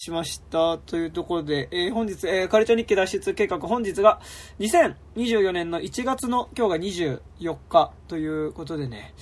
[0.00, 0.78] しました。
[0.78, 4.20] というところで、えー本日、えーカルチャー日記脱出計画、本日が
[4.60, 6.70] 2024年の1月の今日
[7.04, 9.12] が24日ということでね、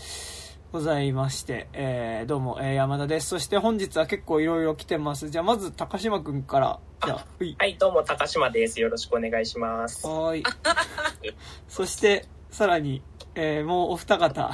[0.73, 3.29] ございまして、えーどうも、えー山田です。
[3.29, 5.31] そして本日は結構いろいろ来てます。
[5.31, 7.27] じゃあまず高島くんから、じゃあ。
[7.59, 8.79] はい、どうも、高島です。
[8.79, 10.07] よろしくお願いします。
[10.07, 10.43] はーい。
[11.69, 13.01] そして、さらに、
[13.35, 14.51] えーもうお二方。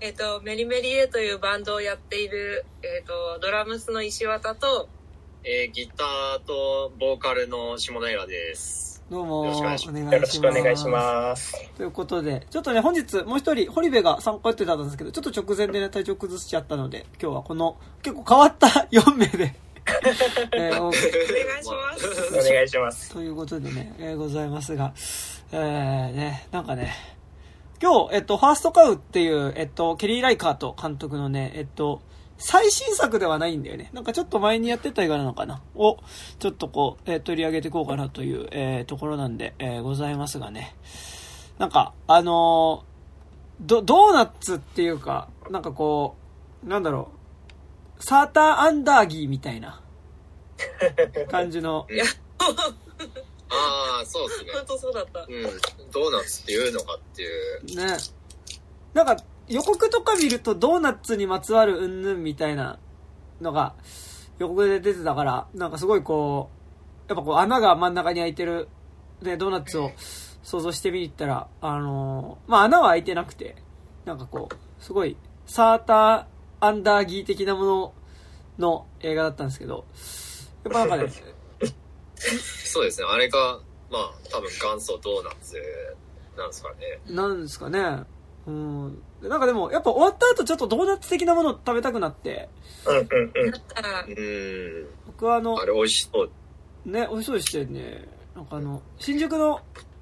[0.00, 4.88] えっ、と、メリメリエというバンドをやっている、えっ、と、ドラムスの石渡と、
[5.44, 9.02] えーギターとボーカルの下平です。
[9.10, 10.14] どうも、よろおしくお願いします。
[10.14, 11.70] よろしくお願いします。
[11.76, 19.54] ということで、ちょっとね、本日もう一人、堀部が参加予定だったんですけど、ちょっと直前でね、体調崩しちゃったので、今日はこの、結構変わった 4名で、
[20.56, 22.34] えーおお願いします。
[22.34, 23.10] お願いします。
[23.10, 24.94] ということでね、えーございますが、
[25.50, 26.94] えー、ね、なんかね、
[27.82, 32.00] 今日、えっと、ファーストカウっていう、えっと、ケリー・ライカート監督のね、えっと、
[32.38, 33.90] 最新作ではないんだよね。
[33.92, 35.60] なんかちょっと前にやってた映画なのかな？
[35.74, 35.98] を、
[36.38, 40.76] ちょっとこう、えー取り上げていこうかなという、えーところなんで、えーございますがね。
[41.58, 46.14] なんか、あのード、ドーナツっていうか、なんかこ
[46.64, 47.10] う、なんだろ
[47.98, 49.80] う、サーターアンダーギーみたいな
[51.28, 51.88] 感じの、
[53.52, 54.52] ああ、そうですね。
[54.52, 55.20] 本当そうだった。
[55.20, 55.26] うん。
[55.92, 57.64] ドーナツっていうのかっていう。
[57.76, 57.96] ね。
[58.94, 59.16] なんか、
[59.48, 62.78] 予告とか見るとドーナツにまつわるうんぬんみたいな
[63.40, 63.74] のが
[64.38, 66.50] 予告で出てたから、なんかすごいこ
[67.08, 68.68] う、やっぱこう穴が真ん中に開いてる、
[69.20, 69.90] ね、ドーナツを
[70.42, 73.56] 想像してみに行ったら、あのーまあ穴は開いてなくて、
[74.04, 75.16] なんかこう、すごい、
[75.46, 77.94] サーターアンダーギー的なもの
[78.58, 79.84] の映画だったんですけど、
[80.64, 81.12] やっぱなんかね、
[82.64, 83.06] そうですね。
[83.08, 83.58] あれが、
[83.90, 85.56] まあ、多分元祖ドーナツ
[86.36, 86.76] なんですかね。
[87.08, 88.04] なんですかね。
[88.46, 89.02] うん。
[89.20, 92.48] でなんかでも、やっぱ終わった後ちょっとドーナツ的なものを食べたくなって、
[92.86, 93.48] うんうんうん。
[93.48, 94.88] う、ーん。
[95.06, 96.30] 僕はあのあ、れ美味しそう。
[96.84, 98.08] ね、美味しそうでしたよね。
[98.34, 99.60] なんかあの、新宿の、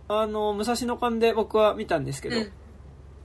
[0.09, 2.53] あの、武蔵野館で僕は見たんですけど、うん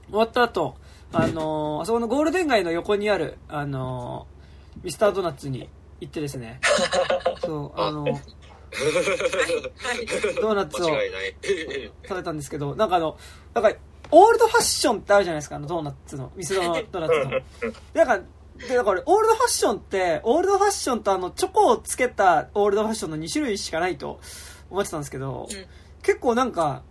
[0.08, 0.76] 終わった後、
[1.12, 4.26] あの、あそこのゴールデン街の横にある、あの、
[4.82, 5.68] ミスタードーナツに
[6.00, 6.60] 行ってですね、
[7.44, 8.06] そう、あの。
[10.40, 10.88] ドーナツを。
[12.02, 13.16] 食べたんですけど、なんかあの、
[13.54, 13.72] なんか、
[14.10, 17.30] オールドファッションってあるじゃないですか、あのドーナツの、ミスドの ドーナツの。
[17.94, 18.26] なんか、
[18.68, 24.20] で、だから、オールドファッションって、オールドファッションとあの、チョコをつけたオールドファッションの2種類しかないと
[24.70, 25.66] 思ってたんですけど、うん
[26.02, 26.84] 結構なんか、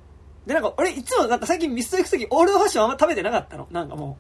[0.46, 3.66] で、なんか、俺いつもなんか最近ミスド行くとき、オールドファッションあんま食べてなかったの。
[3.72, 4.18] なんかも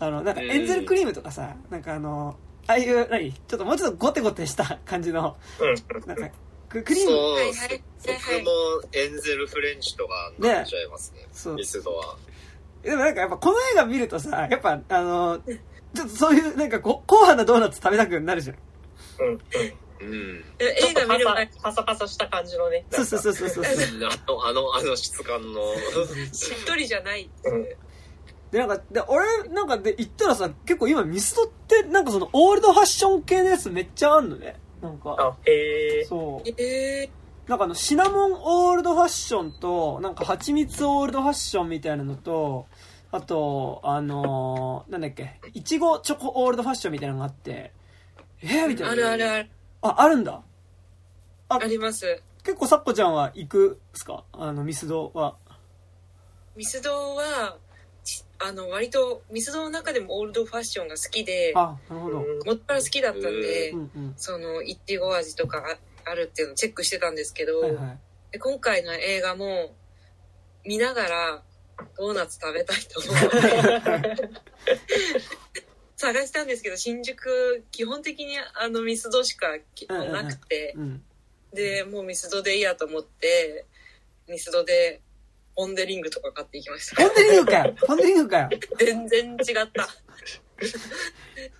[0.00, 2.36] う、あの、なんかエンゼルクリームとかさ、なんかあの、
[2.66, 3.32] ああいう、何？
[3.32, 6.28] ちょっともうちょっとゴテゴテした感じの、うんなんか、
[6.80, 11.26] ククリーム、そうはいはいはい僕もエンゼルフレンチとか飲んじゃいますね。
[11.32, 12.16] そうミスドは。
[12.82, 15.40] でもなんかやっぱこの映画見るとさ、やっぱあの、
[15.94, 18.56] ちょっとそういうなんかこ硬派なドーナツ食べたくなるじゃん。
[19.20, 19.38] うんうん。
[20.00, 20.44] うん。
[20.58, 22.84] え映画見る前、パサパサした感じのね。
[22.90, 23.64] そうそうそうそうそう。
[23.64, 23.70] あ
[24.26, 25.60] の、あの、あの質感の。
[26.32, 27.30] しっとりじゃない。
[27.44, 27.64] うん。
[28.50, 34.56] で、なんか、で、俺、なんかで、言ったらさ、結構今ミスドって、なんかその、オールドファッション系のやつめっちゃあんのね。
[34.84, 36.04] なんか、あ、へえ。
[36.04, 36.48] そう。
[36.60, 37.08] え
[37.46, 38.32] なんかあの、シナモン
[38.68, 42.66] オールドファッションと、なんか蜂蜜オールドファッションみたいなのと、
[43.10, 47.72] あと、あのーなんだっけ、いちごチョコオールドファッションみたいなのがあって、
[48.42, 48.92] えー、みたいな。
[48.92, 49.50] あるあるある。
[49.82, 50.42] あ、あるんだ。
[51.48, 52.22] ああります。
[52.42, 54.24] 結構サッコちゃんは行くっすか？
[54.32, 55.36] あの、ミスドは。
[56.56, 57.63] ミスドは、ち
[58.44, 62.18] あの、割と、ミスドの中でもオールドファッションが好きで、あ、なるほど。
[62.18, 64.14] うんもっぱら好きだったんで、うんうん。
[64.18, 65.64] その、いちご味とか
[66.04, 67.98] ああるっていうのをチェックしてたんですけど、はいはい。
[68.32, 69.74] で今回の映画も
[70.66, 71.42] 見ながら
[71.96, 74.30] ドーナツ食べたいと思って
[75.96, 81.04] 探したんですけど新宿基本的にあのミスドしかきうんうんうんなくて、うん。
[81.52, 83.64] でもうミスドでいいやと思って
[84.28, 85.00] ミスドで
[85.56, 86.96] ポン・デ・リングとか買っていきました。
[86.96, 87.74] ポンデリングかよ。
[87.86, 88.48] ポンデリングかよ。
[88.78, 89.36] 全然違っ
[89.72, 89.88] た。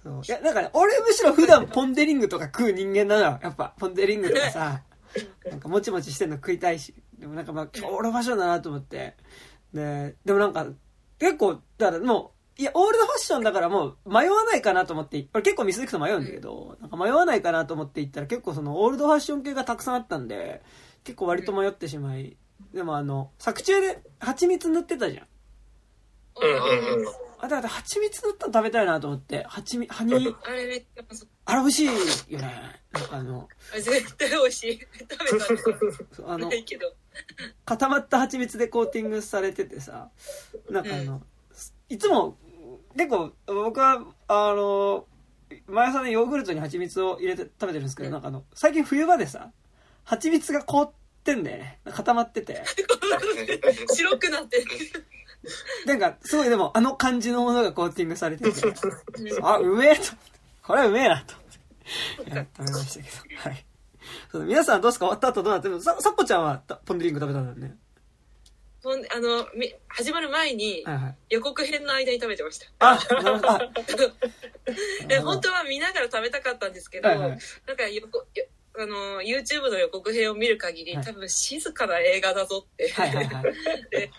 [0.03, 0.23] そう。
[0.27, 3.39] いや、だから、俺むしろ普段ポンデリングとか食う人間なのよ。
[3.43, 4.83] やっぱ、ポンデリングとかさ、
[5.51, 6.95] なんかもちもちしてんの食いたいし。
[7.19, 9.17] でもなんかまあ、オールドファッションだなと思って。
[9.73, 10.67] で、でもなんか、
[11.19, 20.63] 結構、だからもう、いや、オールドファッションだからもう迷わないかなと思って、俺結構ミス行くと迷うんだけど、なんか迷わないかなと思って行ったら結構そのオールドファッション系がたくさんあったんで、
[21.03, 22.37] 結構割と迷ってしまい、
[22.75, 25.27] でもあの、作中で蜂蜜塗ってたじゃん。
[26.43, 27.07] うんうんうん。
[27.39, 31.03] あ、だから蜂蜜塗ったの食べたいなと思って、蜂蜜、ハニー、あれめっちゃ
[31.45, 32.53] あれ美味しいよね。
[32.93, 36.51] なんかあの、あ絶対美味しい食べたあの
[37.65, 40.11] 固まった蜂蜜でコーティングされててさ、
[40.69, 41.23] なんかあの、
[41.89, 42.37] いつも、
[42.97, 45.07] 結構、僕は、あの、
[45.69, 49.53] 毎朝ね、ヨーグルトに蜂蜜を入れて食べてるんですけど、うんなんかあの、最近冬場でさ、
[50.03, 51.79] 蜂蜜が凍ってんだよね。
[51.91, 52.63] 固まってて。
[53.95, 54.65] 白くなってる。
[55.87, 60.03] なんか、すごいでも、あの感じのものがコーティングされてて、うんあ、うめえと。
[60.63, 61.35] これはうめえなと。
[62.31, 63.41] いや食べましたけど。
[63.41, 63.65] はい。
[64.33, 65.07] そう皆さんどうですか？
[65.07, 67.77] 終わった後どうなってるさ、さっこちゃんはたポンデリング食べたんだよね。
[69.11, 71.17] あの、み始まる前にはいはい。
[71.31, 72.67] 予告編の間に食べてました。
[72.81, 73.51] あ、なるほど。
[73.51, 73.59] あ
[75.09, 83.45] で本当は見ながら食べたかったんですけど、はいはいなんかよこよあの YouTube の予告編を見る限り、はい多分静かな映画だぞって、はいはいはい。
[83.91, 84.11] で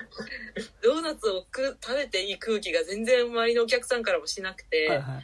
[0.81, 5.23] ドーナツをく食べていい空気が全然周りのお客さんからもしなくて、はいはい。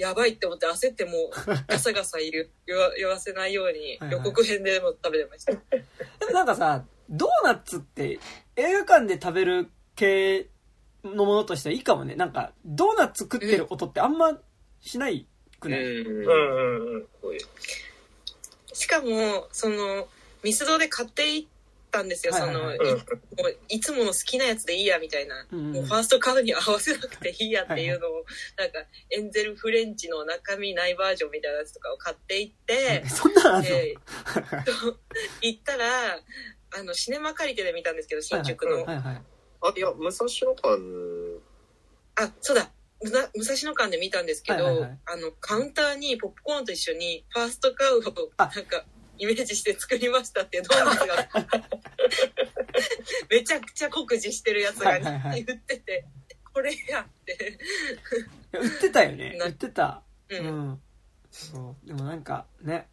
[0.00, 1.30] やばいって思って焦ってもう
[1.68, 5.52] ガサガサ言う言わ言わせないようにはいはい予告編でも食べてました。
[5.52, 5.60] で
[6.26, 8.18] もなんかさ、ドーナツって
[8.56, 10.46] 映画館で食べる系
[11.04, 12.14] のものとしてはいいかもね。
[12.14, 14.40] なんか、ドーナツ食ってる音ってあんま
[14.80, 15.26] しない
[15.58, 17.08] くない、うんうんうんうん。
[18.80, 20.08] しかもその
[20.42, 21.46] ミスドで買っていっ
[21.90, 22.78] たんですよ、はいはいはい。
[22.78, 22.96] その、うん。
[22.96, 23.04] も
[23.44, 25.72] ういつもの好きなやつでいいやみたいな、うんうん。
[25.72, 28.24] もうファーストカードに合わせなくていいやっていうのを
[28.56, 28.78] なんか
[29.10, 33.94] エンゼルフレンチの中身ないバージョンみたいなやつとかを買っていって、 そんなのあんの、で
[35.42, 36.18] 行ったら
[36.72, 39.22] あのシネマ借りてで見たんですけど新宿の、はいはい。
[39.62, 41.42] あ、いや、武蔵野館、
[42.16, 42.70] あそうだ
[43.02, 48.02] 武蔵野館で見たんですけど、はいはいはいあのカウンターにポップコーンと一緒にファーストカウを
[48.36, 48.84] あなんか
[49.18, 51.28] イメージして作りましたってドーナツが
[53.30, 56.06] めちゃくちゃ酷似してるやつがはいはいはい言ってて、
[56.52, 57.58] これやって、
[58.52, 59.36] 売ってたよね。
[59.38, 60.02] な売ってた。
[60.28, 60.80] ううんん。
[61.30, 61.86] そう。
[61.86, 62.88] でもなんか、ね。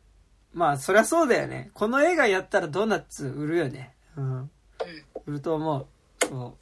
[0.53, 1.71] まあ、そりゃそうだよね。
[1.73, 3.95] この映画やったらドーナツ売るよね。
[4.15, 4.51] うん。
[5.25, 5.87] 売ると思う。
[6.25, 6.57] そ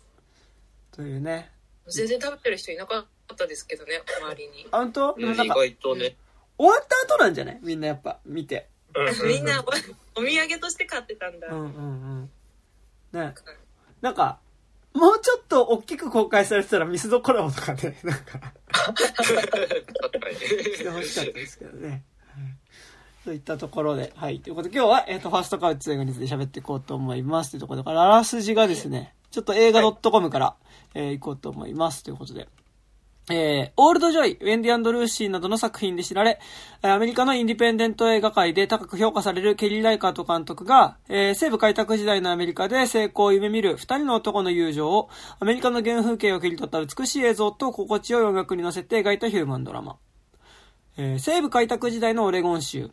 [0.94, 0.96] う。
[0.96, 1.52] というね。
[1.88, 5.16] 全然食べてる人いなかったですけどね周りにあ、本当？
[5.16, 6.16] でも意なんか、外とね、
[6.58, 7.60] 終わった後なんじゃない？
[7.64, 8.68] みんなやっぱ、見て。
[8.96, 9.62] うん みんな
[10.16, 11.68] おお土産として買ってたんだ、うんうんう
[12.22, 12.32] ん。
[13.12, 13.34] ね。
[14.02, 14.40] なんか、
[14.94, 20.38] もうちょっと大きく公開されてたらミスドコラボとかね、 なんか、確かに。
[20.38, 21.90] してほしかったですけどね。
[21.90, 22.02] はい
[23.26, 24.40] といったところで、はい。
[24.40, 27.50] ということで今日は、えっ、と、ファーストカウって映画について喋っていこうと思います。
[27.50, 30.56] というところで、あらすじがですね、ちょっと映画 .com から、
[30.94, 32.04] えー行こうと思います。
[32.04, 32.48] ということで。
[33.28, 36.40] えー、オールドジョイ、ウェンディアンドルーシーなどの作品で知られ、
[36.84, 49.98] アメリカのインディペンデント映画界で高く評価されるケリー・ライカート監督が、えー西部開拓時代のアメリカで成功を夢見る二人の男の友情を、アメリカの原風景を切り取った美しい映像と心地よい音楽に乗せて描いたヒューマンドラマ。
[50.98, 52.92] えー西部開拓時代のオレゴン州。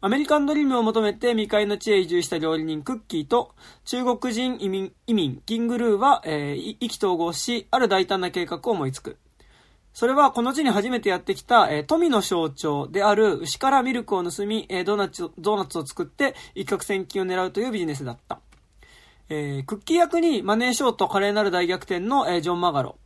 [0.00, 3.54] アメリカンドリームを求めて未開の地へ移住した料理人クッキーと
[3.84, 9.18] 中国人移民、移民キングルーは、えー意気投合し、ある大胆な計画を思いつく。
[9.98, 18.38] それはこの地に初めてやってきた、えー富の象徴である牛からミルクを盗み、えードーナツ、ドーナツを作って一攫千金を狙うというビジネスだった。
[19.28, 22.96] えークッキー役にマネーショーと華麗なる大逆転の、えジョン・マガロ。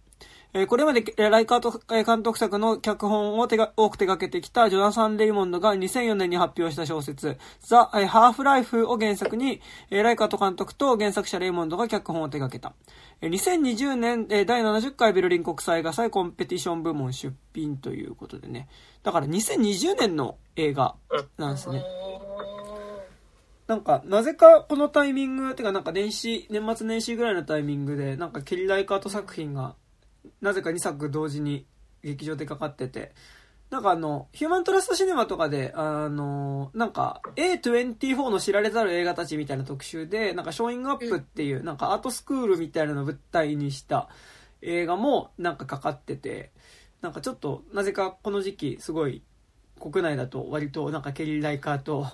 [0.55, 12.75] えーこれまで、えライカート監督作の脚本を手が多く手掛けてきたジョナサン・レイモンドが2004年に発表した小説、ザ・ハーフ・ライフを原作に、えーライカート監督と原作者レイモンドが脚本を手掛けた。
[13.23, 18.69] えー2020年、えー第70回ベルリン国際映画祭コンペティション部門出品ということでね。
[19.03, 20.97] だから2020年の映画
[21.39, 21.83] なんですね。
[23.69, 29.77] なんか、なぜかこのタイミング、てかなんか年始、年末年始ぐらいのタイミングで、なんかケリ・ライカート作品が、
[30.41, 31.67] なぜか2作同時に
[32.03, 33.13] 劇場でかかってて、
[33.71, 44.09] なんかあの、ヒューマントラストシネマとかで、あの、なんか A24 の知られざる映画たちみたいな特集で、なんかショーイングアップっていう、なんかアートスクールみたいなのを舞台にした
[44.61, 46.51] 映画もなんかかかってて、
[47.01, 49.23] なんかちょっと、なぜかこの時期すごい
[49.81, 52.07] 国内だと割となんかケリー・ライカート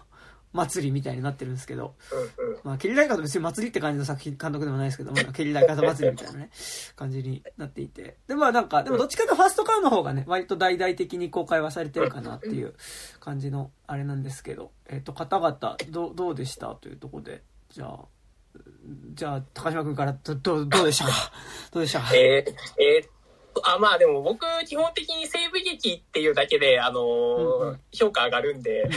[0.58, 1.94] 祭りみたいになってるんですけど、
[2.38, 2.58] うんうん。
[2.64, 6.50] まあ、ケリーライカーと別に祭りって感じの作品、監督でもないですけど、 まあ、ケリーライカーと祭りみたいなね、
[6.96, 8.16] 感じになっていて。
[8.26, 12.74] で、まあなんか、でもどっちかとファーストカウの方がね、割と大々的に公開はされてるかなっていう
[13.20, 17.98] 感じのあれなんですけど、えっ、と、方々、どう、どうでしたというところで、じゃあ、
[19.14, 21.12] じゃあ、高島君から、ど、どう、どうでしたか？
[21.72, 22.14] どうでしたか？
[22.14, 23.17] えー、えー
[23.64, 27.80] あ、まあでも僕、基本的に西部劇っていうだけで、あのーうんうん。
[27.92, 28.84] 評価上がるんで、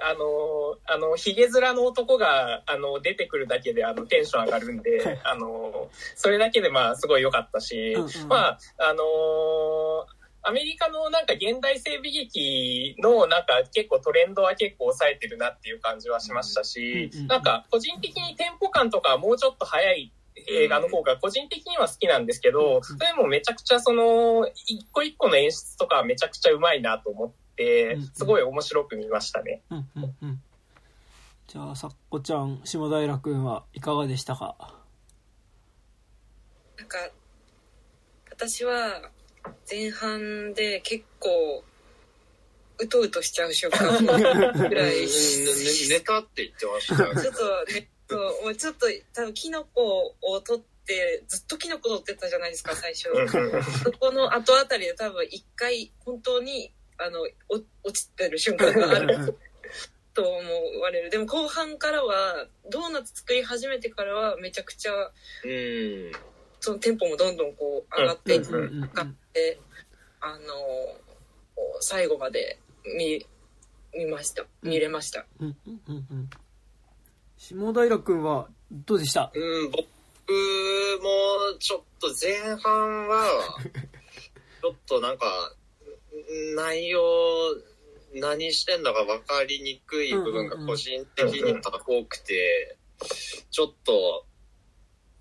[0.00, 8.28] あのーあの、ヒゲ面の男が、あの、出てくるだけで、あの、テンション上がるんで、あのーそれだけで、まあ、すごい良かったし、うんうん。
[8.28, 10.16] まあ、あのー
[10.48, 20.12] アメリカのなんか現代西部劇のなんか結構トレンドは結構抑えてるなっていう感じはしましたし、なんか個人的にテンポ感とかはもうちょっと早い
[20.48, 29.62] 映画の方が個人的には好きなんですけど、それもめちゃくちゃその、一個一個の演出とかめちゃくちゃうまいなと思って、すごい面白く見ましたね。
[29.70, 30.42] うんうんうん。
[31.48, 34.56] じゃあ、さっこちゃん、下平くんはいかがでしたか？
[36.76, 36.98] なんか
[38.30, 39.10] 私は
[39.70, 41.64] 前半で結構
[42.78, 43.96] うとうとしちゃう瞬間
[44.68, 45.00] ぐらい。
[45.00, 45.06] ね
[45.88, 53.10] ネタって言ってましたよちょっとねそうもうちょっと多分キノコを取ってずっとキノコ取ってたじゃないですか 最初。
[53.82, 59.36] そこの後あたりで多分一回本当にあのお落ちてる瞬間がある
[60.14, 61.10] と思われる。
[61.10, 64.92] でも後半からはドーナツ作り始めてからはめちゃくちゃ
[65.44, 66.12] うん。
[66.60, 68.54] そのテンポもどんどんこう上がっていうんうん。
[68.54, 69.58] うんうん上がって
[70.20, 70.54] あの
[71.80, 72.58] 最後まで
[72.96, 73.26] 見
[73.92, 74.44] 見ました。
[74.62, 75.80] 見れました、うんうん。
[75.88, 76.06] うん。
[76.10, 76.30] うん。
[77.54, 79.30] 下平くんはどうでした？
[79.32, 79.86] うん、僕も
[81.60, 83.58] ちょっと前半は、
[84.60, 85.54] ちょっとなんか、
[86.56, 87.00] 内容、
[88.14, 92.76] 何してんだか分かりにくい部分が個人的には多くて、
[93.52, 94.26] ちょっと、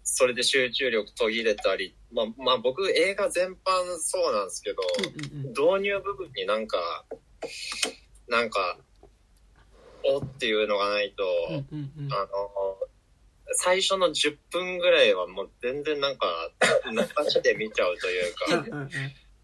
[0.03, 4.82] それで集中力途切れたり、まあ、まあ僕映画全般そうなんですけど、
[5.34, 5.50] うんうん。
[5.50, 7.05] 導入部分になんか、
[8.27, 8.79] なんか、
[10.07, 12.13] おっていうのがないと、うんうんうん。
[12.13, 12.29] あの、
[13.53, 16.27] 最初の10分ぐらいはもう全然なんか、
[16.91, 18.89] 流しで見ちゃうというか、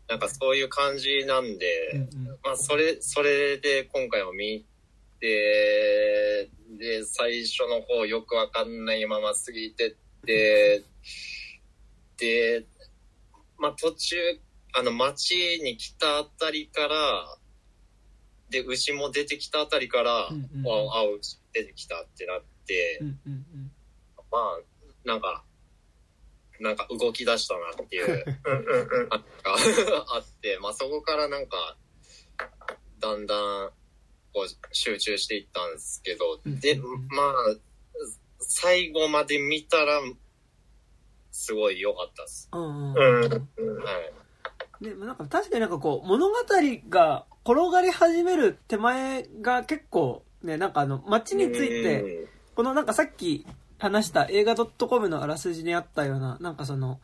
[0.08, 2.08] なんかそういう感じなんで、うんうん。
[2.44, 4.65] まあそれ、それで今回も見
[5.20, 10.84] て、で、最初の方よくわかんないまま過ぎてって、
[12.18, 12.65] で、
[13.58, 14.15] まあ途中、
[14.74, 17.38] あの街に来たあたりから、
[18.51, 23.72] で、牛も出てきたあたりから、うんうんあ、あ、牛出てきたってなって、うんうんうん
[24.31, 24.60] まあ、
[25.03, 25.43] なんか、
[26.60, 29.10] なんか動き出したなっていう、うんうんうん。
[29.10, 29.25] なんか
[30.15, 31.77] あって、まあそこからなんか、
[33.00, 33.72] だんだん、
[34.34, 36.84] こう、集中していったんですけど、で、ま
[37.24, 37.34] あ、
[38.39, 40.01] 最後まで見たら、
[41.31, 42.50] すごい良かったです。
[42.51, 43.91] うんうんうんは
[44.81, 44.84] い。
[44.84, 46.36] でもなんか確かになんかこう物語
[46.89, 53.45] が転がり始める手前が結構ねなんかあの街についてうんこのなんかさっき
[53.79, 57.00] 話した映画 .com のあらすじにあったようななんかその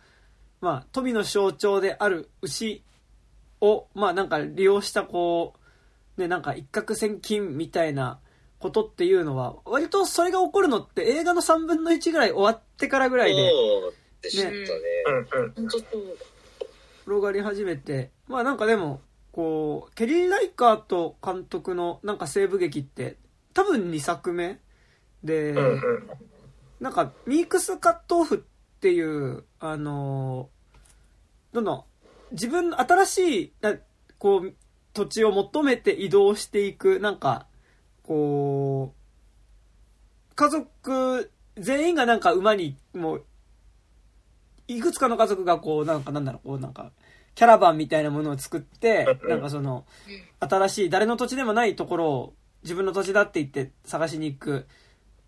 [0.61, 2.83] まあ富の象徴である牛
[3.61, 5.53] をまあなんか利用したこ
[6.17, 8.19] うねなんか一攫千金みたいな
[8.59, 13.51] ことっていうのは割とそれが起こるのって映画の3分の1ぐらい終わってからぐらいでね。
[15.07, 15.43] うん。
[15.43, 15.51] うん。
[15.53, 16.17] 本当そう
[17.07, 19.01] 転がり始めてまあなんかでも
[19.37, 23.17] こうケリー・ライカート監督のなんか西部劇って
[23.53, 24.59] 多分2作目
[25.23, 25.53] で。
[26.79, 31.83] なんかミークスカットオフっていうあのーどんどん
[32.31, 33.73] 自分の新しいな
[34.19, 34.53] こう
[34.93, 37.47] 土地を求めて移動していくなんか
[38.03, 38.93] こ
[40.31, 43.25] う家族全員がなんか馬にもう
[44.67, 46.91] いくつかの家族がこうなんかなんだろうこうなんか
[47.37, 49.85] キャラバンみたいなものを作ってなんかその
[50.39, 54.65] 新しい誰の土地でもないところを自分の土地だって言って探しに行く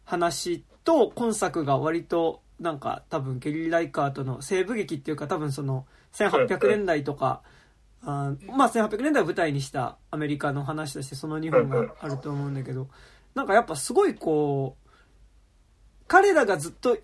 [0.06, 7.44] 話と今作が割となんか多分ケリー・ライカートの西部劇っていうか多分その1800年代とか
[8.02, 12.88] あーまあ1800年代を舞台にしたアメリカの話としてその日本があると思うんだけど
[13.36, 14.90] なんかやっぱすごいこう
[16.08, 16.98] 彼らがずっと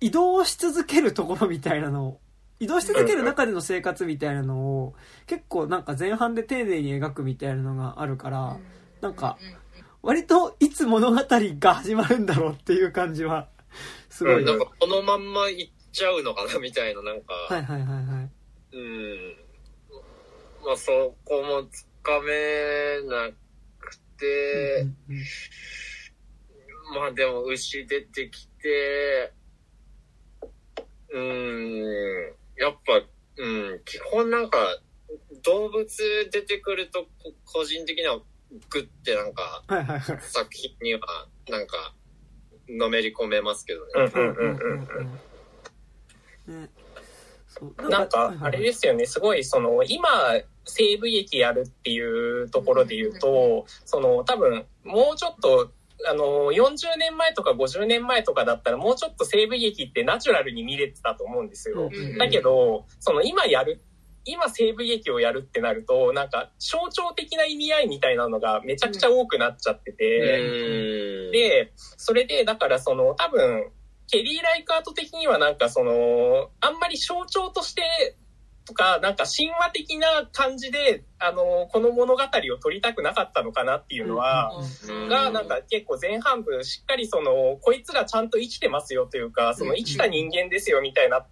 [0.00, 2.20] 移動し続けるところみたいなのを
[2.58, 4.94] 移動し続ける中での生活みたいなのを
[5.26, 8.58] 結構なんか前半で丁寧に描くみたいなのがあるから
[9.00, 9.38] なんか
[10.02, 13.48] 割といつ物語が始まるんだろうっていう感じは
[14.08, 14.44] すごい、うん。
[14.44, 18.76] なんかこのまんま行っちゃうのかなみたいな、なんか、はいはいはいはい。
[18.76, 19.36] うん。
[20.64, 23.30] まあそこもつかめな
[23.78, 25.24] くて、うんうん
[26.94, 29.32] まあでも牛出てきて、
[31.12, 33.02] うーん、やっぱ、
[33.38, 34.58] うん、基本なんか、
[35.42, 35.86] 動物
[36.30, 37.08] 出てくると、こ
[37.44, 38.18] 個人的には
[38.70, 40.18] グッてなんか、はいはいはい。
[40.22, 41.00] 作品には、
[41.48, 41.94] なんか、
[42.68, 43.92] のめり込めますけどね。
[43.96, 44.88] うんうんうんうん
[46.46, 46.62] うん。
[46.62, 46.70] ね。
[47.88, 50.08] なんか、あれですよね、すごい、その、今、
[50.64, 55.72] 西部劇やるっていうところで言うと、その、多分、もうちょっと、
[56.08, 61.90] あの、40年前とか50年前とかだったら、もうちょっと西部劇ってナチュラルに見れてたと思うんですよ。
[61.92, 63.80] うんだけど、その、今やる、
[64.24, 71.32] 今西部劇をやるってなると、なんか、象徴的な意味合いみたいなのがめちゃくちゃ多くなっちゃってて、うん。
[71.32, 73.70] で、それで、だからその多分、
[74.08, 78.16] ケリー・ライカート的にはなんかその、あんまり象徴として、
[78.66, 84.52] とか、なんか神話的な感じで、あの、この物語を撮りたくなかったのかなっていうのは、
[84.88, 91.24] うんが、なんか結構前半部しっかりその、こいつらちゃんと生きてますよというか、その生きた人間ですよみたいな、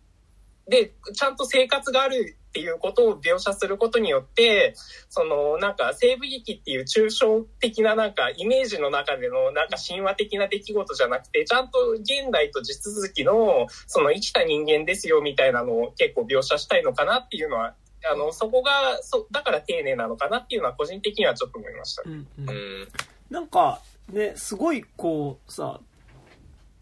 [0.68, 4.74] で、ちゃんと生活があるっていうことを描写することによって、
[5.08, 17.74] その、なんか西部劇っていう抽象的ななんかイメージの中でのなんか神話的な出来事じゃなくて、ちゃんと現代と地続きのその生きた人間ですよみたいなのを結構描写したいのかなっていうのは、
[18.08, 22.02] あの、そこが、そ、だから丁寧なのかなっていうのは個人的にはちょっと思いました。
[22.06, 22.88] うんうんうん。
[23.30, 23.80] なんか、
[24.12, 25.80] ね、すごいこう、さ、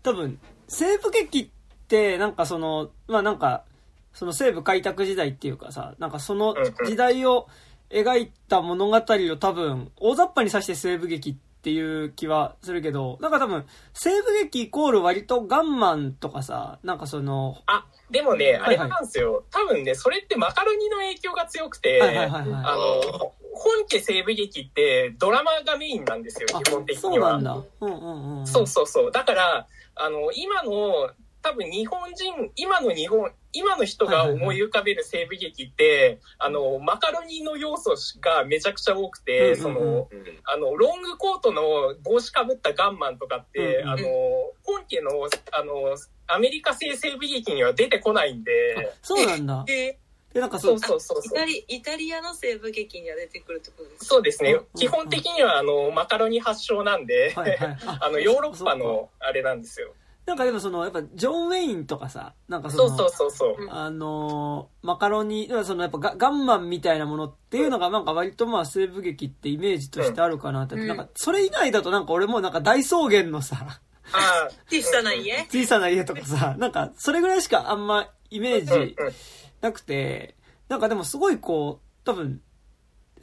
[0.02, 0.38] 多分、
[0.68, 1.48] 西部劇っ
[1.88, 3.64] て、なんかその、まあなんか、
[4.12, 6.54] その西部開拓時代っていうかさ、なんかその
[6.86, 7.48] 時代を
[7.90, 19.44] 描いた物語を多分、大雑把に指して西部劇っていう気はするけど、なんか多分、西部劇イコール割とガンマンとかさ、なんかその、あ、でもね、あれなんですよ。
[19.50, 22.64] 多分ね、それってマカロニの影響が強くて、はいはいはいはい。
[22.64, 27.30] あの、本家西部劇ってドラマがメインなんですよ、基本的には。
[27.30, 27.64] そうなんだ。
[27.80, 28.46] うんうんうん。
[28.46, 29.12] そうそうそう。
[29.12, 31.10] だから、あの、今の、
[31.42, 40.08] 多分日本人、今の日本、今の人が思い浮かべる西部劇って、あの、マカロニの要素がめちゃくちゃ多くて、うんそうんうんの、
[40.44, 44.02] あの、ロングコートの帽子かぶったガンマンとかって、うんあの、
[44.64, 45.10] 本家の、
[45.52, 45.96] あの、
[46.28, 49.64] アメリカ製西部劇には出てこないんで、あそうなんだ。
[49.66, 49.98] で、
[50.32, 51.36] で、なんかそそうう、そうそうそう。
[51.36, 54.04] イタリイタリアの西部劇には出てくるってことですか？
[54.06, 54.66] そうですねうん。
[54.78, 57.76] 基本的には、あの、マカロニ発祥なんで、はいはい。
[58.00, 59.92] あ の、ヨーロッパのあれなんですよ。
[60.24, 63.64] なんかでもその、やっぱ、ジョン・ウェインとかさ、なんかその、そうそうそうそう。
[63.64, 63.72] うん。
[63.72, 70.86] あのーマカロニ、そのやっぱガガンマンみたいなものっていうのがなんか割とまあ西部劇ってイメージとしてあるかなって、うん。
[70.86, 73.80] なんかそれ以外だとなんか俺もなんか大草原のさ、
[74.12, 75.46] あ小さな家？
[75.50, 79.12] 小さな家とかさ、なんかそれぐらいしかあんまイメージうん。
[79.60, 80.36] なくて、
[80.68, 82.40] なんかでもすごいこう、多分、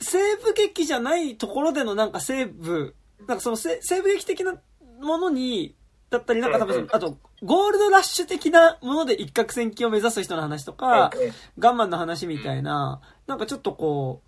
[0.02, 2.96] 西部劇じゃないところでのなんか西部、
[3.28, 4.54] なんかその西西部劇的な
[5.02, 5.76] ものに、
[6.10, 11.32] だったりなんか多分あと、ゴールドラッシュ的なもので一攫千金を目指す人の話とか、うんうん。
[11.60, 14.22] ガンマンの話みたいな、なんかちょっとこ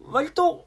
[0.00, 0.66] う、割と、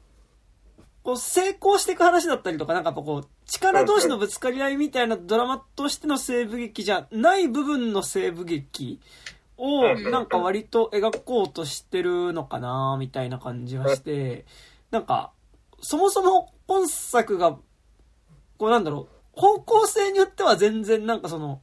[1.02, 9.00] こう成功していく話だったりとか、なんかやっぱこう、力同士のぶつかり合いみたいなドラマとしての西部劇じゃない部分の西部劇
[9.56, 10.10] を、うん。
[10.10, 14.44] なんか割と描こうとしてるのかな、みたいな感じはして、
[14.90, 15.32] なんか、
[15.80, 17.52] そもそも本作が、
[18.58, 21.62] こうなんだろう、方向性によっては全然なんかその、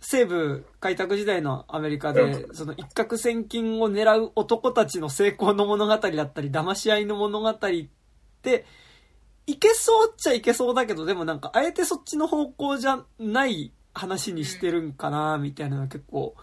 [0.00, 7.54] 西部開拓時代のアメリカで、その一攫千金を狙う男たちの成功の物語だったり、騙し合いの物語っ
[8.42, 8.64] て、
[9.46, 16.34] いけそうっちゃいけそうだけど、でもなんか、あえてそっちの方向じゃない話にしてるんかな、みたいなのは結構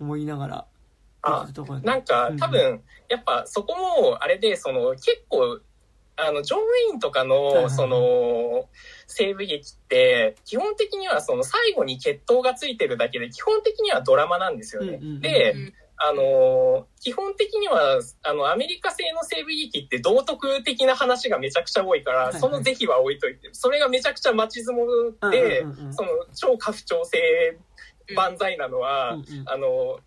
[0.00, 0.66] 思いながら。
[1.24, 1.46] あ
[1.84, 5.60] なんかうん多分、やっぱそこもあれで、その結構、
[6.16, 8.68] あの、ジョン・ウェインとかの、その、
[9.06, 14.98] 西部劇って、基本的にはその最後に決闘がついてるだけで、基本的にはドラマなんですよね。
[15.00, 15.72] うんうんうんで、うん。
[16.04, 22.40] あの、基本的には、あの、アメリカ製の西部劇って道徳的な話がめちゃくちゃ多いから、いはい。
[22.40, 25.86] その是非は置いといて、それがめちゃくちゃ街相撲で、うんうんうん。
[25.86, 27.58] うんその超家父長制
[28.16, 29.26] 万歳なのは、うんうん。
[29.46, 30.00] あの、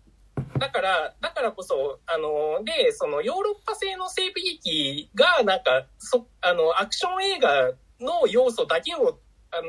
[0.58, 9.18] だから、だからこそ、あの、で、そのヨーロッパ製の西部劇が、なんか、そ、あの、アクション映画の要素だけを、
[9.50, 9.60] あ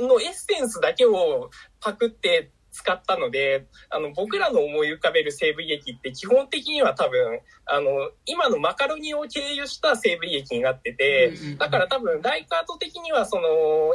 [0.00, 13.48] の、のエッセンスだけをパクって使ったので、あの、僕らの思い浮かべる西部劇って基本的には多分、あの、今のマカロニを経由した西部劇になってて、だから多分、ライカート的には、その、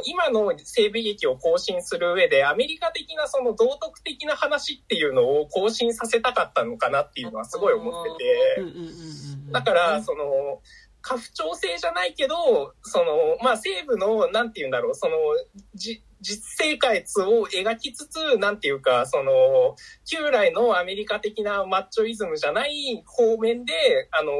[0.04, 10.60] 今の西部劇を更新する上で、アメリカ的なその道徳的な話っていうのを更新させたかったのかなっていうのはすごい思ってうんて、だから、その、
[11.04, 15.16] 家父長制じゃないけど、その、まあ、西部の、なんて言うんだろう、その、
[15.74, 23.74] じ、実生活を描きつつ、なんていうか、その、旧来のアメリカ的なマッチョイズムじゃない方面で、
[24.12, 24.32] あの、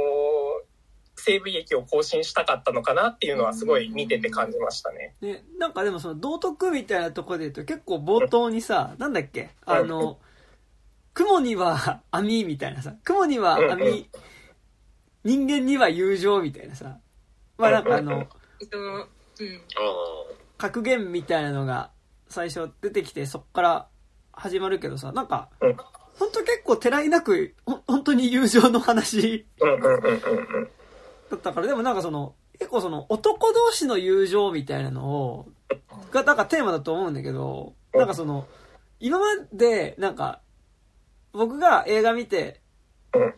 [1.16, 5.14] 西部劇を更新したかったのかなっていうのはすごい見てて感じましたね。
[5.20, 10.18] ね、なんかでもその道徳みたいなところで言うと結構冒頭にさ、なんだっけあの、
[11.12, 14.09] 雲には網みたいなさ、雲にはうんう網、
[15.24, 16.98] 人間には友情みたいなさ、
[17.58, 18.26] まあなんかあの、
[20.58, 21.90] 格言みたいなのが
[22.28, 23.88] 最初出てきてそっから
[24.32, 25.76] 始まるけどさ、なんかうん、
[26.18, 30.10] ほんと結構てらいなく、ほん本当に友情の話うんうんうんうんう
[30.64, 30.68] ん。
[31.30, 35.48] だったから、でもなんかその、結構その男同士の友情みたいなのを、
[36.12, 38.46] がなんかテーマだと思うんだけど、なんかその、
[39.00, 40.40] 今まで、なんか、
[41.32, 42.60] 僕が映画見て、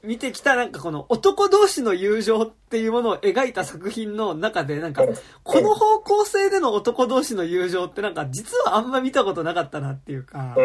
[0.03, 5.05] 見てきたなんかこの男同士の友情っていうものを描いた作品の中でなんか
[5.43, 10.57] この方向性での男同士の友情ってなんか実はあんま見たことなかったなっていうか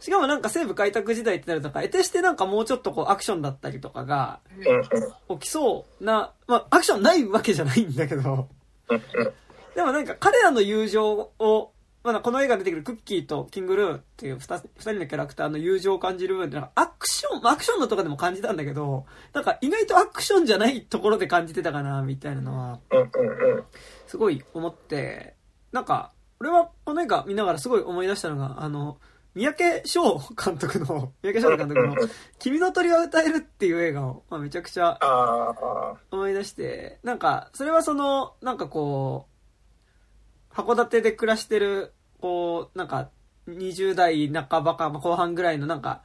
[0.00, 4.40] しかもなんか西部開拓時代ってなるとか得てしてなんかもうちょっとこうアクションだったりとかが
[5.28, 8.48] 起きそうなまあアクションないわけじゃないんだけど。
[8.88, 9.00] うん。
[9.74, 10.06] でもなん。
[10.06, 22.80] か彼らの友情を、まあ、この映画出てくるクッキーとキングルーっていう二人のキャラクターの友情を感じる部分ってなんかアクション、まあアクションのとかでも感じたんだけど、なんか意外とアクションじゃないところで感じてたかな、みたいなのは、
[24.06, 25.34] すごい思って、
[25.72, 28.98] なんか、俺はこの映画見ながらすごい思い出したのが、あの、
[29.34, 31.94] 三宅翔監督の、 三宅翔監督の、
[32.38, 34.98] 君の鳥は歌えるっていう映画を、まあ、めちゃくちゃ
[36.10, 39.29] 思い出して、なんか、それはその、なんかこう、
[40.52, 43.10] 函館で暮らしてる、こう、なんか、
[43.48, 46.02] 20代半ばか、まあ、後半ぐらいのなんか、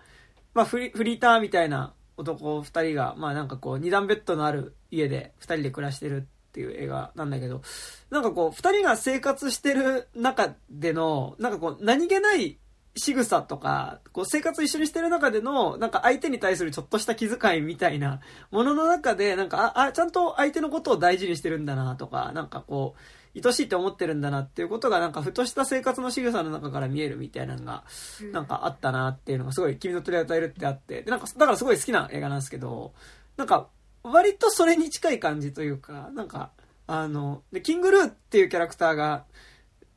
[0.54, 7.62] まあフリ、フリーターみたいな男二人が、まあなんかこう、二段ベッドのある家で二人で暮らしてるっていう映画なんだけど、
[8.10, 12.58] なんかこう、二人が生活してる中での、なんかこう、何気ない
[12.96, 23.00] 仕草とか、こう生活一緒にしてる中での、なんか相手に対するちょっとした気遣いみたいなものの中で、なんか、あ、あ、ちゃんと相手のことを大事にしてるんだなとか、なんかこう、
[23.44, 27.84] 愛しいって思ってるんだなっていうことが、なんかふとした生活の仕草の中から見えるみたいなのが、
[28.32, 32.94] なんかあったなっていうのがすごい、君の鳥を与えるってあって、で、なんか、だからすごい好きな映画なんですけど、
[33.38, 33.68] なんか、
[34.04, 36.52] 割とそれに近い感じというか、なんか、
[36.88, 39.26] あの、で、キングルーっていうキャラクターが、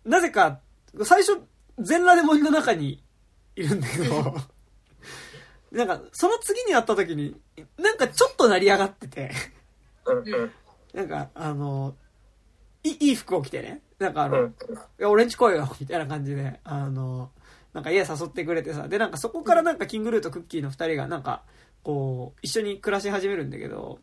[0.04, 0.60] なぜか、
[1.04, 1.40] 最初、
[1.78, 3.02] 全裸で森の中に
[3.54, 4.34] いるんだけど、
[5.70, 7.36] なんか、その次に会った時に、
[7.76, 9.30] なんかちょっと成り上がってて、
[10.94, 11.94] なんか、あの、
[12.84, 14.48] いいい服を着てね、なんかあの、うん。
[14.48, 14.52] い
[14.98, 17.30] や、俺んち来いよ、みたいな感じで、あの、
[17.72, 21.42] なんか家誘ってくれてさ、で、なんかそこからなんかキングルーとクッキーの二人がなんか、
[21.82, 23.98] こう、一緒に暮らし始めるんだけど、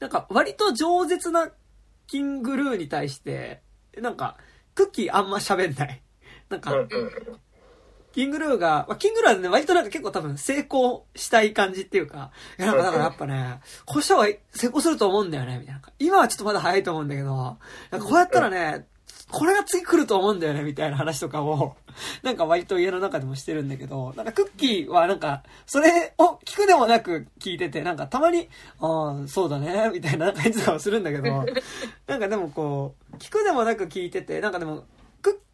[0.00, 1.50] なんか割と饒舌な
[2.06, 3.62] キングルーに対して、
[3.96, 4.36] なんか、
[4.74, 6.02] クッキーあんま喋んない。
[6.48, 6.72] なんか、
[8.18, 15.80] キングルーが、まあ、キングルーはね、割となんか結構多分成功したい感じっていうか、いやなんかだからやっぱね、こうした方が成功すると思うんだよね、みたいな。
[16.00, 18.86] 今はちょっとまだ早いと思うんだけど、なんかこうやったらね、
[19.30, 21.76] これが次来ると思うんだよね、みたいな話とかを、
[22.24, 28.48] なんか割と家の中でもしてるんだけど、なんかクッキーはなんか、それを聞くでもなく聞いてて、なんかたまに、
[28.80, 31.46] ああ、そうだね、みたいな感じとかをするんだけど、
[32.08, 34.82] なんかでもこう、聞くでもなく聞いてて、なんかでも、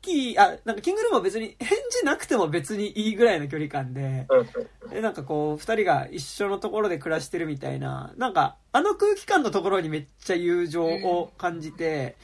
[0.05, 12.17] キー、あ、なんかキングルーも別に返事なくても別にいいぐらいの距離感で、うんで、なんかこう、二人が一緒のところで暮らしてるみたいな、なんか、あの空気感のところにめっちゃ友情を感じて、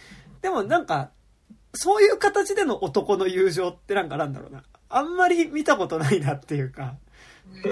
[0.43, 1.11] でもなんか、
[1.75, 4.63] そういう形での男の友情ってなんかなんだろうな。
[4.89, 6.97] あんまり見たことないなっていうか、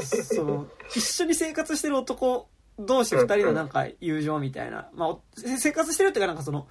[0.00, 4.88] その、一緒に生活してる男同士二人のなんか友情みたいな。
[4.94, 6.68] まあ、お生活してるっていうかなんかその、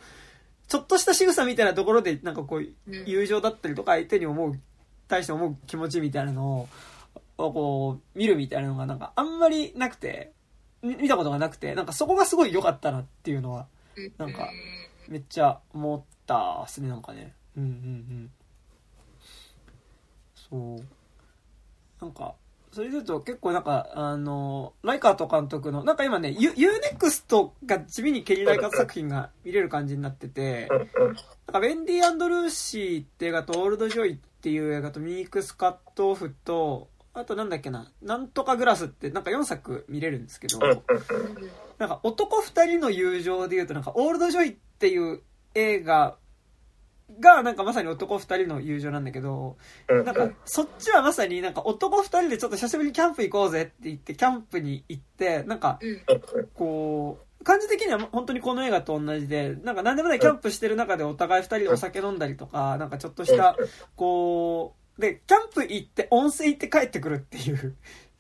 [0.68, 2.66] ちょっとした仕草みたいなところでなんかこう、
[3.06, 4.60] 友情だったりとか相手に思う、
[5.08, 6.68] 対して思う気持ちみたいなの
[7.38, 10.34] を、をこう、見るみたいなのがなんかあんまりなくて、
[10.82, 13.68] み見たことがなくて、なんかそこがすごい良かったなっていうのは、
[14.18, 14.50] なんか
[15.08, 17.34] めっちゃ思ったっすね、なんかね。
[17.56, 18.32] うんうんうん。
[20.36, 20.86] そう。
[22.02, 22.36] なんか、
[22.78, 30.86] それで言うと結構なんか、あの、ライカート監督の、なんか今ね、ユ U-NEXT が地味にケリーライカート作品が見れる感じになってて、なん
[31.54, 40.60] か、ウェンディルーシーって映画と、オールドジョイっていう映画と、ミークスカットオフと、あとなんだっけな、なんとかグラスって、なんか4作見れるんですけど、
[41.80, 45.24] なんか男二人の友情で言うと、なんか、オールドジョイっていう
[45.56, 46.16] 映画
[47.20, 50.06] が、なんかまさに男二人の友情なんだけど、うん。
[50.06, 55.80] なんか、そっちはまさになんか男二人でちょっと久しぶりにキャンプ行こうぜって言って、キャンプに行って、なんか、
[56.54, 63.56] こう、感じ的には本当にこの映画と同じで、なんか何でもないキャンプしてる中でお互い二人でお酒飲んだりとか、なんかちょっとした、
[63.96, 67.76] こう、で、キャンプ行って温泉行って帰ってくるっていう、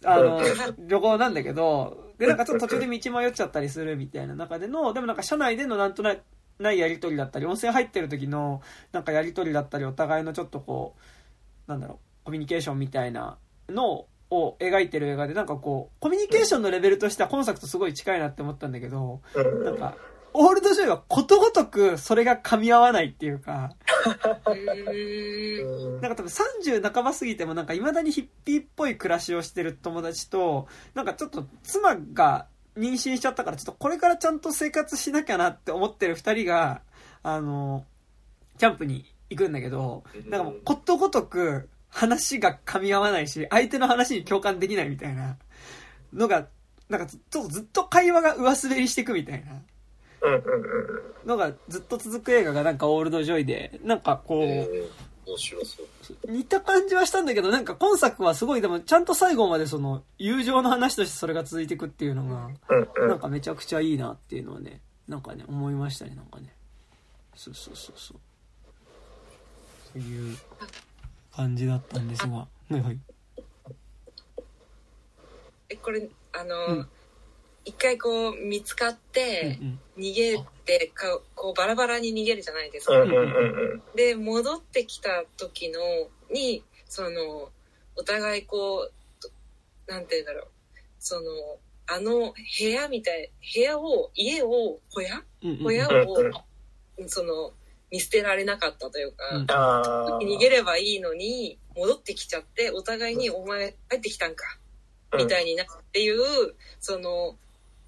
[0.06, 0.41] あの、
[0.78, 6.15] 旅行なんだけど、で、なんかちょっと途中で道迷っちゃったりするみたいな中での、でもなんか車内でのなんとな
[6.60, 10.96] ないやりとりだったり、温泉入ってる時のなんかやりとりだったり、お互いのちょっとこ
[11.67, 13.38] う、なんだろう、コミュニケーションみたいな
[13.70, 19.96] のを描いてる映画で、なんかこう、コミュニケーションのレベルとしては今作とすごい近いなって思ったんだけど、うんなんか、
[20.34, 23.72] オールドジョイはことごとくそれが噛み合わないっていうか、
[24.46, 24.54] う
[25.98, 26.02] ん。
[26.02, 32.46] なんか多分30半ば過ぎてもなんか未だにヒッピーっぽい暮らしをしてる友達と、なんかちょっと妻が
[32.78, 36.82] 妊娠しちゃったからちょっとこれからちゃんと生活しなきゃなって思ってる二人が、
[37.24, 37.86] あの、
[38.58, 45.38] キャンプに行くんだけど、なんかもうことごとく話が噛み合わないし、相手の話に共感できないみたいな
[46.13, 46.48] のが、
[46.90, 49.62] なんかちょっとずっと会話が上滑りしていくみたいな。
[51.26, 56.32] のがずっと続く映画がなんかオールドジョイで、なんかこう、えー面白そう。
[56.32, 63.10] 似た感じはしたんだけど、なんか今作はすごい、でもちゃんと最後までその、友情の話としてそれが続いていくっていうのが、うんうん。
[63.10, 66.54] なんかめちゃくちゃいいなっていうのはね、なんかね、思いましたね、なんかね。
[67.36, 68.18] そうそうそうそう。
[69.94, 70.38] そういう
[71.32, 73.00] 感じだったんですが、はいはい。
[75.70, 76.88] えこれあの、うん
[77.68, 79.80] 一回こう見つかっうんてうん。
[79.98, 82.94] 逃げてかこうバラバラに逃げるじゃないですか。
[83.96, 85.80] で戻ってきた時の
[86.32, 87.50] にその
[87.96, 89.30] お互いこうと
[89.92, 90.48] なんて言うんだろう。
[91.00, 91.22] その
[91.88, 95.24] あの部屋みたい部屋を家を小屋？
[95.64, 97.54] 小屋うんをその
[97.92, 99.46] 見捨てられなかったというか。
[100.22, 104.46] 逃げればいいのに戻ってきちゃってお互いに「お前帰ってきたんか」
[105.18, 107.36] みたいになるっていうその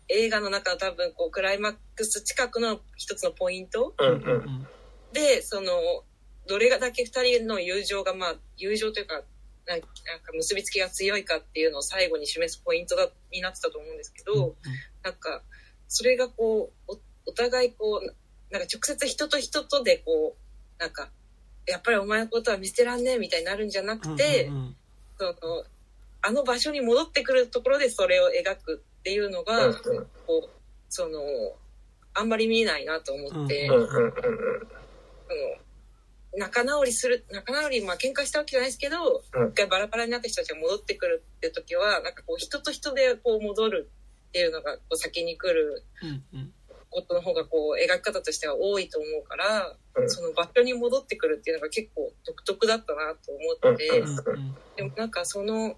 [0.10, 3.94] 映画の中の多分こうクライマックス近くの一つのポイント？
[3.98, 4.14] うんうん。
[4.14, 4.40] ううん。
[4.40, 4.68] ん
[5.14, 5.72] でその
[6.48, 9.22] どれだけ二人の友情がまあ友情というか
[9.68, 14.56] なんなんか結びつきが強いかっていうのを最後に示すポイントだになってたと思うんですけど、
[15.04, 15.44] なんか
[15.88, 18.06] それがこうおお互いこう
[18.52, 21.10] なんか直接人と人とでこうなんか
[21.68, 24.76] やっぱりお前のことは見捨てらんねえみたいになるんじゃなくて、うんうん。
[25.20, 25.34] その
[26.22, 29.74] あの場所に戻ってくるところでそれを描くっていうのが、うん
[30.28, 30.50] こう
[30.90, 31.20] その
[32.16, 34.14] あんまり見えないなと思って、うんうんうんその
[36.38, 39.50] 仲直りする仲直りまあ喧嘩したわけじゃないですけど、うん。
[39.50, 43.90] 一回バラバラになった人たちが戻ってくるっていう時はなんかこう人と人でこう戻る
[44.30, 46.54] っていうのがこう先に来るうんうん。
[46.92, 50.10] ことの方がこう描き方としては多いと思うから、うん。
[50.10, 55.74] その場所に戻ってくるっていうのが結構独特だったなと思って、うんうんうんでもなんかそのうー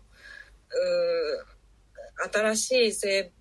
[2.32, 3.32] 新しい西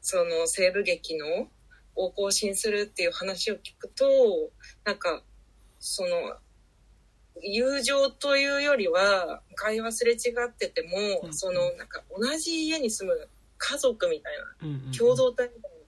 [0.00, 1.48] その西部劇の
[1.96, 4.04] を更新するっていう話を聞くと
[4.84, 5.22] なんか
[5.78, 6.08] その
[7.42, 11.34] 友情というよりは会話すれ違ってても、うん。
[11.34, 13.28] そのなんか同じ家に住む
[13.58, 14.92] 家族みたいなうんうん。
[14.92, 15.80] 共同体みたいなっ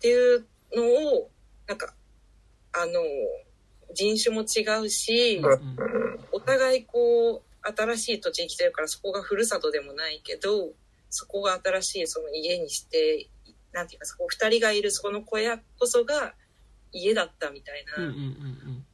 [0.00, 0.82] ていうの
[1.16, 1.30] を
[1.66, 1.94] なんか
[2.72, 2.92] あの
[3.94, 6.20] 人種も違うし、うんうん。
[6.32, 10.70] お互いこう新しい土地に来てるからそこがふるさとでもないけど
[11.10, 13.28] そこが新しいその家にして
[13.72, 16.34] なんていうかそこ二人がいるそこの小屋こそが
[16.92, 18.84] 家だったみたいなん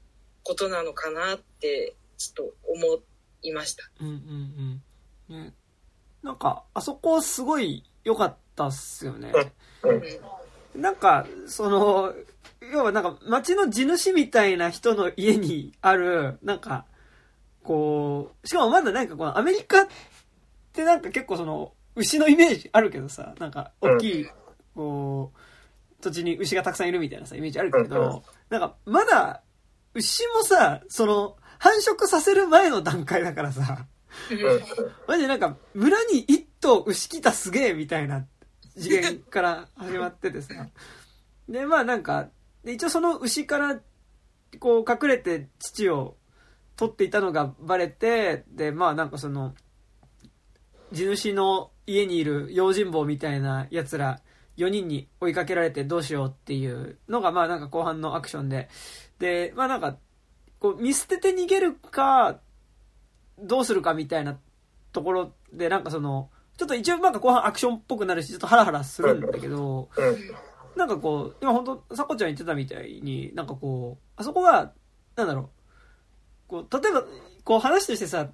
[0.43, 2.99] ことなのかなってちょっと思
[3.43, 3.85] いました。
[4.01, 4.83] うんうん
[5.29, 5.45] うん。
[5.45, 5.55] ね。
[6.23, 9.33] なんかあそこすごい良かったっすよね。
[9.83, 10.81] うん。
[10.81, 12.15] なんかその
[12.73, 16.85] 要はなんか町の地主みたいな人の家にあるなんか
[17.63, 19.89] こうしかもまだなんかこのアメリカっ
[20.73, 24.27] てなんか結構その牛のイメージあるけどさなんか大きい
[24.75, 29.43] こう土地に牛がたくさんいるみたいなさイメージあるけどなんかまだ
[29.95, 33.87] 牛もさその繁殖させる前の段階だからさ
[35.09, 38.27] マジでなんか村に一頭牛来たすげえみたいな
[38.79, 40.55] 次元から始まっててさ。
[41.49, 42.29] でまあなんか
[42.65, 43.81] で一応その牛から
[44.59, 46.17] こう隠れて父を
[46.77, 49.55] 取っていたのがバレてでまあなんかその
[50.93, 54.21] 地主の家にいる用心棒みたいなやつら
[54.57, 58.69] 4人に追いかけられてどうしようっていうのがまあなんか後半のアクションで。
[59.19, 59.97] でまあなんか
[60.59, 62.39] こう見捨てて逃げるか
[63.39, 64.39] どうするかみたいな
[64.93, 69.89] ところでなんかそのちょっと一応なんか後半アクションっぽくなるしちょっとハラハラするんだけど
[70.75, 74.73] なんかこう今本当さこちゃん言ってたみたいになんかこうあそこが
[75.17, 75.49] なんだろう。
[76.49, 77.05] こう例えば
[77.45, 78.29] こう話としてさ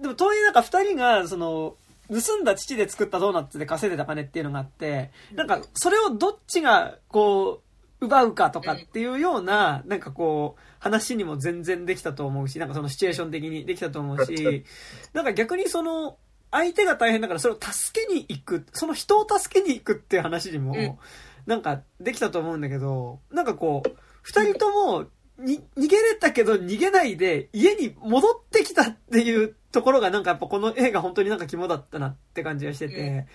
[0.00, 1.76] でもとはいえなんか2人がその
[2.08, 7.62] 盗んだ父で作ったドーナツで稼いでた金っていうのがあってなんかそれをどっちがこ
[8.00, 14.64] う奪うかとかっていうようななんかこう話にも全然できたと思うしなんかそのシチュエーション的にできたと思うし
[15.14, 16.18] なんか逆にその
[16.50, 20.64] 相手が大変だからそれを助けに行くその人を助けに行くっていう話にうん。
[20.64, 20.98] も
[21.46, 25.06] なんかできたと思うんだけどなんかこう2人とも
[25.38, 33.26] に逃げれたけど逃げないで家に戻ってきたっていうところがなんかやっぱこの映画本当になんか肝だったなって感じがしてて、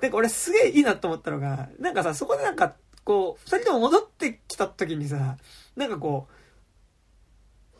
[0.00, 0.10] なん。
[0.10, 5.36] か俺すげえいいなと思ったのがなんかさそこでなんかこう2人とも戻ってきた時にさ
[5.76, 6.28] なんかこ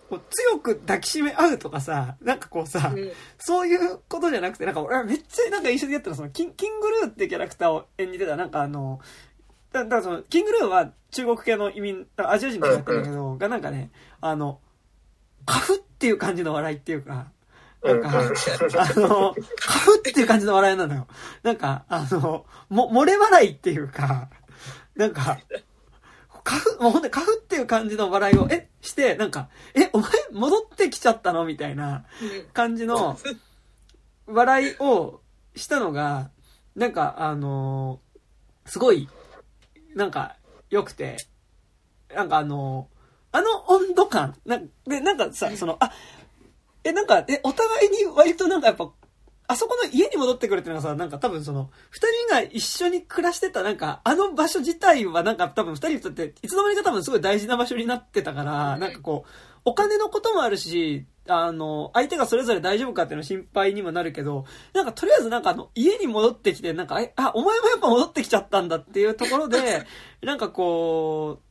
[0.07, 3.11] うこう強く抱きしめ合うとかさなんかこうさ、うん。
[3.39, 9.01] そういうことじゃなくて、なんか俺はめっちゃなんか一緒にやったのそのキン、キングルーってキャラクターを演じてた、なんかあの、
[9.73, 13.91] だだからその、キングルーは中国系の移民、アジア人の人やってるんだけど、がなんかね、
[14.21, 14.61] あの、
[15.47, 17.31] カフっていう感じの笑いっていうか、
[17.83, 18.09] なんか、
[18.79, 21.07] あの、カフっていう感じの笑いなのよ。
[21.43, 24.29] なんか、あの、も、漏れ笑いっていうか、
[24.95, 25.39] なんか、
[26.45, 32.05] カフ、もうほんとカフっていう感じの笑いを、え、して、なんか、え、お前戻ってきちゃったのみたいな
[32.53, 33.19] 感じの
[34.27, 35.21] 笑いを
[35.55, 36.31] したのが、
[36.77, 38.01] なんか、あの
[38.67, 39.09] すごい、
[39.95, 40.37] なんか、
[40.71, 41.17] 良くて、
[42.15, 42.89] なんかあの
[43.33, 45.93] あの温度感、なんで、なんかさ、その、あ、
[46.85, 48.91] え、なんか、え、お互いに割となんかやっぱ、
[49.47, 59.31] あそこの家に戻ってくるっていうのがさ、なんか多分その、二人が一緒に暮らしてた、なんか、あの場所自体はなんか多分二人にとって、いつの間にか多分すごい大事な場所になってたから、なんかこう、
[59.65, 69.87] お金のこともあるし、あの、相手がそれぞれ大丈夫かっていうの心配にもなるけど、なんかとりあえずなんかあの、家に戻ってきて、なんか、え、あ、お前もやっぱ戻ってきちゃったんだっていうところで、
[70.23, 71.50] なんかこう、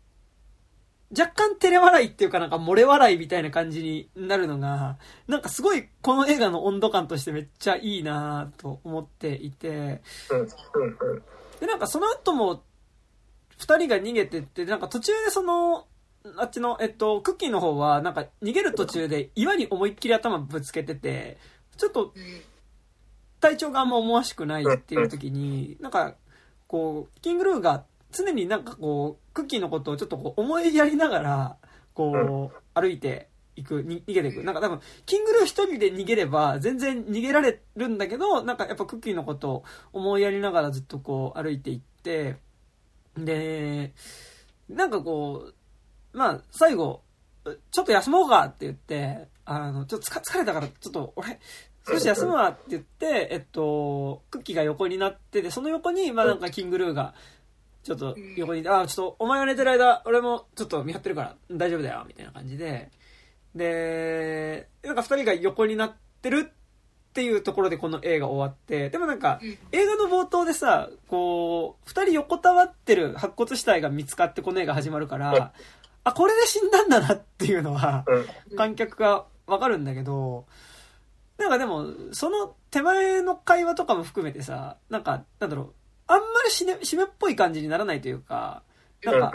[1.11, 10.01] 若干照れ笑いっていうかなんか漏れ笑いみたいな感じになるのが、なんかすごいこの映画の温度感としてめっちゃいいなと思っていて、
[11.59, 12.63] で、なんかその後も、
[13.57, 15.85] 二人が逃げてって、なんか途中でその、
[16.37, 21.37] あっちの、えっと、クッキーの方は、なんか逃げる途中で岩に思いっきり頭ぶつけてて、
[21.77, 22.13] ちょっと
[23.39, 26.15] 体調があんま思わしくないっていう時に、なんか、
[26.67, 31.57] こう、キングルーが常になんかこう、クッキーのことをちょっとこう思いやりながら、
[31.93, 34.43] こう、歩いていく、に逃げていく。
[34.43, 42.37] なんか多分、キングルー一人で逃げれば全然逃げられるんだけど、なんかやっぱクッキーのことを思いやりながらずっとこう歩いていって、
[43.17, 43.93] で、
[44.69, 45.51] なんかこ
[46.13, 47.01] う、まあ、最後、
[47.71, 51.39] ちょっと休もうかって言って、あの、ちょっと疲疲れたから、ちょっと俺、
[51.87, 57.13] 少し休むわって言って、えっと、クッキーが横になってて、その横に、まあなんかキングルーが、
[57.83, 62.91] ちょっと横にいて、あ、ちょっとお前が寝てる間、俺もちょっと見張ってるから大丈夫だよ、みたいな感じで、
[63.55, 66.51] で、なんか二人が横になってる
[67.09, 69.39] っていうところでこの映画終わって、でもなんか、
[69.71, 75.53] 映画の冒頭でさ、こう、二人横たわってる白骨死体が見つかってこの映画始まるから、
[76.03, 78.05] あ、これで死んだんだなっていうのは、
[78.49, 78.57] うん。
[78.57, 80.45] 観客がわかるんだけど、
[81.37, 85.73] なんかでも、その手前の会話とかも含めてさ、なんか、なんだろう、
[86.09, 88.63] あんまり締め締めっぽい感じにならないというか、
[89.03, 89.31] なんか、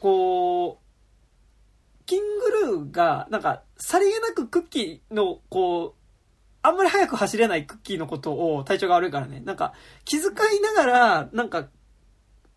[0.00, 6.02] こう、キングルーが、なんか、さりげなくクッキーの、こう、
[6.62, 9.74] あんまり早く走れないクッキーのことを体調が悪いからね、なんか、
[10.06, 11.68] 気遣いながら、なんか、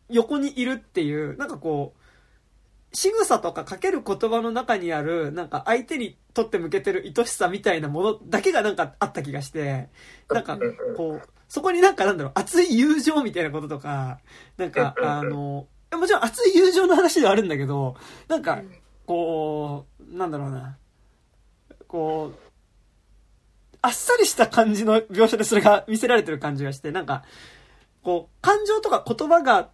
[0.09, 9.89] 横にいるっていう、なんかこう、仕草とかかける言葉の中にある、なんか相手にとって向けてる愛しさみたいなものだけがなんかあった気がして、
[10.29, 10.57] なんか、
[10.95, 14.19] こう、そこになんかなんだろう、熱い友情みたいなこととか、
[14.57, 17.95] なんか、あの、もちろん熱い友情の話ではあるんだけど、
[18.27, 18.61] なんか、
[19.05, 20.77] こう、なんだろうな、
[21.87, 22.39] こう、
[23.81, 27.23] あっさりした感じの描写でそれが見せられてる感じがして、なんか、
[28.01, 29.69] こう、感情とか言葉が、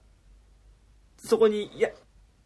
[1.17, 1.89] そこに、いや、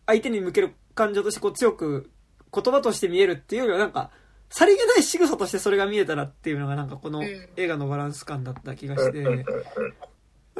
[0.05, 2.11] 相手に向ける感情としてこう強く
[2.53, 4.11] 言葉として見えるっていうよりはなんか、
[4.55, 7.25] さりげない仕草としてそれが見えたらっていうのがなんかこのうん
[7.57, 9.35] 映画のバランス感だった気がして、なん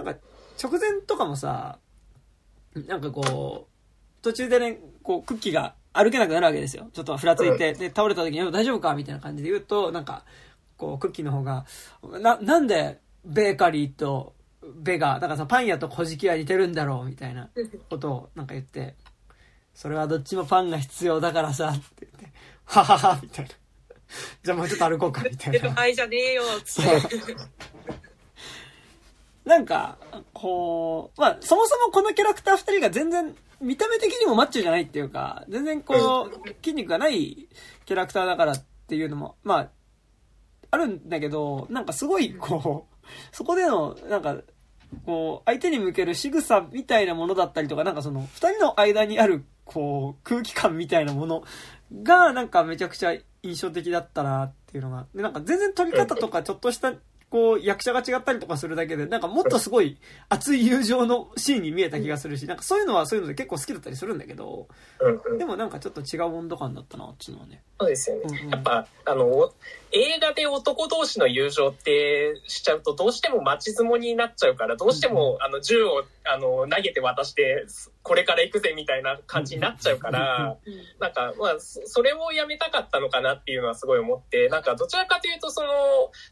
[0.06, 0.16] か
[0.62, 1.80] 直前とかもさ、
[2.76, 6.90] なんかこう、途中でね、こうクッキーが歩けなくなるわけですよ。
[6.92, 10.26] ちょっとふらついて、で、倒れた時に、大丈夫かみたいな感じで言うと、なんか、
[10.76, 11.66] こう、クッキーの方が、
[12.20, 14.34] な、なんで、ベーカリーと、
[14.76, 17.50] ベが、だからさ、パン屋と小じは似てるんだろう、みたいな
[17.90, 18.96] ことをなんか言って、
[19.74, 23.52] それはどっちもパンが必要だからさ、って言って、ははは、みたいな。
[24.44, 25.72] じゃあもうちょっと歩こうか、みたいな。
[25.76, 27.36] はいじゃねえよつって。
[29.46, 29.98] なんか、
[30.34, 37.48] こう、まあ、そもそもこのキャラクター二人が全然、見た目的にもマッチョじゃないっていうか、全然こう、筋肉がない
[37.86, 39.70] キャラクターだからっていうのも、まあ、
[40.72, 42.96] あるんだけど、なんかすごい、こう、
[43.32, 44.38] そこでの、なんか、
[45.06, 51.44] こう、相手に向ける仕草みたいなものだったりとか、なんかその、二人の間にある、こう、空気感みたいなもの
[52.04, 53.14] が、なんかめちゃくちゃ
[53.46, 56.94] 印象的だったなっていうのが、で、なんか全然撮り方とかちょっとした、
[57.30, 59.98] こう、役者が違ったりとかするだけで、なんかもっとすごい
[60.30, 64.68] 熱い友情のシーンに見えた気がするし、なんかそういうのはそういうので結構好きだったりするんだけど、
[65.38, 67.62] でもなんかちょっと違う温度感だったな、あっちのはね。
[67.80, 68.22] そうですよね。
[68.26, 69.54] うんうんやっぱ、あの、
[69.92, 77.66] 映画で男同士の友情ってしちゃうと、どうしても待ち相撲になっちゃうから、どうしても、あの、銃を、あの、投げて渡して、
[78.02, 80.58] これから行くぜみたいな感じになっちゃうから、
[81.00, 85.68] なんか、まあ、そそれをやめたかったのかなっていうのはすごい思って、なんか、どちらかというと、その、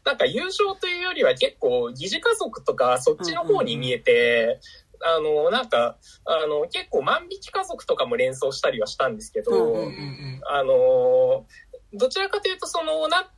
[0.04, 4.60] なんか友情というよりは結構、疑似家族とか、そっちの方に見えて、
[5.00, 9.52] あの、なんか、あの、結構万引き家族とかも連想したりはしたんですけど、
[10.46, 11.46] あの、
[11.92, 13.30] どちらかというと、その、な、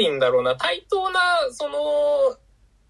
[0.00, 1.20] て言うんだろうな、対等な、
[1.52, 1.78] その、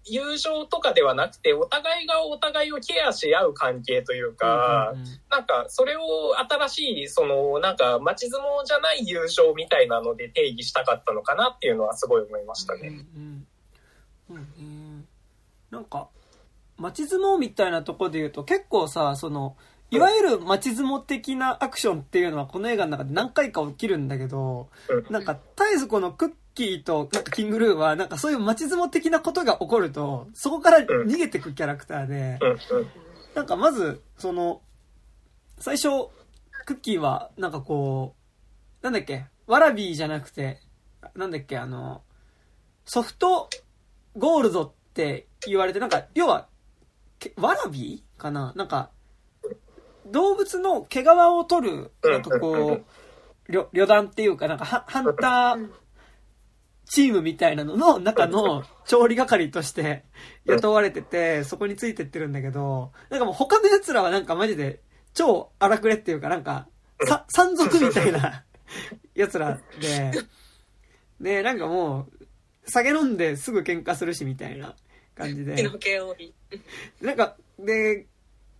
[0.03, 6.01] 友情とかではなくて、お互いがお互いをケアし合う関係というか、うんうんなんか、それを
[6.39, 12.87] 新しい、その、なんか、町相撲じゃない友情みたいなので定義したかったのかなっていうのはすごい思いましたね。
[12.87, 12.95] うん
[14.29, 14.37] うん。
[14.37, 15.05] うんね。
[15.69, 16.09] なんか
[16.77, 19.55] 町相撲みたいなとこで言うと結構さその
[19.89, 25.13] いわゆる町相撲的なアクションっていうのはこの映画の中で何回か起きるんだけどうん。
[25.13, 32.39] なんか絶えずこのクッキーとなんかキングルーはなんかそういう町相撲的なことが起こるとそこから逃げてくキャラクターで
[33.35, 34.61] なんかまずその
[35.59, 36.09] 最初
[36.65, 38.15] クッキーはなんかこ
[38.81, 40.59] うなんだっけワラビーじゃなくて
[41.15, 42.01] なんだっけあの
[42.85, 43.49] ソフト
[44.17, 46.49] ゴールドって言われて、なんか、要は、
[47.17, 48.51] けワラビーかな？
[48.57, 48.89] なんか、
[50.07, 52.83] 動物の毛皮を取る、なんかこう、
[53.47, 55.69] 旅旅団っていうか、なんかハ、ハンター
[56.91, 60.03] チームみたいなのの中の調理係として
[60.45, 64.81] 雇われてて、そこについてってるんだけど、なんかもう他の奴らはなんかマジで
[65.13, 66.67] 超荒くれっていうか、なんか、
[67.07, 68.43] さ、山賊みたいな
[69.15, 70.11] 奴らで、
[71.21, 72.27] で、なんかもう、
[72.65, 74.75] 酒飲んですぐ喧嘩するしみたいな
[75.15, 75.55] 感じで。
[75.55, 76.33] 火の毛多い。
[76.99, 78.05] なんか、で、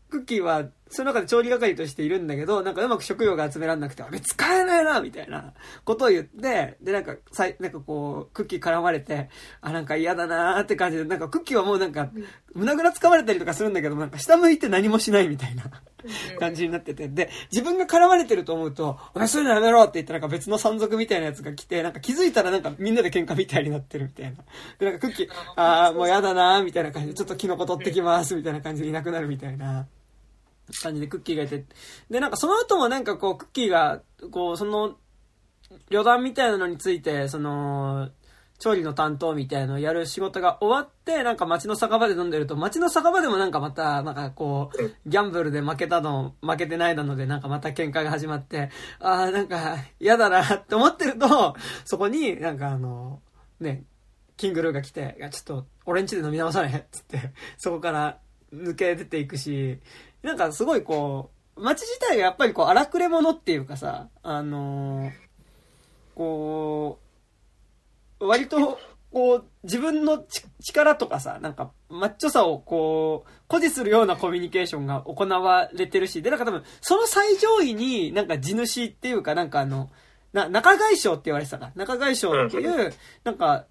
[0.09, 5.53] クッキーは、その中で調理係としているんだけど、なんかうまく食料が集めらんなくて、あれ使えないなみたいな
[5.85, 9.29] ことを言って、で、なんか、さい、なんかこう、クッキー絡まれて、
[9.61, 12.09] あ、なんか嫌だなーって感じで、なんかクッキーはもうなんか、
[12.53, 15.63] 胸ぐら掴まれたりとかするんだけど、なんか下向いて何もしないみたいな
[16.39, 24.37] 感じになってて、で、自分が絡まれてると思うと、お前そういうのやめろって言ってなんか別の山賊みたいなやつが来て、なんか気づいたらなんかみんなで喧嘩みたいになってるみたいな。
[24.79, 29.87] で、なんかクッキー、あーもう嫌だなーみたいな感じで、ちょっとキノコ取ってきますみたいな感じでいなくなるみたいな。
[30.82, 31.66] 感じでクッキーがいて。
[32.09, 34.01] で、なんかその後もなんかこう、クッキーが、
[34.32, 34.97] こう、その、
[35.89, 38.09] 旅団みたいなのについて、その、
[38.62, 51.55] 調理の担当みたいなのをやる仕事が終わって、なんか街の酒場で飲んでると、街の酒場でもなんかまた、なんかこう、ギャンブルで負けたの、負けてないなので、なんかまた喧嘩が始まって、ああ、なんか嫌だなって思ってると、
[51.86, 53.20] そこになんかあの、
[53.59, 53.84] ね、
[54.38, 58.20] キングルーが来て、いや、ちょっと、俺ん家で飲み直さねっつって、そこから
[58.53, 59.80] 抜け出ていくし、
[60.24, 65.32] なんかすごいこう、街自体がやっぱりこう荒くれ者っていうかさ、あのー
[66.15, 66.99] こ
[68.19, 68.80] う、割と、
[69.11, 79.89] こう、自分のち力とかさ、なんか、マッチョさをこう、誇示するようなコミュニケーションが行われてるし、で、なんか多分、その最上位になんか地主っていうか、なんかあの、
[80.32, 81.72] な、中外省って言われてたか。
[81.76, 82.93] 中外省っていう、
[83.24, 83.65] なんか、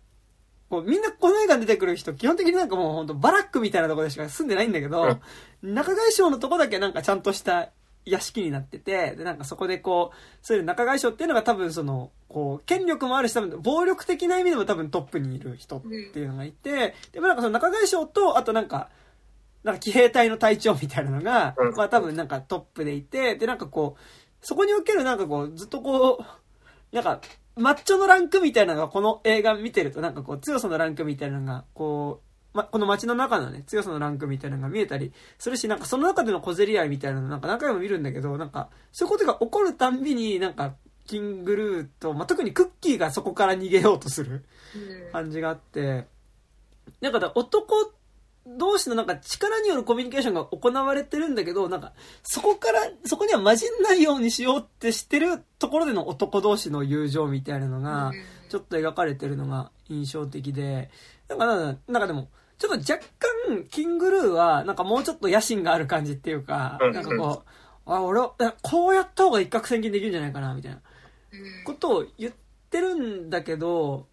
[0.70, 5.18] こうみんなこの映画に出てくる人、基本的になんかもう本当バラックみたいなところでしか住んでないんだけど、
[5.62, 7.70] 中外省のとこだけなんかちゃんとした
[8.04, 18.88] 屋敷になってて、で、なんかそこでこう、そういう中外省っていうのが多分その、こう、権力もあるし、多分暴力的な意味でも多分トップにいる人っていうのがいて、でもなんかその中外省と、あとなんか、
[19.64, 26.24] なんか騎兵隊の隊長みたいなのがうん、まあ多分なんかトップでいて、でなんかこう、そこにおけるなんかこう、ずっとこ
[26.92, 27.20] う、なんか、
[27.60, 32.22] マッチョのランクみたいなのがこの映画見てるとなんかこう強さのランクみたいなのがこ
[32.54, 40.74] う、ま、この街の中のね強さのランクみたいなのが見えたりするしなんかその中での小競り合いみたいなのなんか何回も見るんだけどなんかそういうことが起こるたんびになんか
[41.06, 44.44] キングルーと、まあ、特にクッキーがそこから逃げようとする
[45.12, 46.06] 感じがあって
[47.00, 47.92] なんかだ男
[48.46, 58.12] 同士のなんか力によるコミュニケーションが行われてるんだけど、なんか、そこから、そこには混じんないようにしようってしてるところでの男同士の友情みたいなのが、
[58.48, 60.90] ちょっと描かれてるのが印象的で、
[61.28, 62.28] なんか、なんかなんかでも、
[62.58, 63.04] ちょっと若
[63.48, 66.92] 干、キングルーは、なんかもうちょっと野心がある感じっていうか、うん。
[66.92, 70.80] なんかこう、あ、俺は、こうやった方が一攫千金できるんじゃないかな、みたいな
[71.64, 72.32] ことを言っ
[72.70, 74.06] てるんだけど、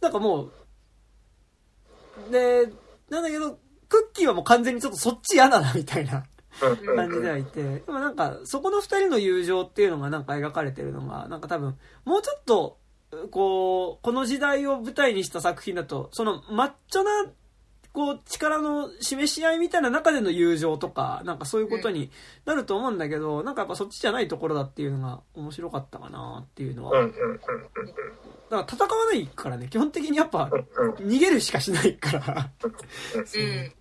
[0.00, 2.68] なんかもう、で、
[3.10, 3.58] なんだけど、
[3.88, 6.24] クッキーはもう完全にちょっとそっち嫌だな、みたいな
[6.60, 12.78] 感じではいて、でもなんか、そこの二人の友情っていうのがなんか描かれてるのが、なんか多分、もうちょっと、
[13.30, 17.10] こう、この時代を舞台にした作品だと、そのマッチョな、
[17.92, 22.10] こう、力の示し合いみたいな中での友情とか、なんかそういうことに
[22.44, 27.02] なると思うんだけど、なんかやっぱそっちじゃないところだっていうのが面白かったかなっていうのは。
[27.02, 27.16] だか
[28.50, 32.50] ら戦わないからね、基本的にやっぱうん逃げるしかしないから。
[32.64, 33.72] うん。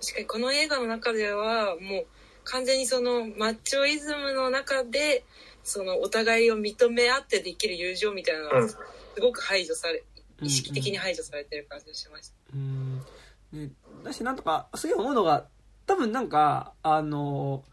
[0.00, 2.06] 確かにこの映画の中ではもう
[2.44, 5.24] 完全にそのマッチョイズムの中で
[5.64, 8.78] そのお互いを認め合ってできる友情みたいなのうんがす
[9.20, 12.34] ごく排除され、うん意識的に排除されてる感じがしました。
[12.54, 12.98] うん。
[13.52, 13.70] ね、
[14.04, 15.46] だし、なんとか、すげえ思うのが、
[15.86, 17.64] 多分なんか、あの、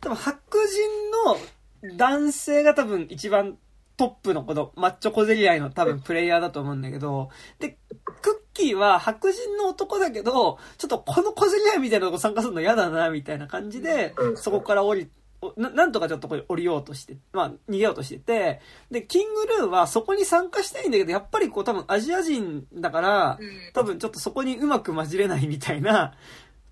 [0.00, 3.58] 多分白人の男性が多分一番
[3.96, 7.28] トップのこのマッチョ小競り合いの多分プレイヤーだと思うんだけど、
[7.58, 7.76] で、
[8.22, 15.19] クッキーは白人の男だけど、ちょっとこの小競り合いみたいなとこ参加するの嫌だな、みたいな感じでう、んそこから降り、お
[15.56, 18.60] ななんとかちょっとこれ降りようとして、まあ逃げようとしてて、
[18.90, 23.50] で、キングルーはそこに参加したいんだけど、やっぱりこう多分アジア人だから、うん。
[23.72, 26.14] 多分ちょっとそこにうまく混じれないみたいな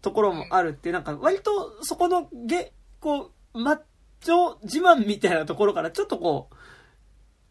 [0.02, 3.80] ところもあるってなんか割とそこのゲ、こう、マッ
[4.20, 6.54] チョ自慢みたいなところからちょっとこう、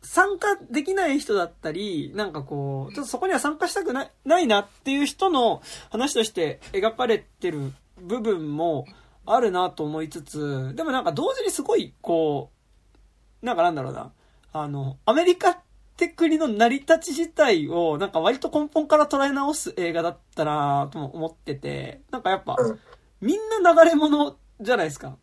[0.04, 8.86] 参加できない人だったり、なんかこう、ちょっとそこには参加したくないないなっていう人の話として描かれてる部分も
[9.28, 12.52] あるなと思いつつ、でもなんか同時にすごいこ
[13.42, 14.12] う、なんかなんだろうな、
[14.54, 15.58] あの、アメリカっ
[15.96, 22.80] て国の成り立ち自体をなんか割と根本から捉え直す映画だったなとも思ってて、なんかやっぱうん、
[23.22, 25.08] みんな流れ物じゃないですか。
[25.10, 25.18] うん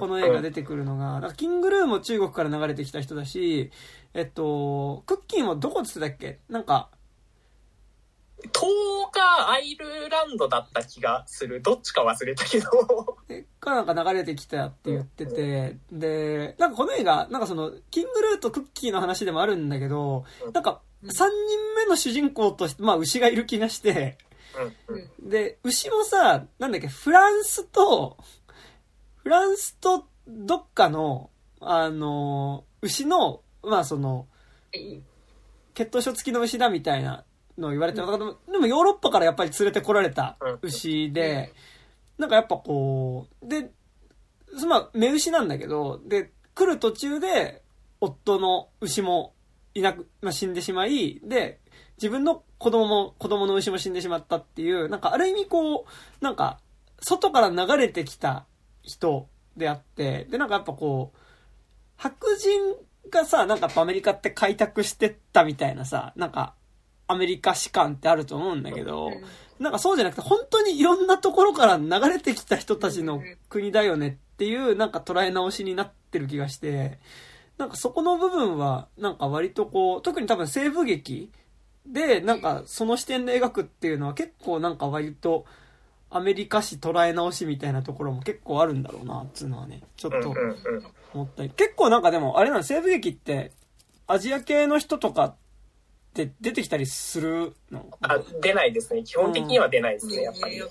[0.00, 1.34] この映画出てくるのが。
[1.36, 3.70] キングルーも中国から流れてきた人だし、
[4.14, 6.38] えっと、クッキーもどこって言ってたっけ？
[6.48, 6.88] なんか、
[8.52, 11.62] 10日アイルランドだった気がする。
[11.62, 12.68] どっちか忘れたけど。
[13.28, 21.28] えかなんか流れてきたって言ってて、で、なんかこの映画、なんかその、キングルーとクッキーの話でもあるんだけど、なんか、3人
[21.76, 24.18] 目の主人公として、まあ牛がいる気がして、
[24.88, 24.96] うん。
[24.96, 25.30] うん。
[25.30, 28.18] で、牛もさ、なんだっけ、フランスと、
[29.22, 31.30] フランスとどっかの、
[31.60, 34.26] あの、牛の、まあその、
[35.74, 37.24] 血統書付きの牛だみたいな
[37.58, 41.52] のを言われてる、でもでもヨーロッパからやっぱり連れてこられた牛で、
[42.18, 43.70] なんかやっぱこう、で、
[44.68, 47.62] まあ、目牛なんだけど、で、来る途中で、
[48.00, 49.34] 夫の牛も
[49.74, 51.60] いなく、まあ、死んでしまい、で、
[51.96, 56.60] 自分の子供も、子供の牛も死んでしまったっていう、なんかある意味こう、なんか、
[57.00, 58.46] 外から流れてきた
[58.82, 61.18] 人であって、で、なんかやっぱこう、
[61.96, 62.76] 白人
[63.10, 66.54] がさ、なんかアメリカって開拓してったみたいなさ、なんか、
[67.06, 69.10] アメリカ史観ってあると思うんだけど、
[69.58, 76.98] なんかそうじゃなくて、本当にいろんなところから流れてきた人たちの国だよねっていう、なんか捉え直しになってる気がして、
[77.58, 81.30] なんかそこの部分は、なんか割とこう、特に多分西部劇
[81.86, 85.44] で、なんかその視点で描くっていうのは結構なんか割と、
[86.10, 90.34] アメリカ史捉え直しみたいなところも結構あるんだろうな、っていうのはね、ちょっと
[91.12, 91.50] 思ったり。
[91.50, 93.52] 結構なんかでも、あれなの、西部劇って、
[94.06, 95.34] アジア系の人とか
[96.22, 97.86] って出てきたりするの？
[98.00, 99.02] あ、出ないですね。
[99.02, 100.62] 基本的には出ないですね、やっぱり。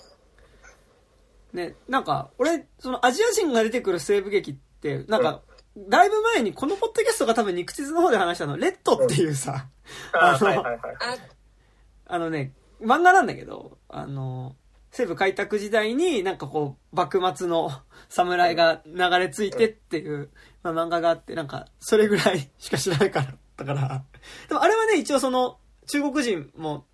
[1.52, 5.42] ね、なんか、俺、そのアジア人が出てくる西部劇って、なんか、
[5.78, 9.68] だいぶ前にこのポッドキャストが多分肉地図の方で話したの、レッドっていうさ、
[10.14, 10.80] ああのはいはいはい。
[11.02, 11.18] あ、
[12.08, 14.56] あのね、漫画なんだけど、あの、
[14.92, 17.72] 西部開拓時代になんかこう、幕末の
[18.08, 20.30] 侍が流れ着いてっていう、
[20.64, 24.04] まあ、漫画があって、なんか、それぐらいしか知らないから、だから。
[24.48, 25.58] でもあれはね、一応その、
[25.88, 26.86] 中国人も、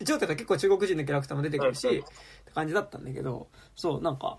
[0.00, 2.04] 一応ってか結構中国人のキャラクターも出てくるし、うんうんっ
[2.46, 4.38] て感じだったんだけど、そう、なんか、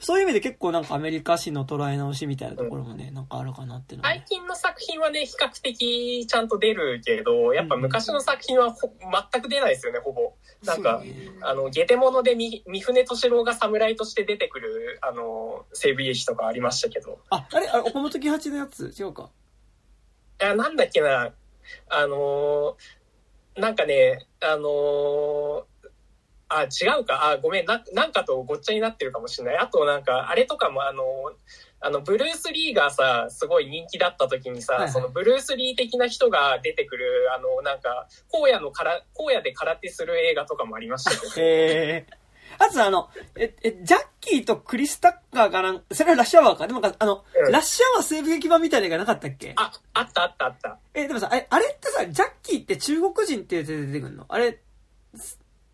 [0.00, 4.24] そういう意味で結構なんかアメリカ史の捉え直しみたいなところもね、なんかあるかなっていうのは、ね。
[4.28, 8.92] 最近の作品はね、比較的ちゃんと出るけど、やっぱ昔の作品はほ
[9.32, 10.34] 全く出ないですよね、ほぼ。
[10.64, 17.20] なんかねあの、ゲテモノでみ三船敏郎が侍として出てくる、あの、西部劇とかありましたけど。
[17.30, 18.92] あ、あれあれ、岡本喜八のやつ？
[18.98, 19.30] 違うか。
[20.40, 21.32] いや、なんだっけな、
[21.88, 25.64] あのーなんかね、あのー
[26.48, 29.56] あ、違うか、あ、ごめん、ななんかとごっちゃになってるかもしれない。
[29.58, 31.06] あとなんか、あれとかもあのー
[31.80, 41.32] あの、ブルース・リーがさ、すごい人気だった時にさ、はいはいそのブルース・リー的な人が出てくる、あの、なんか、荒野のから、荒野で空手する映画とかもありましたけど。
[42.60, 46.66] ええあとあの、え、え、ジャッキーとクリス・タッカーがなん、それはラッシュアワーか。
[46.66, 49.52] でもあの、うんラッシュアワー西部劇版みたいなのがなかったっけ？
[49.56, 50.78] あ、あったあったあった。
[50.94, 54.60] え、でもさ、あれあれってさ、ジャッキーって中国人って出てくるのあれ、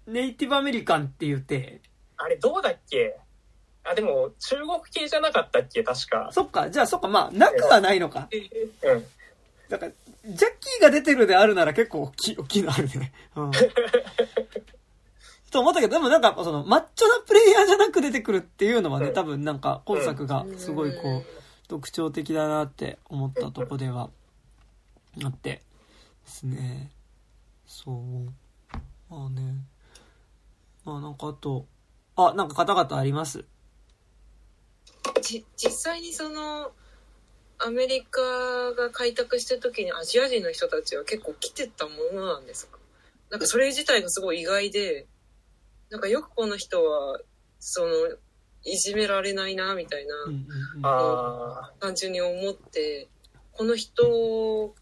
[0.07, 1.81] ネイティブアメリカンって言って、
[2.17, 3.17] あれどうだっけ
[3.83, 6.29] あ、でも、中国系じゃなかったっけ確か。
[6.33, 8.29] そっか、じゃあそっか、まあ、なくはないのか。
[8.83, 9.07] うん。
[9.71, 9.93] だから、
[10.27, 13.13] ジャッキーが出てるであるなら結構大きい、大きいのあるね。
[13.37, 13.51] うん。
[15.51, 21.25] と思ったけど、でもなんか、その、マッチョなプレイヤーじゃなく出てくるっていうのはね、うん多分なんか、今作がすごいこう、
[21.69, 24.11] 特徴的だなって思ったとこでは、
[25.25, 25.63] あって、
[26.25, 26.91] ですね。
[27.67, 28.77] そう。
[29.09, 29.55] まあね。
[30.85, 31.67] まあなんかあと、
[32.17, 33.45] あ、なんか方々あります？
[35.23, 36.71] じ実際にその
[37.59, 38.21] アメリカ
[38.73, 42.79] が開拓してる時にアジア人の人たちは結構来てたものなんですか？
[43.31, 45.07] なんかそれ自体がすごい意外で
[45.91, 47.21] なんかよくこの人は
[47.59, 47.89] その
[48.65, 50.87] いじめられないなみたいなうんうんうん。
[50.87, 51.73] ああ。
[51.81, 53.09] 単純に思って
[53.53, 54.75] この人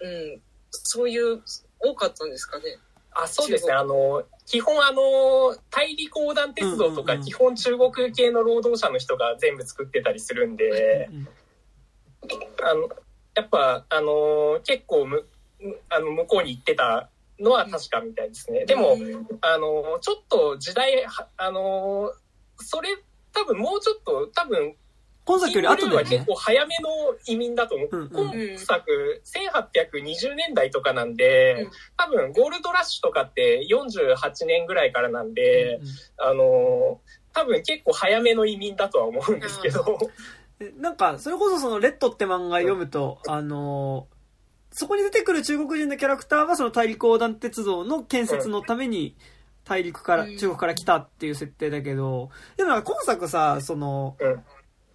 [0.00, 0.40] うん、
[0.70, 1.42] そういう、
[1.80, 2.64] 多かったんですかね。
[3.12, 3.72] あ、そうですね。
[3.72, 11.28] あの、基本あの、大陸横断鉄道とか、うんうんうん基本中国系の労働者の人が全部作ってたりするんで、うん
[12.62, 12.88] あの、
[13.34, 15.26] やっぱ、あの、結構む、
[15.60, 17.08] むあの、向こうに行ってた
[17.40, 18.64] のは確かみたいですね。
[18.64, 22.12] でも、うんあの、ちょっと時代、はあの、
[22.56, 22.96] それ、
[23.32, 24.74] 多分もうちょっと、多分、
[25.26, 26.26] 今作より後キングルーは結。
[26.26, 26.88] 構早めの
[27.26, 27.88] 移民だと思う。
[27.92, 35.86] うんうん今作、1820年代とかなんで、うん多分ゴールドラッシュとかって48年ぐらいからなんで、うん
[36.18, 37.00] あの、
[37.32, 39.98] 多分結構早めの移民だとは思うんですけど、
[40.60, 44.15] でなんか、それこそその、レッドって漫画読むと、あのー
[44.76, 49.16] そこに出てくる中国人のキャラクターはその大陸横断鉄道の建設のために
[49.64, 50.36] 大陸から、うん。
[50.36, 54.44] 中国から来たっていう設定だけど、でもなんか今作さ、その、うん。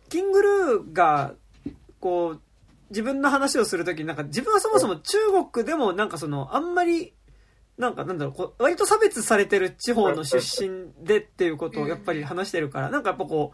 [0.08, 1.34] キングルーが、
[2.00, 2.42] こう、
[2.92, 5.18] 自分の話をするときになんか自分はそもそも中
[5.52, 7.16] 国でもなんかその、あんまり、
[7.80, 13.54] なんかなんだろう、こう割と差別されてる地方の出身でっていうことをやっぱり話してるから、なんかやっぱこ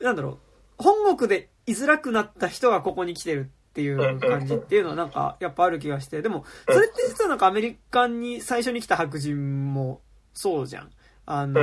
[0.00, 0.38] う、なんだろ
[0.78, 10.00] う、本国で居づらくなった人がここに来てるっていう感じっていうのはなんかやっぱある気がして、でも、それって実はなんかアメリカに最初に来た白人も
[10.34, 10.90] そうじゃん。
[11.26, 11.60] あの、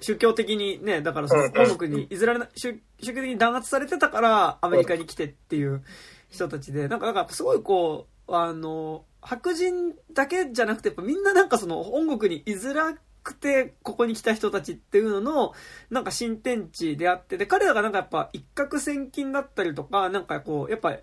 [0.00, 5.82] 宗教的にね、だからその本国にいずられな、宗宗教的に弾圧されてたからアメリカに来てっていう
[6.30, 12.94] 人たちで、なんか、なんかすごいこう、あの、白人だけじゃなくて、やっぱみんななんかその本国に居づら
[13.28, 15.52] くてここに来た人たちっていうのの、
[15.90, 20.96] なんか新天地であって、で、彼らがなんかやっぱ一攫千金だったりとか、なんかこう、やっぱ、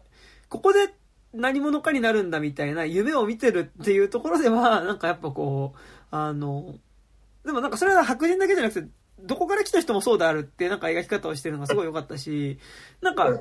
[0.49, 0.93] ここで
[1.34, 5.80] 何者かになるんだみたいな夢を見てるっていうところでは、なんかやっぱこう、
[6.11, 6.76] あの、
[7.45, 8.88] でもなんかそれは白人だけじゃなくて、
[9.19, 12.59] どこから来た人もそうであるってなんか描き方をしてるのがすごい良かったし、
[13.01, 13.32] なんか、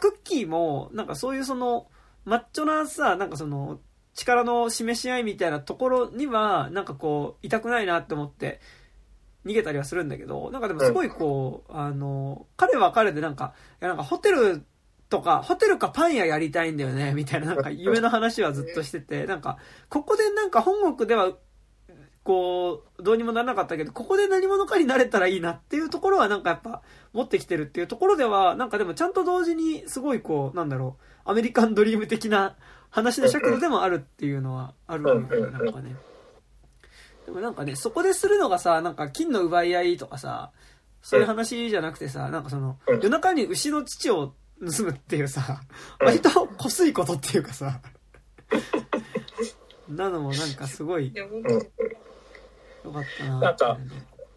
[0.00, 1.88] クッキーも、なんかそういうその、
[2.24, 3.80] マッチョなさ、なんかその、
[4.20, 8.60] 力の示し合いみたいなところには、なんかこう、痛くないなって思って、
[9.46, 14.64] 逃げたりはするんだけど、なんかでもすごいこう、あの、彼は彼でなんか、いやなんかホテル
[15.08, 19.58] とか、ホテルかパン屋やりたいんだよね、みたいななんか夢の話はずっとしてて、なんか、
[19.88, 21.32] ここでなんか本国では、
[22.22, 26.82] こう、どうにもならなかったけど、ここで何者かになれたらいいなっていうところはなんかやっぱ
[27.14, 32.56] 持ってきてるっていうところでは、なんかでもちゃんと同時にすごいこう、なんだろう、アメリカンドリーム的な
[32.90, 35.96] 話の尺度でもあるっていうのはあるよね、なんかね。
[37.26, 40.50] でもなんかね、そこでするのがさ、なんか金の奪い合いとかさ、
[41.02, 45.62] そういう話じゃなくてさ、なんかその、夜中に牛の乳を盗むっていうさ、
[46.00, 47.80] 割とこすいことっていうかさ、
[49.88, 51.44] なのもなんかすごいいや、本うん。
[52.84, 53.78] 良かったななんか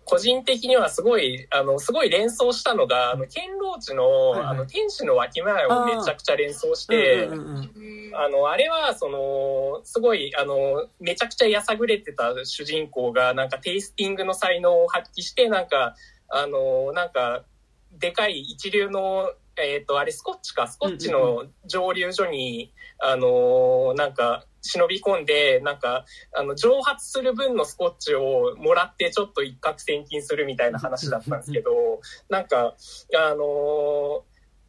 [0.05, 4.49] 個人的にはすごい、あの、すごい連想したのが、あの、堅牢地の、はいはい。
[4.49, 7.47] あの、天使の脇前をめちゃくちゃ連想して、うんうんうん。
[7.47, 15.95] うんうんあの、あれは、その、すごい、あの、めちゃくちゃやさぐれてた主人公が、なんかテイスティングの才能を発揮して、なんか、
[16.29, 17.43] あの、なんか、
[17.91, 32.75] でかい一流の、えっ、と、あれ、スコッチか、スコッチの蒸留所に、あの、なんか、忍び込んで、なんか、あの、蒸発する分のスコッチをもらって、ちょっと一攫千金するみたいな話だったんですけど、 なんか、
[33.15, 34.23] あの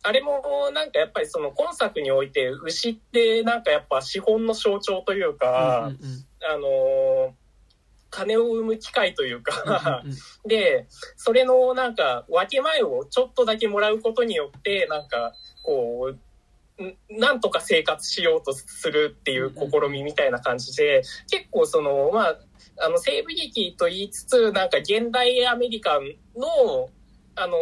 [0.06, 6.26] あれもなんかやっぱりその今作において牛ってなんかやっぱ資本の象徴というか、うんうんうん。
[6.46, 7.34] あの
[8.10, 10.04] 金を生む機会というか、
[10.46, 10.86] で、
[11.16, 15.32] それのなんか分け前をちょっとだけもらうことによって、なんか
[15.64, 16.20] こう、ん
[17.08, 22.38] なんとか生活しようとするっていう試みみたいな感じで、結構その、まあ、
[22.84, 26.88] あの西部劇と言いつつ、なんか現代アメリカの、
[27.36, 27.56] あの、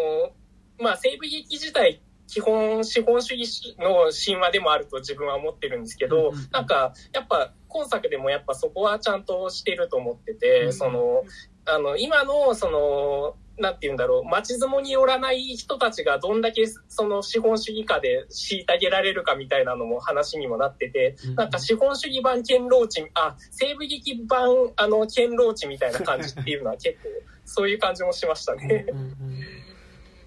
[0.78, 10.72] まあ西部劇自体、基本資本主義の神話でもあると自分は思ってるんですけど、なんかやっぱ今作でもやっぱそこはちゃんとしてると思ってて、うん。
[10.72, 11.24] その、
[11.66, 21.34] あの、今のその、なんて言うんだろう、町相撲によらない人たちがどんだけその資本主義下で虐げられるかみたいなのも話にもなってて、うん。
[21.34, 27.08] なんか資本主義版堅牢地、あ、西部劇版あの堅牢地みたいな感じっていうのは結構
[27.44, 28.86] そういう感じもしましたね。
[28.88, 29.16] うんうん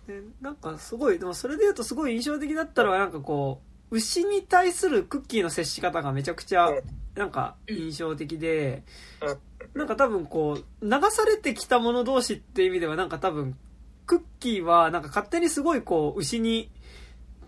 [0.05, 3.59] でなんかすごいでもそれで言うとすごい印象的だったのはなんかこ
[3.89, 6.81] う牛に対するクッキーの接し方がめちゃくちゃうん
[7.15, 8.83] なんか印象的で
[9.21, 13.57] うんなんか多分こう流されてきた者同士っていう意味ではなんか多分
[14.05, 16.69] クッキーはなんか勝手にすごいこう牛に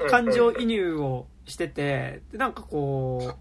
[0.09, 3.35] 感情移入をしててでなんかこう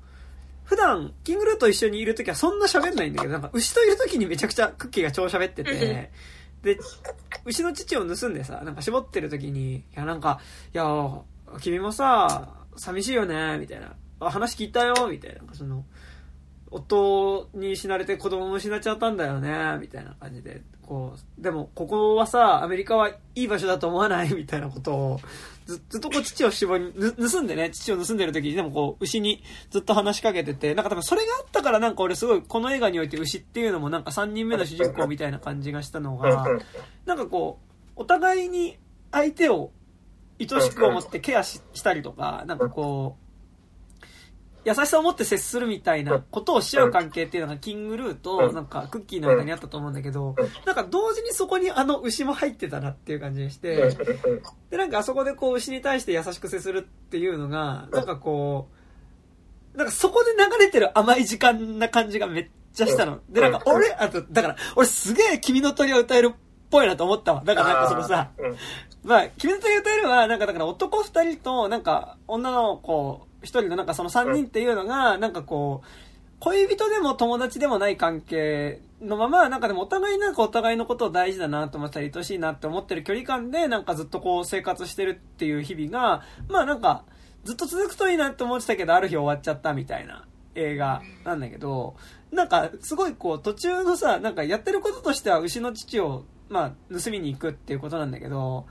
[0.64, 6.10] 普段キングルーと一緒にいる時はそんな喋んないんだけどなんか牛といる時にめちゃくちゃクッキーが超喋ってて
[6.62, 6.78] で
[7.44, 10.40] 牛の乳を盗んでさなんか絞ってる時にいやなんか
[10.72, 10.84] いや
[11.60, 13.94] 君もさ寂しいよね、みたいな。
[14.20, 15.54] あ、話聞いたよ、みたいな。
[15.54, 15.84] その、
[16.70, 20.62] 夫に死なれて子供も死なっちゃったんだよね、みたいな感じで。
[20.86, 24.32] こう、でも、ここはさ、アメリカはいい場所だと思わない？
[24.34, 25.20] みたいなことを、
[25.64, 36.46] ずずっとこう父を絞り、ぬ盗んでね、父を盗んでる時に、でもこう、牛にずっと話しかけてて、なんか多分それがあったからなんか俺すごい、この映画において牛っていうのもなんか3人目の主人公みたいな感じがしたのが、
[37.04, 38.78] なんかこう、お互いに
[39.10, 39.72] 相手を
[40.38, 43.25] 愛しく思ってケアししたりとか、なんかこう、
[44.66, 53.76] 優しさを持って接するみたいなことをし合う関係っていうのがキングルーとなんかクッキーの間にあったと思うんだけど、なんか同時にそこにあの牛も入ってたなっていう感じがして、
[54.70, 58.68] で、なんかあそこでこう牛に対して優しく接するっていうのが、なんかこ
[59.74, 63.20] う、なんかそこで流れてる甘い時間な感じがめっちゃしたの。
[63.28, 66.36] で、なんか俺、あと、だから、俺すげえ君の鳥を歌えるっ
[66.70, 67.42] ぽいなと思ったわ。
[67.44, 68.56] だからなんかそのさ、うん。
[69.04, 75.86] まあ、君の鳥を歌えるは、なんかだから男二人と、なんか女の子一人のなんかその三人っていうのが、なんかこう、
[76.40, 87.04] 恋人でも友達でもない関係のまま、なんかでもお互いなんかお互いのことを大事だなと思ったり愛しいなって思ってる距離感で、なんかずっとこう生活してるっていう日々が、まあなんか、
[87.44, 91.96] ずっと続くといいなって思ってたけど、ある日終わっちゃったみたいな映画なんだけど、
[92.32, 98.66] なんかすごいこう途中のさ、なんかやってることとしては牛の父を、まあ盗みに行くっていうことなんだけど、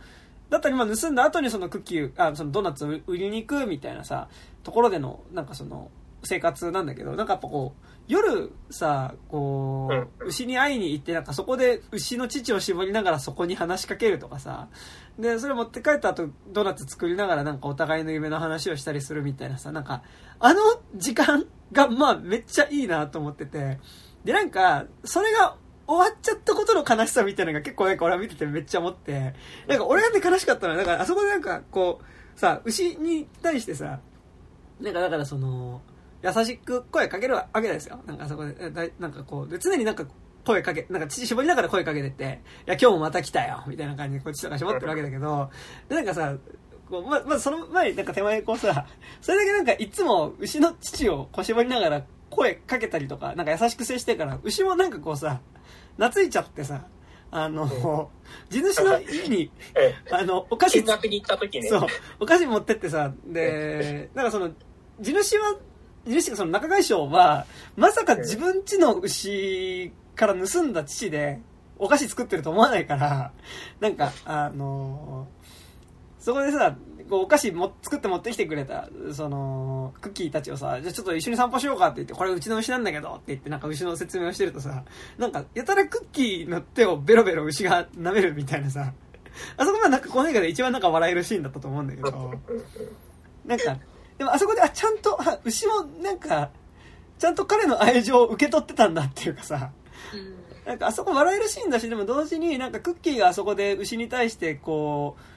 [0.50, 4.28] だったり、まあ、盗んだ後にそのクッキー、あ、そのドーナツを売りに行くみたいなさ、
[4.64, 5.90] ところでの、なんかその、
[6.26, 9.90] 生活なんだけど、なんかやっぱこう、夜さ、こ
[10.20, 14.68] う、牛に会いに行って、なんかそこで牛の乳を絞りながらそこに話しかけるとかさ、
[15.18, 20.04] で、それ持って帰った後、ドーナツ作りながらなんかお互いの夢の話をしたりするみたいなさ、なんか、
[20.40, 20.60] あの
[20.96, 23.80] 時間が、まあ、めっちゃいいなと思ってて、
[24.24, 25.58] で、なんか、それが
[25.88, 29.34] 終わっちゃったことの悲しさみたいなのが結構なんか俺は見ててめっちゃ思って、
[29.68, 34.00] なんか俺がね悲しかったのは、だからあそこでなんかこう、さ、牛に対してさ、
[34.80, 35.82] なんかだからその、
[36.24, 38.00] 優しく声かけるわけですよ。
[38.06, 38.54] なんかあそこで、
[39.00, 40.06] なんかこう、で常になんか
[40.46, 45.50] 声かけ、なんか乳絞りながら声かけてて、いや今日もまた来たよ、みたいな感じでこう乳とか絞ってるわけだけど、
[45.88, 46.36] でなんかさ、
[46.90, 48.88] こうままずその前になんか手前こうさ、
[49.22, 55.42] それだけなんかいつも牛の乳をこう絞りながら声かけたりとか、なんか優しく接してから、牛もなんかこうさ、
[55.98, 56.86] 懐いちゃってさ、
[57.32, 58.10] あの、
[58.50, 61.68] 地主の家に、 えあの、お菓子見学に行った時ね。
[61.68, 61.88] そう。
[62.20, 64.52] お菓子持ってってさ、で、なんかその、
[65.00, 65.56] 地主は、
[66.06, 71.42] 地主がその中外省は、まさか自分家の牛から盗んだ父で、
[71.78, 73.32] お菓子作ってると思わないから、
[73.80, 75.28] なんか、あの
[76.20, 76.76] そこでさ、
[77.10, 84.84] こうお菓子も作って持ってきてくれた、その、クッキーたちをさ、じゃあちょっと一緒に散歩しようかって言って、これうちの牛なんだけどって言って、なんか牛の説明をしてるとさ、
[85.18, 88.94] なんか、やたらクッキーの手をベロベロ牛が舐めるみたいなさ、
[89.58, 92.34] あそこがなんかこの映画で一番なんか笑えるシーンだったと思うんだけど、
[93.46, 93.78] なんか、
[94.18, 96.50] でもあそこで、あ、ちゃんと、あ、牛もなんか、
[97.20, 99.72] ちゃんと彼の愛情を受け取ってたんだっていうかさ、
[100.14, 100.46] うん。
[100.66, 105.35] なんかあそこ笑えるシーンだし、でも同時になんかクッキーがあそこで牛に対してこう、う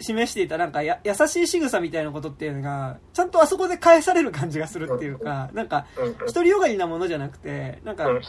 [0.00, 5.86] 示していたなんかや優しい仕草みたいなことっていうのが、ちゃんとあそこで返される感じがするっていうか、なんか、
[6.32, 8.22] 独りよがりなものじゃなくて、なんかうん、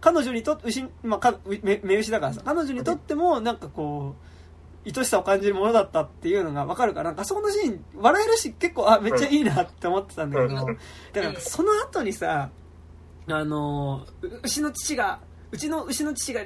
[0.00, 4.32] 彼女にとって、牛、まあ、か目目牛だからさ、彼女にとっても、なんかこう、
[4.84, 10.78] 愛しさを感じるものだったっていうのがわかるから、なんかあそこのシーン、笑えるし、結構、あ、めっちゃいいなって思ってたんだけど、うん。
[11.12, 12.50] だからその後にさ、
[13.28, 15.20] あの、う牛の父が、
[15.52, 16.40] うちの牛の父が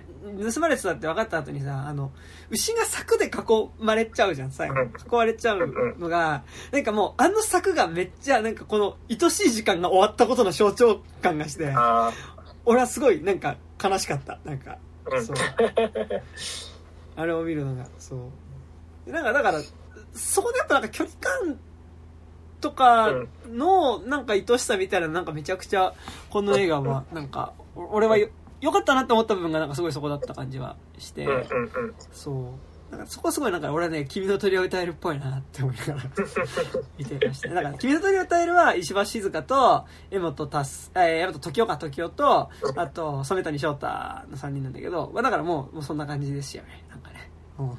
[0.53, 2.11] 盗まれてたって分かった後にさ、あの、
[2.51, 4.75] 牛が柵で囲まれちゃうじゃん、最後。
[4.75, 6.43] うん囲われちゃうのが、
[6.73, 12.13] なんかもう、あの柵がめっちゃ、なんかこの、愛しい時間が終わったことの象徴感がして、あ
[12.65, 14.41] 俺はすごい、なんか、悲しかった。
[14.45, 15.37] なんか、うんそう。
[17.15, 18.31] あれを見るのが、そ
[19.07, 19.11] う。
[19.11, 19.61] なんか、だから、
[20.15, 21.59] そこでやっぱなんか距離感
[22.61, 23.13] とか
[23.49, 25.95] の、なんか愛しさみたいな、なんかめちゃくちゃ、
[26.29, 28.31] この映画は、なんか、お俺はよ、
[28.61, 32.45] 良かったなって思った部分がなんかすごいそこだった感じはして、ーうんうんうんそう。
[32.91, 36.01] なんかそこはすごいなんか俺はね、君の鳥を歌えるっぽいなって思いながら
[36.97, 37.55] 見てましたね。
[37.55, 46.85] だから、君の鳥を歌えるは石橋静香と、江本たす、えー、江本時代か時代と、あと、染谷翔太の3人なんだけど、まあだからもう、もうそんな感じですよね。
[46.89, 47.31] なんかね。
[47.59, 47.71] うん。
[47.71, 47.75] っ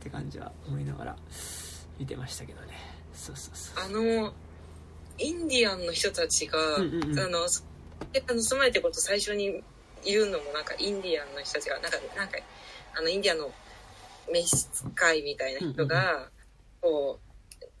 [0.00, 1.16] て感じは思いながら
[1.98, 2.68] 見てましたけどね。
[3.14, 3.84] そうそうそう。
[3.84, 4.32] あの、
[5.18, 7.62] インディアンの人たちが、うんうんうんあの、そ
[8.12, 9.62] 盗まれてること最初に
[10.04, 12.38] 言うのもなんかインディアンの人たちが、なんか、なんか、
[12.94, 13.52] あの、インディアンの
[14.32, 16.28] 召使いみたいな人が、
[16.80, 17.20] こ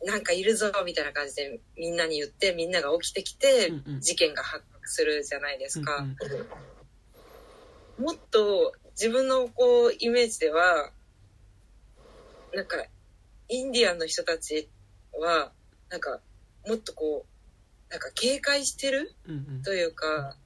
[0.02, 5.98] う、なんかいるぞみたいな感じでみんなに言って、みんなが起きてきて事件が発覚するじゃないですか。
[5.98, 6.16] うん
[7.98, 10.90] もっと自分のこうイメージでは
[12.54, 12.84] なんか
[13.52, 14.68] インディアンの人たち
[15.12, 15.52] は、
[15.90, 16.20] なんか、
[16.66, 19.14] もっとこう、なんか警戒してる
[19.62, 20.36] というか、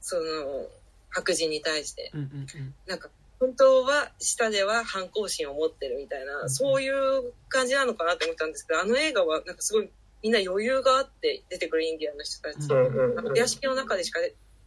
[0.00, 0.22] その、
[1.16, 2.10] 白人に対して。
[2.12, 2.74] うんうんうん。
[2.86, 3.08] なんか、
[3.40, 9.90] 本当は下では反抗心を持ってるみたいな、そういう感じなのかなと思ったんですけど、あの映画はなんかすごい
[10.22, 12.56] みんな余裕があって出てくるインディアンの人たち。
[12.70, 13.14] うんうんうん。
[13.14, 14.20] なんか屋敷の中でしか、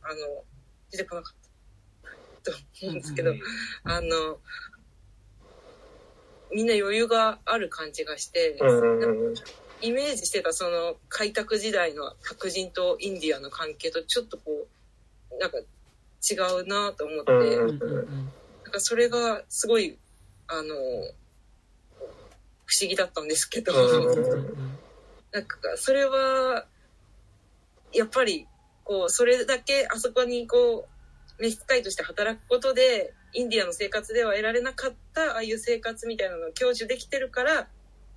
[0.04, 0.44] あの、
[0.92, 3.34] 出てこなかったと思うんですけど、
[3.84, 4.38] あの、
[6.52, 9.34] みんな余裕がある感じがして、うんうんうん
[9.82, 14.68] イメージしてたその開拓時代の白人とインディアンの関係とちょっとこ
[15.32, 15.58] う、なんか
[16.22, 18.32] 違うなと思って、うん
[18.64, 19.98] なんかそれがすごい、
[20.48, 20.76] あの、
[22.66, 23.74] 不思議だったんですけど、
[25.32, 26.66] なんかそれは、
[27.92, 28.48] やっぱり、
[28.84, 30.88] こう、それだけあそこにこ
[31.40, 37.68] う、召使いとして働くことで、インディアの生活では得られなかった、ああいう生活みたいなのを享受できてるから、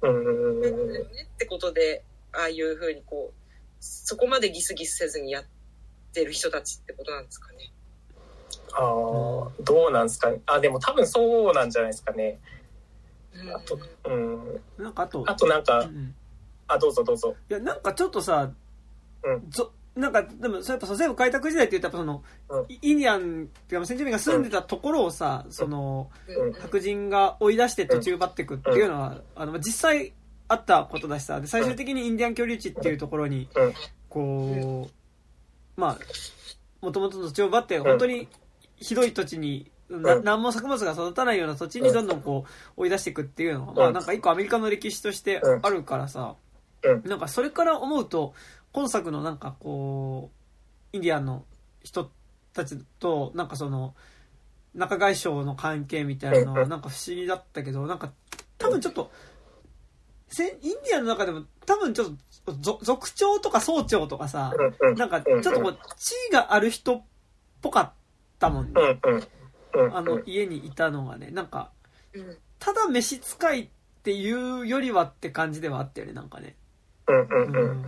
[0.02, 1.02] うんうんねうん。
[1.02, 1.06] っ
[1.38, 3.42] てことで、ああいうふうにこう、
[3.80, 5.44] そこまでギスギスせずにやっ
[6.12, 7.72] てる人たちってことなんですかね。
[8.74, 8.82] ああ、
[9.62, 10.30] どうなんですか？
[10.30, 10.40] ね。
[10.46, 12.38] あ、でも多分そうなんじゃないですかね。
[13.34, 13.54] うん。
[13.54, 14.60] あと、うん。
[14.78, 16.14] なんかあとあとなんか、うんうん。
[16.68, 17.34] あ、どうぞどうぞ。
[17.50, 18.50] いやなんかちょっとさ、
[19.24, 19.50] うん。
[19.50, 22.64] ぞなんかでもそれやっぱその西部開拓時代って言ったらその、うん。
[22.70, 26.52] イインディアンっていうか先住民が住んでたところをさ、そのうん。
[26.54, 30.14] 白人が追い出して途中奪っていくっていうのは、あの実際
[30.48, 31.40] あったことだしさ。
[31.42, 33.74] で最終的にインディアン居留地っていうところに、うん。
[34.08, 34.88] こ
[35.76, 35.98] うまあ
[36.80, 38.28] もともと土地を奪って本当に
[38.82, 40.24] ひどい土地に、なうん。
[40.24, 42.44] 何も作物が育たないような土地にどんどんこ
[42.76, 43.76] う追い出していくっていうのは、ん。
[43.76, 46.36] まあなんか一個アメリカの歴史としてあるからさ、
[46.82, 47.08] うん。
[47.08, 48.34] なんかそれから思うと
[48.72, 50.30] 今作のなんかこ
[50.92, 51.44] うインディアンの
[51.82, 52.10] 人
[52.52, 53.94] たちとなんかその
[54.74, 58.12] 仲外相の関係みたいなのはなんか不思議だったけどなんか
[58.58, 59.10] 多分ちょっと
[60.28, 62.06] せインディアンの中でも多分ちょっ
[62.46, 64.52] とぞ族長とか総長とかさ。
[64.96, 67.04] なんかちょっとこう地位がある人っ
[67.60, 68.01] ぽかった
[68.50, 69.86] もんねうんうん。
[69.86, 69.96] うん。
[69.96, 71.70] あの家にいたのがねなんか
[72.12, 73.68] うんただ召使いっ
[74.02, 76.54] ていうよりはって感じではあったよねなんかね
[77.08, 77.84] うんうんううん。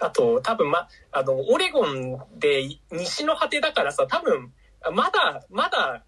[0.00, 4.52] あと、多分ま、あの、オレゴンで西の果てだからさ、多分、
[4.92, 6.04] まだ、まだ、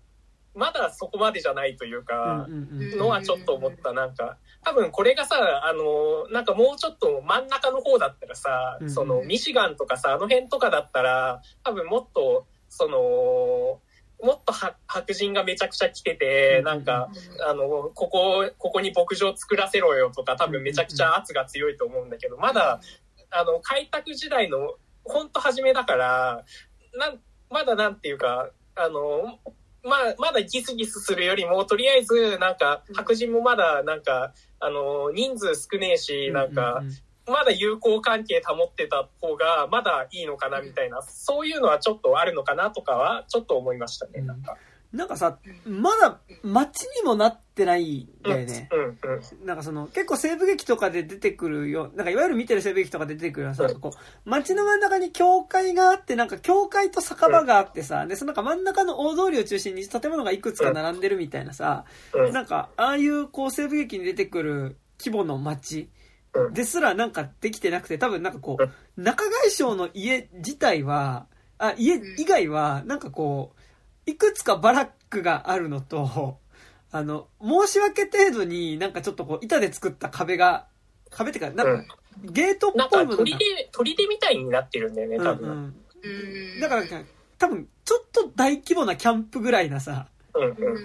[0.55, 3.93] まだそこまでじゃないというか、のはちょっと思った。
[3.93, 13.81] なんか、多分これがさ、あの、なんかもうちょっと真ん中の方だったらさ、うんその、ミシガンとかさ、あの辺とかだったら、多分もっと、その、
[14.21, 17.09] もっとは白人がめちゃくちゃ来てて、なんか、
[17.49, 22.81] あの、ここ、ここに牧場作らせろよとか、多分めちゃくちゃ圧が強いと思うんだけど、まだ、
[23.31, 26.45] あの、開拓時代の、ほんと初めだから、
[26.95, 29.39] なん、まだなんていうか、あの、
[29.85, 36.83] まあ、まだギスギスするよりも、とりあえず、なんか、白人もまだ、なんか、あの、人数少ねえし、なんか
[37.29, 44.57] まだ友好関係保ってた方が、まだいいのかな、みたいな、そういうのはちょっとあるのかな、とかは、ちょっと思いましたね、なんか。
[44.93, 48.71] なんかさまだ街にもなってないんうん、だよね。
[49.45, 65.89] なんかその結構西部劇とかで出てくるよなんかいわゆる見てる西部劇とかで出てくるようなさ、こう街の真ん中に教会があってなんか教会と酒場があってさ、でそのなんか真ん中の大通りを中心に建物がいくつか並んでるみたいなさ、うんなんかああいうこう西部劇に出てくる規模の街うん
[66.53, 71.27] ですらなんかできてなくて多分なんかこう中外省の家自体は
[71.59, 73.53] あ家以外はなんかこ
[74.07, 76.39] ういくつかバラックがあるのと
[76.91, 80.67] あの申し訳程度になんかちょっとこう板で作った壁が
[81.11, 83.39] 壁っていうかなんかゲートっなんか、ぽいものが砦、
[83.73, 85.51] 砦みたいになってるんだよね、うん多分。
[85.51, 85.57] うん。
[85.57, 86.83] うんだから
[87.39, 90.49] 多分ちょっと大規模なキャンプぐらいなさうん、うん。
[90.49, 90.79] うん。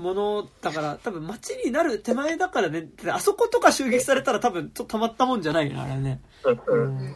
[0.00, 2.88] ものだから多分街になる手前だからね。
[3.08, 6.20] あそことか襲撃されたら多分ちょっとたまったもんじゃないなあれね、
[6.66, 7.14] うん、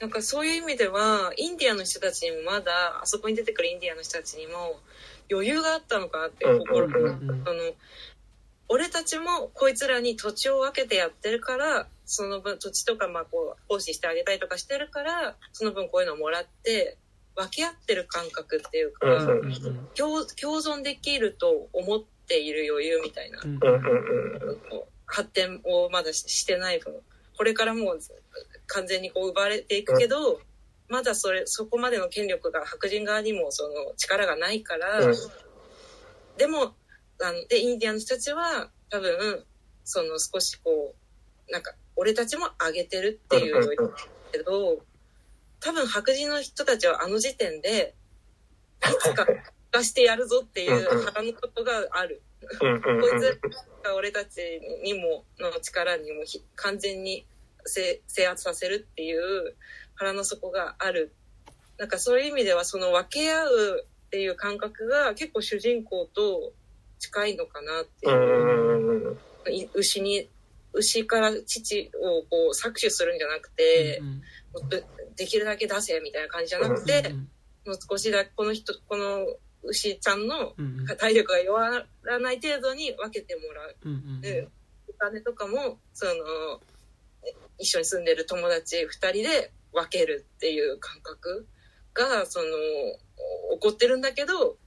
[0.00, 4.80] なんかそういう意味ではインディアンの人たちにもまだあそこに出てくるインディアンの人たちにも
[5.30, 7.44] 余裕があったのかなって心から、うんうんうん。
[7.44, 7.60] その
[8.68, 16.96] 俺たちもこいつらに土地を分けてやってるからその分土地とかまあこう奉仕してあげたりとかしてるからその分こういうのをもらって
[17.36, 23.50] 分け合ってる感覚っていうか、うんうん共共存できると思っている余裕みたいな、うん。
[23.50, 24.58] うん、うん、
[25.06, 26.94] 発展をまだししてない分
[27.36, 27.98] これからもう
[28.66, 30.40] 完全にこう奪われていくけど、
[30.88, 35.14] まだそれそこまでの権力が白人側にもその力がないから、うん。
[36.36, 36.74] でも
[37.22, 39.44] あのでインディアンの人たちは多分
[39.84, 40.94] その少しこ
[41.48, 43.92] うなんか俺たちも上げてるっていうのを言ってる
[44.32, 44.78] けど
[45.64, 47.94] 多分白人の人たちはあの時点で
[48.84, 49.26] いつか
[49.70, 52.22] 化してやるぞっていううんうん腹のことがある。
[52.60, 53.40] うんうんうんこいつ
[53.82, 54.40] が俺たち
[54.82, 57.26] にも、の力にもひ完全に
[57.64, 59.56] 制制圧させるっていう
[59.94, 61.12] 腹の底がある。
[61.78, 66.52] なんかそういう意味ではその分け合うっていう感覚が結構主人公と
[66.98, 69.18] 近いのかなっていう。
[69.74, 70.28] 牛に、
[70.72, 74.43] 牛から乳をこう搾取するんじゃなくて、うんもっと
[75.16, 77.28] できるだけ出せみたいな感じじゃなくて、うん
[77.66, 79.26] もう少しだけこの人、この
[79.62, 80.54] 牛ちゃんの
[80.98, 83.76] 体力が弱らない程度に分けてもらう。
[83.84, 84.48] うんうんで、
[84.88, 86.12] お金とかも、その、
[87.58, 91.46] 一緒に住んでる友達二人で分けるっていう感覚
[91.94, 92.46] が、その、
[93.54, 94.58] 起こってるんだけど、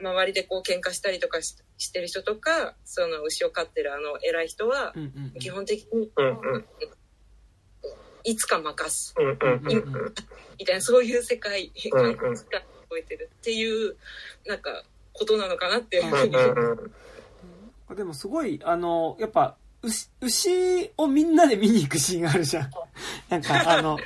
[0.00, 5.02] 周りでこう喧嘩したりとかししてる人とか、その牛を飼ってるあの偉い人は、うん
[5.34, 5.40] うん。
[5.40, 6.66] 基本的にうんうん
[8.24, 9.14] いつか任す。
[9.18, 10.14] うんうんうんうん。
[10.58, 12.14] みたいなそういう世界が聞
[12.88, 13.96] こえてるっていう
[14.46, 16.36] なんかことなのかなっていうふうに。
[16.36, 16.92] うんうん
[17.94, 22.70] でもすごい、あの、やっぱ、牛、牛をみんなで見に行くシーンがあるじゃん。
[23.28, 23.98] なんか、あの、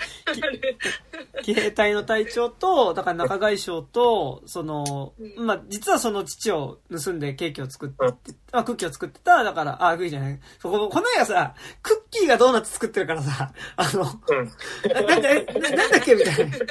[1.43, 5.47] 騎兵隊の隊長と、だから中外相と、その、うん。
[5.47, 10.41] まあ、実はその父を盗んでケーキを作って、あ、クッキーを作ってた、だから、あ、クッキーじゃない。
[10.59, 16.57] そこ、この映画さ、クッキーがドーナツ作ってるからさ、あの、ななんか、えななんだっけみたいな。
[16.57, 16.65] ク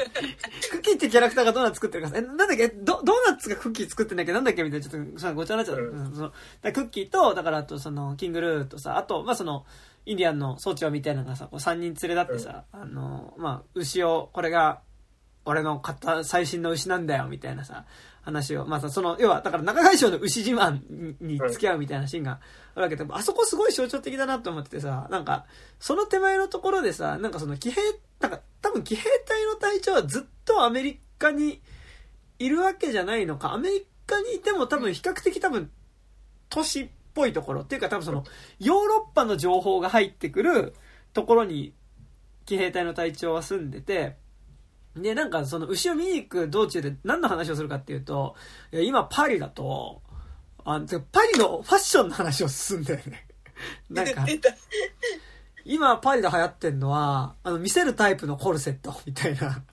[0.77, 5.81] ッキーってキャラクターがドーナツ作ってるからさ、え、なんだっけドドーナツがクッキー作ってんだっけなんだっけみたいな、ちょっとさ、ごちゃになっちゃった。
[5.81, 9.65] うんそのクッキーと、だからあとその、キングルーとさ、あと、まあその、
[10.07, 14.81] インディアンの総長みたいなのがさ、こう3人連れ立ってさ、あの、まあ、牛を、これが、
[15.43, 17.85] 俺の買った最新の牛なんだよ、みたいなさ、
[18.27, 20.81] 話を、まあさ、その、要は、だから中外相の牛自慢
[21.21, 22.41] に付き合うみたいなシーンが
[22.75, 25.45] あるわけで、あそこすごい象徴的だなと思っててさ、なんか、
[25.79, 27.79] その手前のところでさ、なんかその騎兵、
[28.19, 31.61] なんか、多分騎兵隊の隊長はずっとアメリカに
[32.37, 35.71] いるわけじゃないのか、アメリカにいても多分比較的多分、
[36.49, 38.25] 都市っぽいところ、っていうか多分その、
[38.59, 40.73] ヨーロッパの情報が入ってくる
[41.13, 41.73] ところに、
[42.45, 44.17] 騎兵隊の隊長は住んでて、
[45.01, 48.35] で、なんかその牛を見に行く道中で何の話をするかっていうと、
[48.71, 50.01] いや今パリだと、
[50.65, 53.27] あてかパリのファッションの話をすんだよね。
[53.89, 54.25] なんか、
[55.65, 59.63] 今パリで流行ってんのは、あの、見せるタイプのコルセットみたいな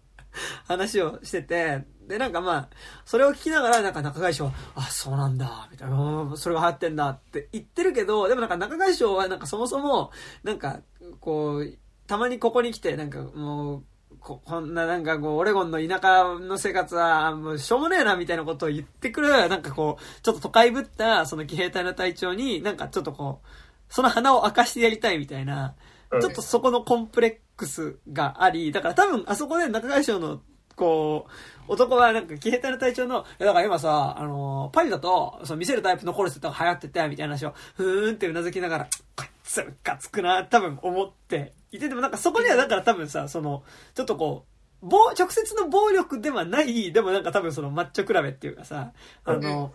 [0.67, 2.69] 話をしてて、で、なんかまあ、
[3.05, 10.11] それを聞きながら、なんか中外相は、あ、そうなんだ、みたいな、うんそれが流行ってんだって言ってるけど、でもなんか中外相はなんかそもそも、
[10.43, 10.81] なんか、
[11.21, 13.85] こう、たまにここに来て、なんかもう、
[14.25, 23.47] ここんななんかこう、オレゴンの田舎の生活は、もうしょうもねえな、みたいなことを言ってくる、なんかこう、ちょっと都会ぶった、その騎兵隊の隊長に、なんかちょっとこう、
[23.91, 25.75] その花を明かしてやりたいみたいな、
[26.11, 26.21] うん。
[26.23, 30.41] ちょっとそこのコンプレックスがあり、だから多分あそこで中外相の、
[30.75, 31.27] こ
[31.69, 43.63] う、男はなんか騎兵隊の隊長の、だから今さ、あのパリだと、その見せるタイプのコルセットが流行ってて、みたいな話を、ふーんってうなずきながら、こいつムカつくな、多分思っていて、でもなんかそこにはだから多分さ、その、
[43.95, 44.45] ちょっとこ
[44.83, 48.93] う、暴、直接の暴力ではない、でもなんか多分そのマッチョ比べっていうかさ、
[49.25, 49.73] あの、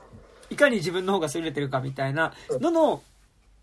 [0.50, 3.04] いかに自分の方が優れてるかみたいなのの、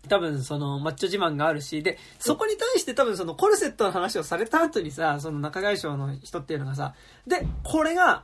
[0.07, 6.93] 多分そのマッチョ自慢があるし、で、そこに対して多分そのコルセットの話をされた後にさ、その中外相の人っていうのがさ、
[7.25, 8.23] で、これが、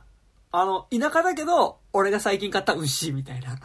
[0.52, 3.58] あの、田舎だけど、俺が最近買った牛みたいな。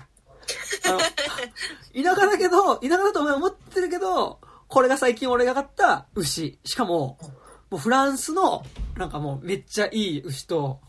[1.93, 4.39] 田舎だけど、田舎だとお前思ってるけど、
[4.69, 6.59] これが最近俺が買った牛。
[6.63, 7.17] しかも、
[7.71, 8.63] もうフランスの、
[8.97, 10.79] なんかもうめっちゃいい牛と、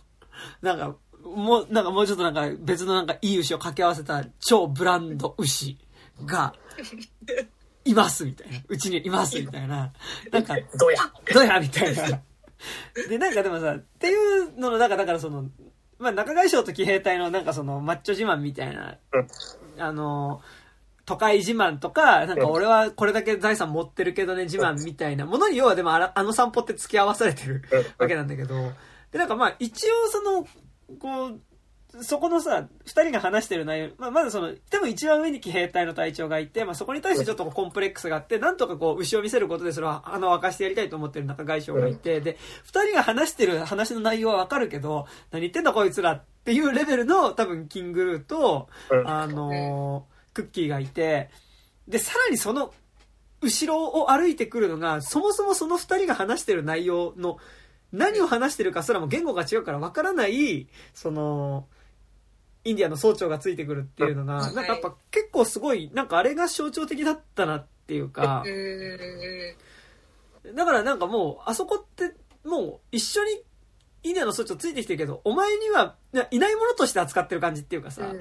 [0.60, 5.78] なんか、もう、なんかもうちょっとなんか別のなんかいい牛を掛け合わせた超ブランド牛
[6.26, 6.54] が、
[7.86, 8.58] いますみたいな。
[8.68, 9.92] うちにいますみたいな。
[10.30, 10.98] なんか、どうや
[11.32, 12.20] どうやみたいな。
[13.08, 15.46] で、なんかでもさ、っていうのの、だから、だからその、
[15.98, 20.42] まあ、中外相と騎兵隊のなんかその、マッチョ自慢みたいな、うんあの、
[21.10, 27.64] 都会自慢とか、なんか俺はこれだけ財産持ってるけどね、自慢みたいなものに、要はでもあらあの散歩って付き合わされてる
[27.98, 28.54] わけなんだけど、
[29.10, 30.46] で、なんかまあ、一応その、
[31.00, 31.40] こう、
[32.04, 49.08] そこのさ、二人が話してる内容、まあ、まずその、多分一番上に騎兵隊の隊長がいて、まあ、そこに対してちょっとコンプレックスがあって、なんとかこう、牛を見せることでそれは穴を明かしてやりたいと思ってる中外相がいて、で、二人が話してる話の内容はわかるけど、何言ってんだこいつらっていうレベルの多分キングルーと、うん。
[49.08, 51.30] あのークッキーがいて、
[51.88, 52.72] で、さらにその、
[53.42, 57.38] 後ろを歩いてくるのが、そもそもその二人が話してる内容の、
[57.92, 61.66] 何を話してるかすらも言語が違うからわからない、その、
[62.64, 68.44] インディアンの総長がついてくるっていうのが、はいなんかやっぱ結構すごい、なんかあれが象徴的だったなっていうか
[70.54, 72.14] だからなんかもう、あそこって、
[72.46, 73.42] もう一緒に
[74.02, 75.96] いいねの措置をついてきてるけど、お前には
[76.30, 78.12] いないものとして扱ってる感じっていうかさ。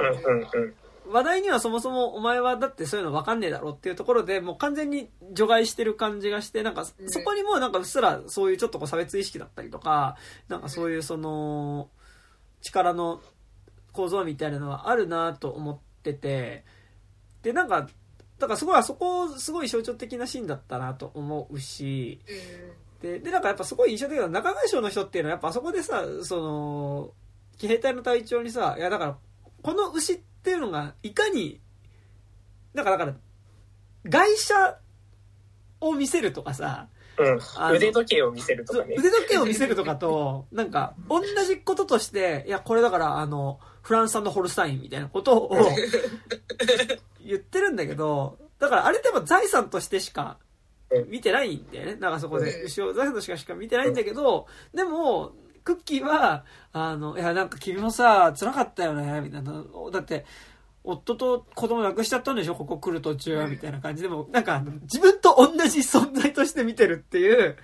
[1.12, 7.10] 話題にはそもそもお前はだってそういうの分かんねえだろっていうところでもう完全に除外してる感じがしてなんかうん。
[7.10, 11.90] そこにもうなんかうっすらそういうちょっとこう差別意識だったりとかなんかそういうその
[12.62, 13.22] 力の
[13.92, 16.64] 構造みたいなのはあるなと思ってて
[17.42, 17.88] でなんか
[18.38, 22.22] だからすごいあそこすごい象徴的なシーンだったなと思うし
[23.02, 27.12] ででなんかやっぱすごい印象的な中川省の人っていうのはやっぱあそこでさその
[27.58, 29.18] 騎兵隊の隊長にさいやだから
[29.62, 31.60] この牛っていうのがいかに
[32.74, 33.18] だからだから
[34.06, 34.78] 外車
[35.82, 36.88] を見せるとかさ
[37.18, 37.76] うん。
[37.76, 38.96] 腕時計を見せるとかね。
[38.98, 45.52] 腕時計を見せるとかとなんか同じこととしていやこれだからあのフランス産のホルスタインみたいなことを
[47.26, 50.38] 言ってるんだけどだからあれってやっぱ財産としてしか
[51.08, 55.34] 見てないんだよねなんかそこでうん牛を財産としかしか見てないんだけどでも
[55.70, 59.64] クッキーはあのいやなんか君もさ辛かったよねみたいな。
[59.92, 60.26] だって
[60.84, 64.02] 夫と子供亡くしちゃったんでしょここ来る途中みたいな感じ。
[64.02, 67.56] でもなんか自分と同じ存在として見てるっていう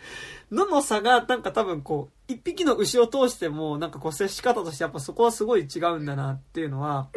[0.51, 7.09] のの差がなんか多分こう一匹の牛を通してもなんかこう接し方としてやっぱそこはすごい違うんだなっていうのは。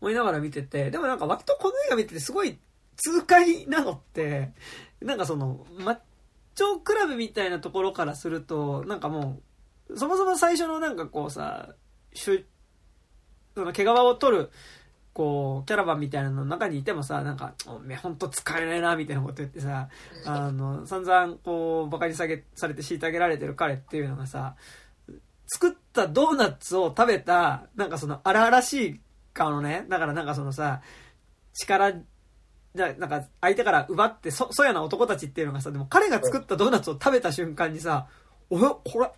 [0.00, 2.58] 思いながら見ててでもなんか割とこの映画見ててすごい
[2.96, 4.52] 痛快なのって
[5.00, 5.98] なんかそのマッ
[6.54, 9.42] チョクラブみたいなところからするとなんかもう
[9.96, 11.74] そもそも最初のなんかこうさ
[12.12, 12.46] しゅ
[13.54, 14.50] その毛皮を取る
[15.12, 19.88] こうキャラバンみたいなのの中にいてもさなんか「おめえほんと使えないな」みたいなこと言ってさ
[20.26, 24.56] あの散々こうバカにさげされて虐げられてる彼っていうのがさ
[25.46, 29.00] 作ったドーナツを食べたなんかその荒々しい
[29.32, 30.82] 顔のねだからなんかそのさ
[31.52, 31.94] 力
[32.74, 38.08] ななんか相手から奪ってそそやな男たちっていうのがさでも彼が作ったドーナツを食べた瞬間にさ
[38.50, 39.10] 「おやこれ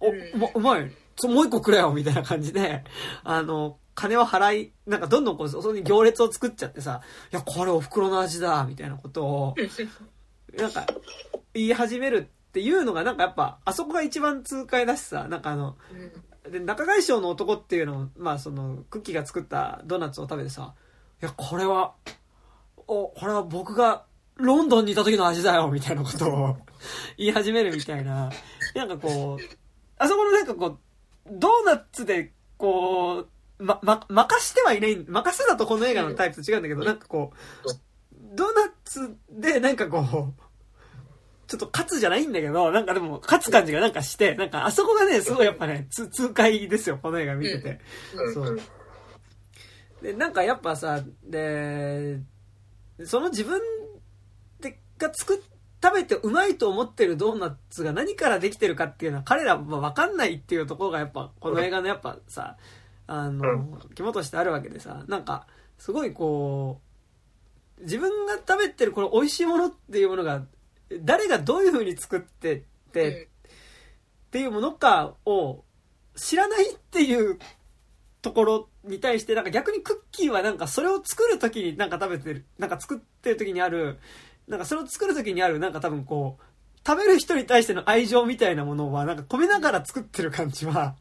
[0.00, 0.16] おうん。
[0.54, 0.78] うま
[1.24, 2.84] もう一個くれよ」みたいな感じで
[3.24, 7.00] あの金を払いなんかどんどんこうそこに行列を作っちゃってさ
[7.32, 9.54] 「いやこれお袋の味だ」みたいなことを
[10.58, 10.86] なんか
[11.54, 15.76] 言い始めるっていうのがなんかやっぱあそこが一番痛快だしさなんかあの
[16.50, 20.74] で中川賞の男っていうのを、まあ、そのクッキーが作ったドーナツを食べてさ
[21.22, 21.94] 「いやこれは
[22.86, 24.04] おこれは僕が
[24.36, 26.56] ロンドンにいた時の味だよ」みたいなことを
[27.16, 28.30] 言い始めるみたいな
[28.74, 29.65] なんかこう
[29.98, 30.78] あそこのなんかこう
[31.30, 33.28] ドーナツでこう
[33.58, 37.32] ま、ま、任してはいない任せだとこの映画のタイプと違うんだけどなんかこ
[37.64, 37.68] う
[38.34, 40.42] ドーナツでなんかこう
[41.46, 47.80] ちょっと勝つじゃないんだけど、なんかでも勝つ感じがなんかして、なんかあそこがね、すごいやっぱね、つ痛快ですよ、この映画見てて。
[48.34, 48.60] そう。
[50.02, 52.18] で、なんかやっぱさ、で、
[53.04, 53.60] その自分
[54.60, 55.38] でが作っ、
[55.82, 62.56] 食べてうまいと思ってるドーナツが何からできてるかっていうのは彼らは分かんないっていうところがやっぱこの映画のやっぱさ
[63.06, 65.46] あの肝としてあるわけでさなんか
[65.78, 66.80] すごいこ
[67.78, 70.42] う自分が食べてるこの美味しいものっていうものが
[71.02, 72.62] 誰がどういう風に作ってっ
[72.92, 73.28] て、
[74.26, 75.64] っていうものかを
[76.14, 77.38] 知らないっていう
[78.22, 83.98] ところに対してなんか逆にクッキーはなんかそれを作る時になんか食べてるなんか作ってる時にある
[84.48, 86.42] なんかそれを作る時にあるなんか多分こう
[86.86, 90.94] 食べる人に対しての愛情みたいなものはなんか込めながら作ってる感じは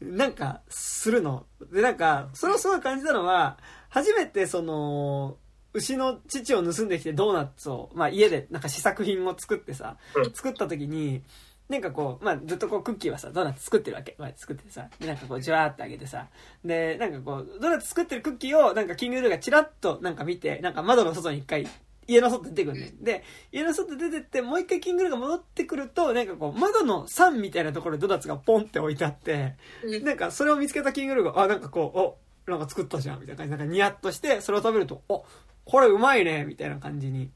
[0.00, 1.44] なんかするの。
[1.72, 3.58] でなんかそれをすごい感じたのは
[3.88, 5.36] 初めてその
[5.74, 10.32] 牛の乳を盗んできてドーナツを、まあ、家でなんか試作品を作ってさうん。
[10.32, 11.22] 作った時に
[11.68, 16.28] なんかこう、まあ、ずっとこうクッキーはさドーナツ作ってるわけ、まあ、作っててさでなんかこうジュワーってあげてさ
[16.64, 21.66] でなんかこうドーナツ作ってるクッキーをなんかキングルーがチラッとなんか見てなんか窓の外に一回
[22.08, 23.22] 家の外出てくるねで
[23.52, 29.54] 家の外出てってもう一回キングルーが戻ってくるとなんかこう窓の3みたいなところでドーナツがポンって置いてあって
[29.84, 30.04] うん。
[30.04, 33.50] なんかそれを見つけたキングルーが、あ、なんかこう、お、なんか作ったじゃん、みたいな感じ。
[33.50, 35.24] で、なんかニヤッとして、それを食べると、お、
[35.64, 37.30] これうまいね、みたいな感じに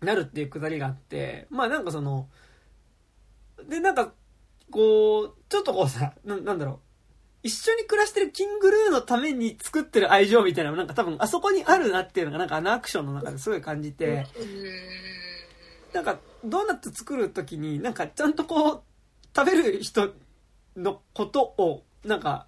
[0.00, 2.28] なるっていうくだりがあって、まあなんかその、
[3.68, 4.12] で、なんか、
[4.70, 6.80] こう、ちょっとこうさ、ななんだろう、
[7.44, 14.26] 一緒に暮らしてるキングルーのために作ってる愛情みたいなのがなんか多分あそこにあるなっていうのがなんかあのアクションの中ですごい感じて、
[15.92, 18.82] なんかドーナツ作る時になんかちゃんとこう
[19.36, 20.14] 食べる人
[20.74, 22.46] のことをなんか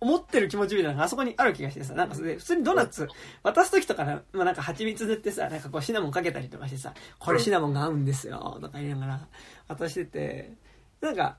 [0.00, 3.08] 思ってる気持ちみたいなのがあそこにある気がしてさなんかそれで普通にドーナツ
[3.44, 9.20] 渡す時とかな、まあ、なんか蜂蜜塗ってさなんかこうシナモンかけたりとかしてさこれシナモンが合うんですよとか言いながら
[9.68, 10.52] 渡してて
[11.00, 11.36] なんか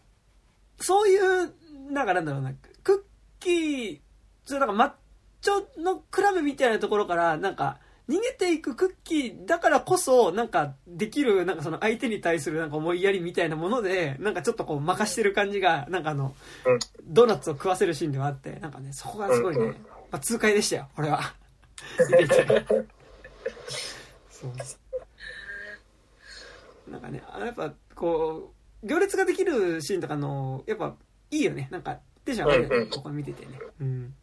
[0.80, 1.54] そういう
[1.92, 2.54] なんかなんだろうな
[3.46, 4.00] クッキー
[4.46, 4.92] それなんかマッ
[5.42, 7.78] チョのクラブみたいなところからなんか
[8.10, 16.36] 逃げていくクッキーだからこそ、なんか、できる、なんかその相手に対するなんか思いやりみたいなもので、なんかちょっとこう任してる感じが、なんかあの
[16.66, 19.74] うん、ドーナツを食わせるシーンではあって、なんかね、そこがすごいね
[20.12, 21.20] まあ、痛快でしたよ、俺は。
[24.30, 24.52] そう。
[26.92, 28.54] なんかね、あやっぱ、こ
[28.84, 30.96] う、行列ができるシーンとかの、やっぱ、
[31.32, 31.70] いいよね。
[31.72, 33.60] なんか、テンション上がるよね、うんうんここ見ててね。
[33.80, 34.16] うん。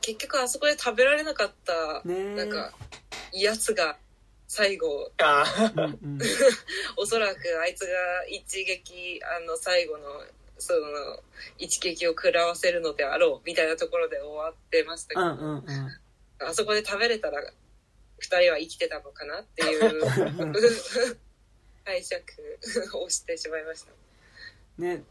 [0.00, 2.72] 結局あそこで食べられなかった、なんか、
[3.32, 3.98] やつが
[4.48, 5.44] 最後、あ
[5.76, 6.18] うんうん。
[6.96, 10.26] おそらくあいつが一撃、あの、最後の、
[10.58, 11.22] その、
[11.58, 16.46] 一撃を食らわせるのであろう、みたいなところで終わってましたけど、うんうんうん。
[16.46, 17.42] あそこで食べれたら、
[18.18, 20.02] 二人は生きてたのかなっていう
[21.84, 22.22] 解釈
[22.98, 23.92] をしてしまいました。
[24.78, 25.02] ね、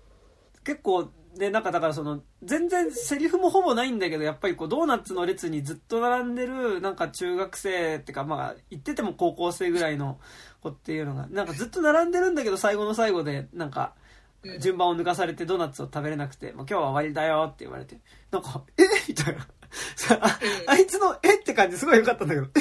[0.64, 10.20] 結構、ね、なんかだからその、全然セリフもほぼないんだけど、やっぱりこう、ドーナツの列にずっと並んでる、なんか中学生ってか、まあ、言ってても高校生ぐらいの
[10.62, 18.00] 子っていうのが、なんかずっと並んでるんだけど、最後の最後で、なんか、うん順番を抜かされてドーナツを食べれなくて、もう今日は終わりだよって言われて、
[18.32, 18.82] なんか、え？
[19.08, 19.48] みたいな。
[19.96, 21.36] さああいつの、え？
[21.36, 22.60] って感じすごい良かったんだけど、え？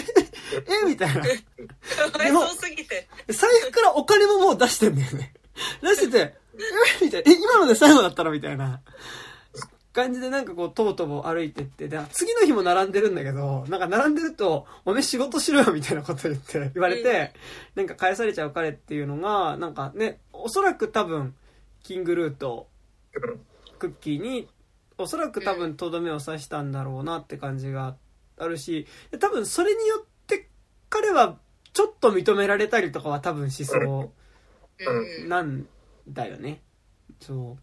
[0.84, 0.86] え？
[0.86, 1.22] みたいな。
[1.22, 3.08] かわいそうすぎて。
[3.28, 5.32] 財布からお金ももう出してんだよね。
[5.80, 6.49] 出してて、え
[7.02, 7.30] みたいな。
[7.30, 8.30] え、今ので最後だったの？
[8.30, 8.80] みたいな。
[9.92, 17.32] 感じでなんかこう、とぼとぼ歩いてって、で、次の日も並んでるんだけど、なんか並んでると、おめえ仕事しろよみたいなこと言って、言われて、
[17.74, 21.34] なんか返されちゃう彼っていうのが、なんかね、おそらく多分、
[21.82, 22.68] キングルーと
[23.78, 24.48] クッキーに、
[24.96, 27.96] おそらく多分とどめを刺したんだろうなって感じが
[28.38, 30.48] あるし、で多分それによって
[30.88, 31.38] 彼は
[31.72, 34.10] ちょっと認められたりとかは多分しそう。
[34.78, 35.28] うん。
[35.28, 35.66] なん
[36.12, 36.62] だよね。
[37.20, 37.56] そ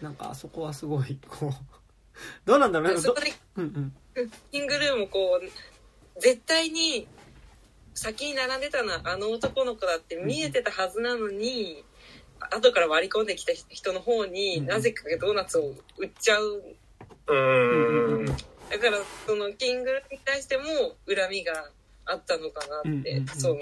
[0.00, 0.04] う。
[0.04, 1.52] なんかあそこはすごいこう
[2.44, 2.94] どうなんだろうね。
[2.94, 4.32] どそこでうんうん。
[4.50, 7.06] キングルーもこう、絶対に
[7.94, 11.84] 先に並んでたのはあの男の子だって見えてたはずなのに、
[12.38, 16.62] 後から割り込んできた人の方にうんなぜかドーナツを売っちゃう。
[17.26, 18.26] ううんん。
[18.26, 18.34] だ
[18.78, 20.64] からそのキングルーに対しても
[21.06, 21.70] 恨みが
[22.04, 23.26] あったのかなって、うんうんうん。
[23.28, 23.60] その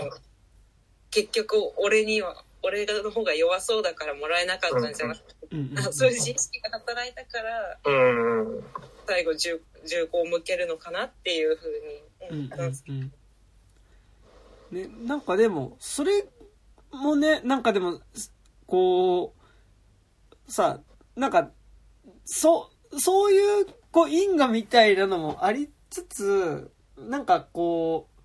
[1.11, 5.79] 結局俺には俺の方が弱そうだからもらえなかったんじゃなくて、うんうん。
[5.79, 8.65] あそういう自意識が働いたからうん。
[9.07, 11.67] 最後銃銃口を向けるのかなっていうふ
[12.31, 13.13] うにうん思ったんですうん
[14.71, 16.25] ねなんかでもそれ
[16.93, 18.01] もねなんかでも
[18.67, 19.35] こ
[20.49, 20.81] うさ
[21.17, 21.51] なんか
[22.25, 28.21] そうそういうこう因果みたいなのもありつつなんかこう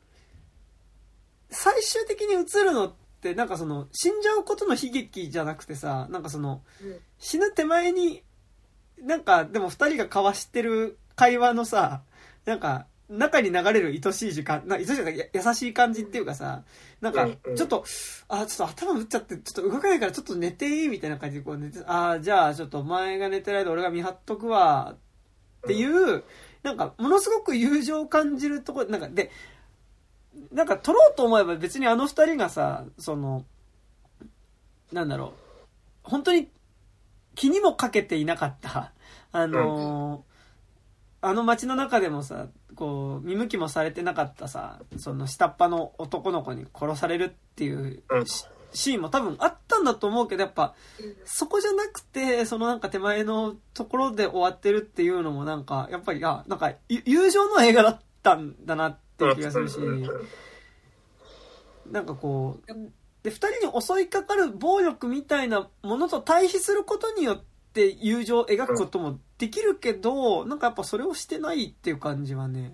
[1.50, 6.98] 最終的に映るのってなんかその死んじゃうことの悲劇じゃなくてさなんかそのうん。
[7.20, 8.24] 死ぬ手前に
[9.02, 12.02] なんかでも二人が交わしてる会話のさ
[12.46, 16.64] なんか中に流れる愛しい時間な愛しいじゃないや優しい感じっていうかさ
[17.00, 17.86] なんかちょっと、
[18.28, 24.96] あちょっと頭打っちゃってちょっと動かないからちょっと寝ていいみたいな感じでこう寝てあじゃあちょっとお前が寝てる間俺が見張っとくわ
[25.66, 26.24] っていう、
[26.64, 29.32] なんかものすごく友情を感じるところなんかで
[30.52, 33.46] なんか撮ろうと思えば別にあの二人がさその
[34.92, 35.32] なんだろう。
[36.04, 36.50] 本当に
[37.36, 38.94] 気にもかけていなかった。
[39.32, 40.38] あのー
[41.20, 48.04] あの街の中でもさこう見向きもされてなかったさその下っ端の男の子に殺されるっていう
[48.72, 50.76] シーンも多分あったんだと思うけどやっぱ
[51.26, 59.78] そこじゃなくてそのなんか手前のところで終わってるっていうのもなんかやっぱりあなんかゆ友情の映画だったんだなっていう気がするし。
[61.92, 62.74] なんかこう
[63.24, 72.72] で2人に襲いかかる暴力みたいなものと対比することによって友情を描くこともできるけどなんかやっぱそれをしてないっていう感じはね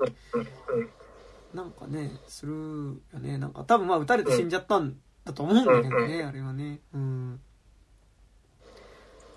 [1.53, 3.38] なんかねするよね。
[3.38, 6.80] なんか多分まあ撃たれて死んじゃったんだと思うんだけどねあれはね。
[6.94, 7.40] うん。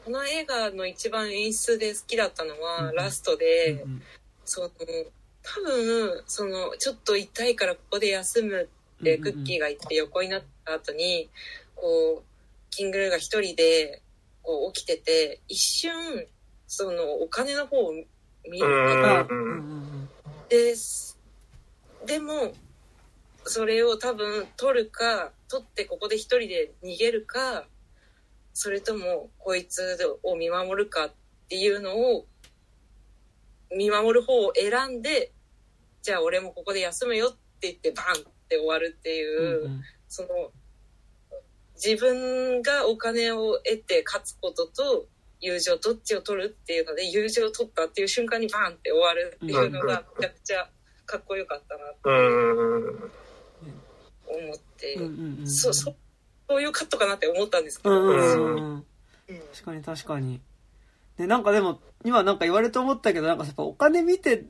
[0.05, 2.95] この映画の一番演出で好きだったのは、うん。
[2.95, 4.03] ラストで、うん。
[4.45, 4.71] その
[5.47, 8.69] 多分そのちょっと痛いからここで休む
[9.01, 11.31] ってクッキーが言って横になった後に
[11.77, 14.03] こうキングルーが一人で
[14.43, 15.93] こう起きてて一瞬
[16.67, 18.67] そのお金の方を見る
[19.29, 20.09] うんうん
[20.49, 21.19] です
[22.07, 22.53] でも
[23.45, 27.65] それを多分取るか取ってここで一人で逃げるか
[28.53, 31.11] それともこいつを見守るかっ
[31.49, 32.27] ていうのを
[33.77, 35.33] 見守る方を選んで
[36.07, 40.29] じゃあ俺もここで休むよって言ってバンって終わるっていう、うんうんその
[41.75, 45.09] 自分がお金を得て勝つことと
[45.41, 50.71] 友情どっちを取るっていうので友情を取ったっていう瞬間にバンって終わるっていうのがめちゃくちゃ
[51.05, 53.11] かっこよかったなってうん。
[54.47, 55.47] 思って、うんうんうん。
[55.47, 55.95] そうそ
[56.49, 58.01] ういうカットかなって思ったんですけど。
[58.01, 58.85] うん
[59.53, 60.41] 確かに確かに。
[61.19, 64.47] で、なんかでも、今なんか言われて思ったけど、なんかやっぱお金見て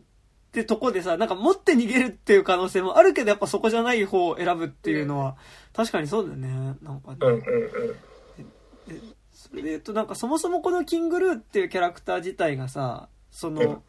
[0.60, 5.36] ってとこでさ、なんか持って逃げるっていう可能性もあるけど、やっぱそこじゃない方を選ぶっていうのは、
[5.74, 6.76] 確かにそうだよね。
[6.80, 7.18] なんかね。
[7.20, 9.16] うんうんうん。
[9.32, 13.82] それで言うと、なんかそもそもこのキングルーっていうキャラクター自体がさ、その、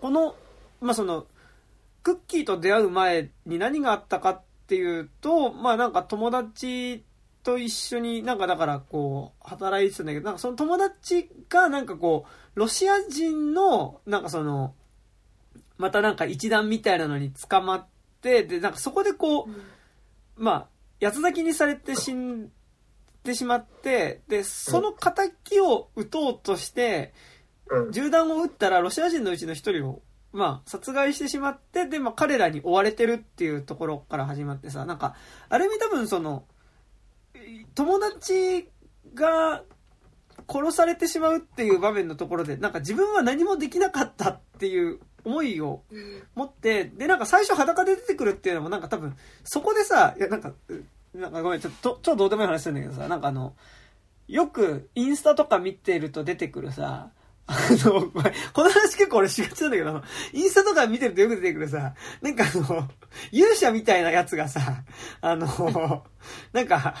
[0.00, 0.34] この、
[0.80, 1.26] まあその、
[2.02, 7.04] クッキーと出会う前に何があったかっていうと、まあなんか友達
[7.42, 14.74] と一緒になんかだからこう、働いてたんだけど、なんかその友達がなんかこう、ロシア人の、なんかその、
[15.78, 17.86] またなんか一団みたいなのに捕まっ
[18.22, 19.48] て、で、なんかそこでこう、
[20.36, 20.68] まあ、
[21.00, 22.50] 八つ咲きにされて死ん
[23.24, 25.32] でしまって、で、その仇
[25.62, 27.12] を撃とうとして、
[27.68, 27.92] うん。
[27.92, 35.16] 銃弾を撃ったらロシア人のうちの一人を、まあ、殺害してしまって、で、まあ、彼らに追われてるっていうところから始まってさ、なんか、
[35.48, 36.44] ある意味多分その、
[37.74, 38.68] 友達
[39.14, 39.62] が
[40.48, 46.22] 殺されてしまうっていう場面のところで、なんか自分は何もできなかったっていう思いをうん。
[46.36, 50.84] 持って、で、なんか最初裸で出てくるっていうのもなんか多分、そこでさ、いやなんか、う
[51.18, 53.54] なんかごめん、ちょっと、ちょっとどうでもいい話するんだけどさ、なんかあの、
[54.28, 57.10] よくインスタとか見てると出てくるさ、
[57.48, 58.10] あの、
[58.52, 62.88] この話結構俺しがちなんだけど、インスタとか見てるとよく出てくるさ、なんかあの、
[63.32, 64.84] 勇者みたいなやつがさ、
[65.20, 66.04] あの、
[66.52, 66.94] なんか、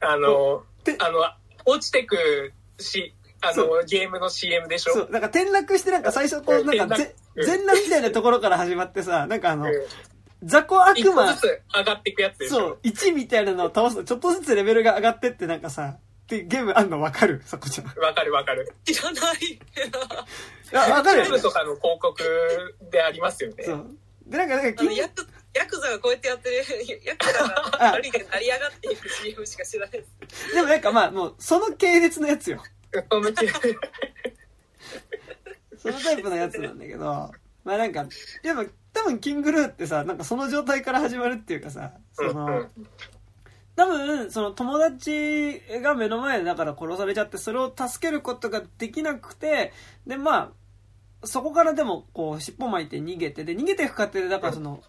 [0.00, 1.20] あのて、あの、
[1.64, 4.92] 落ちてくし、あその、ゲームの CM でしょ？
[4.94, 7.12] そう、なんか転落してなんか最初こう、なんか全
[7.60, 12.56] 裸みたいなところから始まってさ、なんかあのうん、雑魚悪魔一個ず、つ上がっていくやつでしょ？
[12.56, 17.42] そう、1みたいなのを倒すと、ちょっとずつレベルが上がってってなんかさ、ってゲームあんのわかる？
[17.44, 17.86] そこちゃん。
[17.98, 18.72] わかるわかる。
[18.84, 19.58] 知らない。
[20.74, 21.42] あ、わかるよ YouTube ね。
[21.42, 22.22] とかの広告
[22.90, 23.64] でありますよね。
[23.64, 23.86] そう。
[24.26, 26.56] で、なんか、なんか、あのヤクヤクザがこうやってやってる、
[27.04, 30.54] ヤクザがあ一人で成り上がっていく CM しか知らないです。
[30.54, 32.62] でもなんかまあ、もう、その系列のやつよ。
[35.78, 37.04] そのタイプのやつなんだけど、
[37.64, 38.06] まあなんか、
[38.42, 42.66] やっぱ、多分、キングルーってさ、なんかその状態から始まるっていうかさ、その、
[43.74, 49.72] 多分、その友達が目の前でだから殺されちゃって、それを助けることができなくて、
[50.06, 50.52] で、ま
[51.22, 54.82] あ、そこからでも、こう、尻尾巻いて逃げて、で、逃げていく過程で、だからその、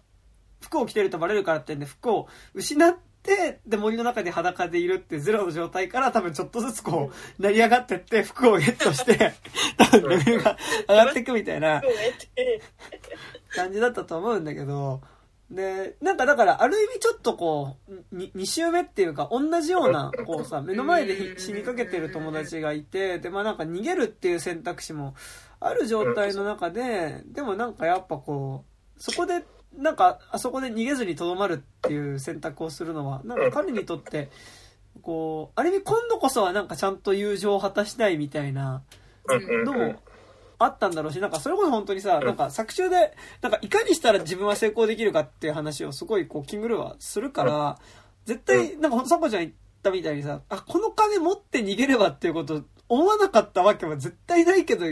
[0.60, 2.94] 服を着てるとバレるからってんで、服を失っ
[3.24, 9.32] て、で、森の中で裸でいるってゼロの状態から多分ちょっとずつこう、成り上がってって、服をゲットして、
[9.76, 10.56] 多分レベルが
[10.88, 11.82] 上がっていくみたいな。
[13.54, 15.00] 感じだったと思うんだけど、
[15.50, 25.14] で、なんかだから、ある意味ちょっとこう、に2周目っていうか、同じような、こうさ、目の前でひ死にかけてる友達がいて、で、まあなんか逃げるっていう選択肢も
[25.60, 28.64] ある状態の中で、でもなんかやっぱこ
[28.96, 29.44] う、そこで、
[29.78, 34.30] なんか、あそこで逃げずにとどまるっていう選択をするのは、なんか彼にとって、
[35.02, 38.82] こう、ある意味今度こそはなんかちゃんと友情を果たしたいみたいな、
[39.28, 39.94] のも
[40.58, 47.78] あったんだろうし、なんかそれこそ本当にさ、なんか作中で、なんかいかにしたら自分は成功できるかっていう話をすごいこう、キングルーはするから、
[48.24, 48.90] 絶対、なん。
[48.90, 49.52] かほんとサコちゃん言っ
[49.82, 54.86] たみたいにさ、あ、この金持って逃げればっていうこと思わなかったわけは絶対ないけど、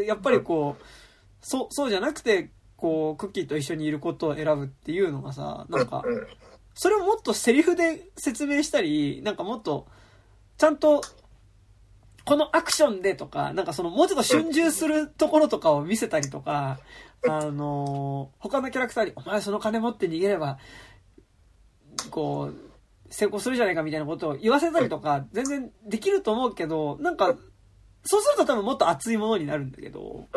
[0.00, 0.84] やっぱりこう、
[1.40, 2.50] そう、そうじゃなくて、
[2.84, 6.26] こう、クッキーと一緒にいることを選ぶっていうのがさ、なんか、うん
[6.76, 9.86] それをもっとセリフで説明したり、なんかもっと、
[10.58, 11.02] ちゃんと、
[12.24, 16.80] このアクションでとか、なんかそのもうちょっと春秋するところとかを見せたりとか、
[17.28, 20.58] あのー他のキャラクターに、お前その金持って逃げれば、
[22.10, 22.54] こう、
[23.08, 27.36] 成功するじゃないかみたいなことを言わせたりとか、全然できると思うけど、なんか、
[28.06, 30.28] そうすると多分もっと熱いものになるんだけど、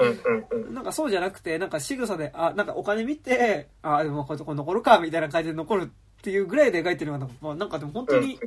[0.71, 8.39] なんかそうじゃなくて、なんか仕草で、あ、なんかお金見て、あ、でもこれとこ残るか、みたいな感じで残るっていうぐらいで描いてるのが、まあ、なんかでも本当に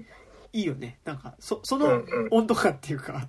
[0.52, 0.98] いいよね。
[1.04, 3.28] なんか、そ、その温度感っていうか。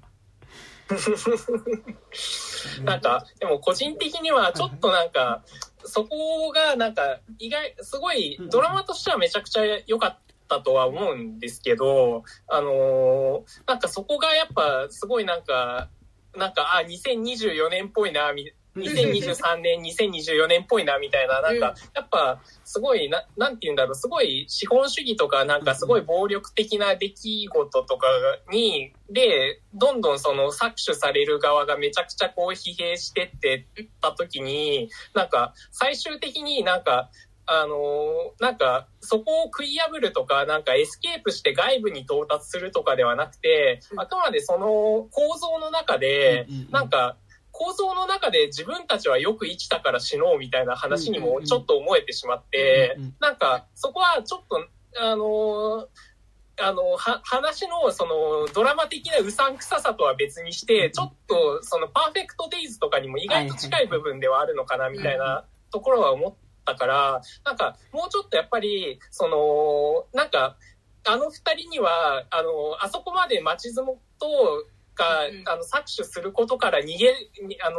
[2.83, 5.43] なんか、でも個人的にはちょっとなんか、
[5.83, 10.17] そこがなんか、意外、すごいうん、ドラマとしてはめちゃくちゃ良かっ
[10.51, 15.89] たとは思うんですけど、あのーなんかそこがやっぱすごいなんか、
[16.35, 28.07] なんか、あ、2024年っぽいな、み2023年、2024年っぽいな、みたいな、なんか、やっぱ、すごい、な、なんて言うんだろう、すごい資本主義とか、なんかすごい暴力的な出来事とか
[28.49, 37.09] に、で、どんどんその搾取される側がめちゃくちゃこう疲弊してってった時に、なんか、最終的になんか、
[37.45, 47.17] あのーなんか、そこを食い破るとか、なんかエスケープして外部に到達するとかではなくて、あくまでその構造の中で、なんか、
[47.51, 54.65] 構造の中で自分たちはよく生きたから死のうみたいな話にもちょっと思えてしまってなんかそこはちょっと、
[54.99, 55.87] あのー
[56.59, 66.33] あの、は、話の、その、ドラマ的なうさんくささとは別にして、ちょっと、その、パーフェクトデイズとかにも意外と近い部分ではあるのかな、みたいなところは思っ
[66.71, 70.57] たから、なんか、もうちょっとやっぱり、その、なんか、
[71.07, 77.13] あの二人には、あの、あそこまで町相撲とがうん、あの、搾取することから逃げ、
[77.45, 77.77] にあの、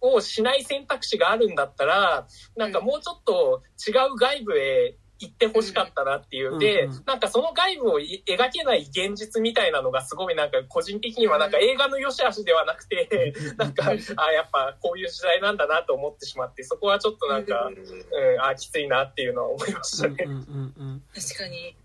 [0.00, 6.58] をしない選択肢があるんだったら、なんかもうちょっと違う外部へ行ってほしかったなっていう。
[6.58, 20.16] でうんうん、なんかその外部をい描けない現実みたいなのがすごいなんか個人的にはなんか映画の良し悪しではなくて、なんか、あやっぱこういう時代なんだなと思ってしまって、そこはちょっとなんか、うん、あきついなっていうのは思いましたね。
[20.26, 21.76] うんうんうん確かに、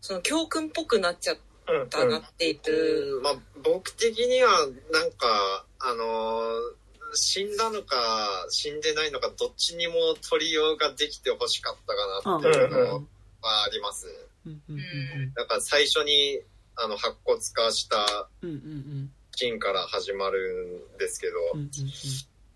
[0.00, 1.36] その教訓っぽくなっちゃっ
[1.68, 1.88] うん。
[1.88, 3.18] たなっていう。
[3.18, 4.50] うんまあ、僕的には、
[4.90, 6.81] なんか、あのー
[7.14, 9.94] 死んだのか、死んでないのか、どっちにも
[10.28, 13.06] 取りようができてほしかったかなっていうの
[13.40, 14.06] はあります。
[15.34, 16.40] だから最初に、
[16.76, 18.50] あの、白骨化したうん。
[18.50, 18.56] うん。
[18.56, 19.10] うん。
[19.34, 21.60] シーンから始まるんですけど、うん。
[21.60, 21.70] うん。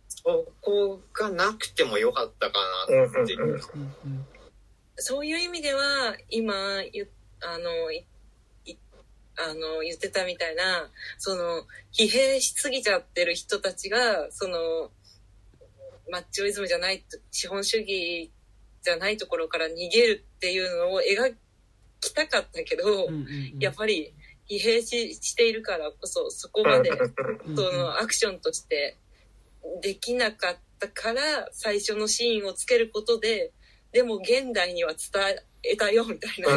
[0.09, 2.59] そこがなくてもよかったか
[2.89, 3.61] なっていう。
[4.97, 7.09] そういう意味では、今、ゆ
[7.41, 8.07] あの、いい
[9.37, 14.91] あの、言ってたみたいな、その、疲弊しすぎちゃってる人たちが、その、
[16.11, 18.31] マッチョイズムじゃない、資本主義
[18.83, 21.35] じゃないところから逃げるっていうのを描
[22.01, 23.59] きたかったけど、うんうんうん。
[23.59, 24.15] やっぱり
[24.49, 28.97] 疲弊ししているからこそ、そこまで、うんそのアクションとして
[29.83, 33.53] できなかったから最初のシーンをつけることで
[33.93, 35.23] でも現代には伝
[35.71, 36.49] えたよみたいな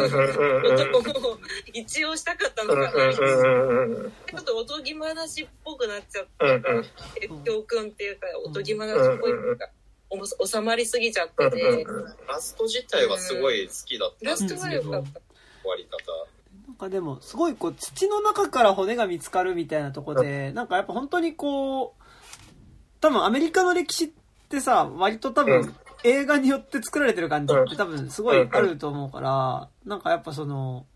[0.92, 1.38] ことを
[1.72, 6.82] 一応したかったのかないなちょっとおとぎ話っぽくなっちゃったから
[7.44, 9.68] 教訓っていうかおとぎ話っぽいっていうか
[10.44, 11.86] 収まりすぎちゃってて
[12.28, 15.20] ラスト自体はすごい好きだったラストんですけど、は良かった。
[15.62, 16.30] 終わり方。
[16.66, 22.02] なんかでも、すごいこう、土の中から骨が見つかるみたいなとこで、なんかやっぱ本当にこう、
[23.00, 24.08] 多分アメリカの歴史っ
[24.48, 25.74] てさ、割と多分
[26.04, 30.86] 映画によって作られてる感じって多分すごいあると思うから、なんかやっぱその、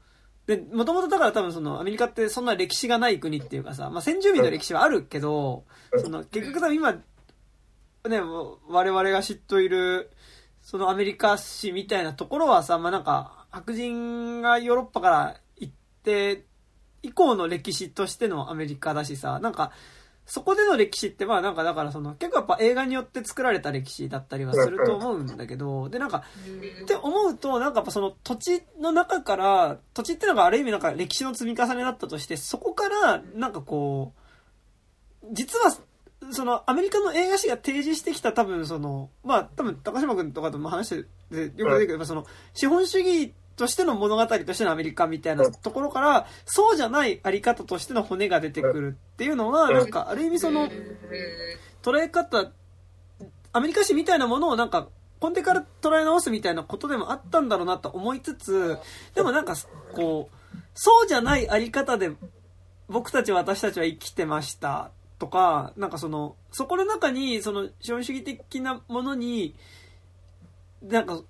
[0.47, 5.65] で、もともとだから多分そのアメリカってそんな歴史がない国っていうかさ、まあ先住民の歴史はあるけど、
[6.03, 7.01] その結局多分今、ね、
[8.69, 10.11] 我々が知っている、
[10.61, 15.73] そのアメリカ史みたいなところはさ、まあなんか白人がヨーロッパから行っ
[16.03, 16.45] て
[17.03, 19.73] 以降の歴史としてのアメリカだしさ、なんか
[20.27, 26.25] そこでの歴史ってまあなんかだからその結構やっぱ映画によって作られた歴史だったりはすると思うんだけど、でなんか
[26.83, 34.15] って思うと、なんかやっぱその土地の中から、土地ってのがある意味なんか歴史の積み重ねだったとして、そこからなんかこ
[35.23, 35.77] う、実は、
[36.31, 42.25] そのアメリカの映画史が提示してきた多分その、まあ多分高島君とかとも話しててよく出てくる、やっぱその
[42.55, 50.69] 資本主義としての物語としてのアメリカみたいなところから、そうじゃないあり方としての骨が出てくるっていうのは、なんかある意味その、
[51.83, 52.53] 捉え方、
[53.53, 54.89] アメリカ史みたいなものをなんか、
[55.23, 58.77] 根底から捉え直すみたいなことでもあったんだろうなと思いつつ、
[59.15, 59.55] でもなんか、
[59.95, 62.11] こう、そうじゃないあり方で、
[62.89, 69.55] 僕たち私たちは生きてましたとか、なんかその、そこの中に、その、資本主義的なものに、
[70.83, 71.21] なんか、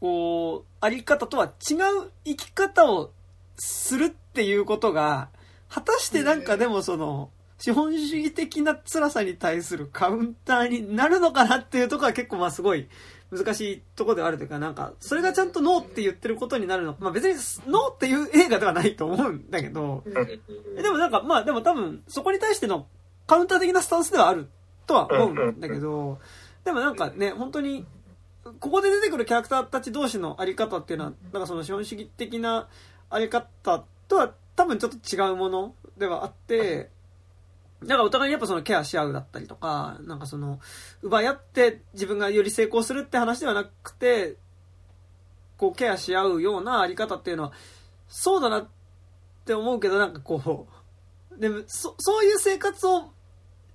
[0.00, 3.10] こう、あり方とは違う生き方を
[3.56, 5.28] するっていうことが、
[5.68, 12.88] 果たしてなんかでもその、資本主義的な辛さに対するカウンターになるのかなっていうところは結構まあすごい
[13.30, 17.34] 難しいところではあるというか、なんか、それがちゃんとノーって言ってることになるのまあ別に
[17.70, 20.04] ノーっていう映画ではないと思うんだけど、
[20.76, 22.86] でもなんかまあでも多分そこに対しての
[23.26, 24.48] カウンター的なスタンスではある
[24.86, 26.18] とは思うんだけど、
[26.64, 27.86] でもなんかね、本当に、
[28.60, 32.68] ここで出てくるキャラクターたち同士のあり方っていうのは、なんかその資本主義的な
[33.10, 36.90] あり方とは多分ちょっと違うものではあって、
[37.80, 40.60] なんかお互いにやっぱそのケアし合うだったりとか、なんかその、
[41.02, 44.36] 奪い合って自分がより成功するって話ではなくて、
[45.56, 47.52] こうケアし合うようなあり方っていうのは、
[48.08, 48.68] そうだなっ
[49.44, 50.66] て思うけど、なんかこ
[51.30, 53.10] う、でも、そ、そういう生活を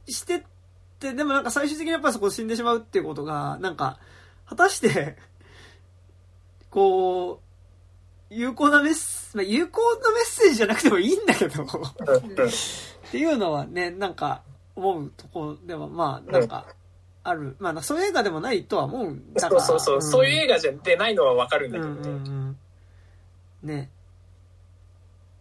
[0.07, 0.43] してっ
[0.99, 3.99] て、でもなんか最終的にやっぱりそこ死んでしまうっていうことが、なんか、
[4.49, 5.15] 果たして、
[6.71, 7.41] こ
[8.30, 11.67] う、有効なメッセ、まあ、有効なメッセージじゃなくてもいいんだけど、っ
[13.11, 14.41] ていうのはね、なんか
[14.76, 16.65] 思うとこでは、まあ、なんか、
[17.23, 17.55] ある。
[17.59, 22.21] まあ、そういう映画でもないとは思うんだそうそうそう、んそういう映画じゃでないのはわかるんだうんけどね。
[22.26, 22.57] うん
[23.63, 23.67] うん。
[23.67, 23.91] ね。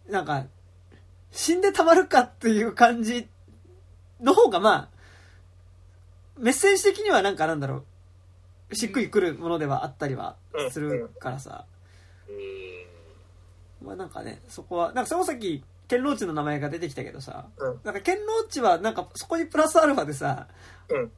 [0.07, 0.45] なんか、
[1.31, 3.27] 死んでたまるかっていう感じ
[4.19, 4.89] の方が、まあ、
[6.37, 7.85] メッセージ的にはなんかなんだろう、
[8.73, 10.35] しっくりくるものではあったりは
[10.71, 11.65] するからさ。
[13.81, 13.87] うん。
[13.87, 20.47] まあなんかね、そこは、なんかそのさっき、ケンローチの名前が出てきたけどさ、うんなんかケンローチはなんかそこにプラスアルファでさ、
[20.89, 21.11] うん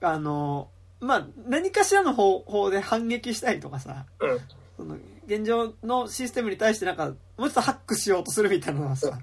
[0.00, 0.68] あの、
[1.00, 4.40] まあ何かしらの方法で反撃したりとかさ、うん。
[4.76, 4.96] その
[5.26, 9.18] 現状のシステムに対してなんか、もうちょっとハックしようとするみたいなのはさ、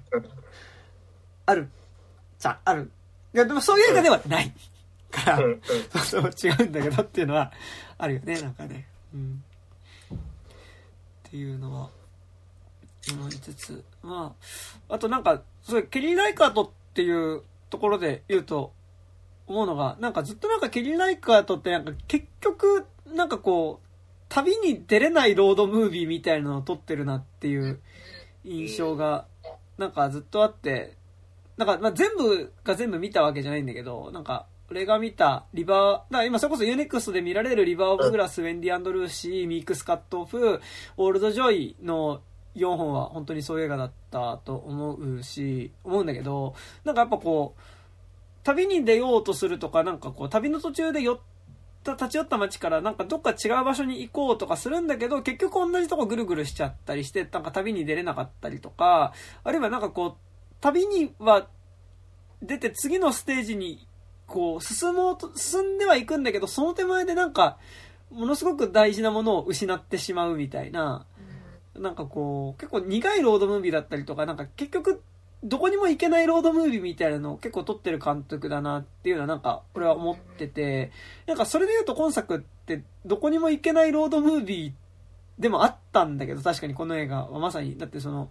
[1.46, 1.68] ある。
[2.38, 2.90] じゃあ、ある。
[3.34, 4.52] いや、でもそういう映画ではない。
[5.10, 5.60] から、うん。
[6.04, 7.52] そうそう違うんだけどっていうのは
[7.98, 8.86] あるよね、なんかね。
[9.14, 9.44] うん。
[10.12, 11.90] っていうのは、
[13.12, 14.34] 思いつつ、ま
[14.88, 18.72] あ、あとなんか、そうケリー・ライカートっていうところで言うと、
[19.46, 23.86] 思うのが、なんかずっとなんかケリー・ライカートってなんか結局、なんかこう、
[24.28, 27.80] 旅に出れないロードムービーみたいなのを撮ってるなっていう
[28.44, 29.26] 印象が、
[29.78, 30.96] なんかずっとあって、
[31.56, 40.60] なんか、まあ、全部が全部見たわけじゃないんだけど、なんか、俺が見たリバー、だ今それこそ U-NEXT で見られるリバー・オブ・グラス、ウェンディ・アンド・ルーシー、ミークス・カットオフ、
[40.96, 42.20] オールド・ジョイの
[42.56, 47.60] 4本は本当にそういう映画だったと思うし、思うんだけど、なんかやっぱこう、
[48.42, 51.18] 旅に出ようとするとか、なんかこう、旅の途中で寄っ
[51.84, 59.12] た、立ち寄った街からなんかどっか違う場所に行こうとかするんだけど、結局同じとこぐるぐるしちゃったりして、なんか旅に出れなかったりとか、
[59.44, 60.14] あるいはなんかこう、
[60.60, 61.46] 旅には
[62.42, 63.86] 出て次のステージに
[64.26, 67.58] こう進もうと、進んではいくんだけど、その手前でなんか、
[68.10, 71.06] ものすごく大事なものを失ってしまうみたいな、
[71.74, 75.02] なんかこう、結構苦いロードムービーだったりとか、なんか結局、
[75.44, 80.90] どこにも行けないロードムービーみたいなのを結構撮ってる監督だなっていうのはなんか俺は思ってて、
[81.26, 84.72] なんかそれで言うと今作ってどこにも行けないロードムービー
[85.38, 88.30] でもあったんだけど、確かにこの映画はまさに、だってその、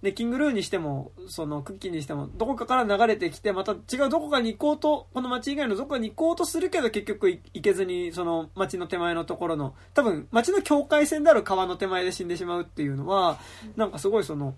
[0.00, 13.40] ね、キングルーにしても、そのクッキーにしても、どこかから流れてきて、また違うどこかに行こうと、この街以外のどこかに行こうとするけど、結局い行けずに、その街の手前のところの、多分街の境界線である川の手前で死んでしまうっていうのは、
[13.76, 14.54] なんかすごいその、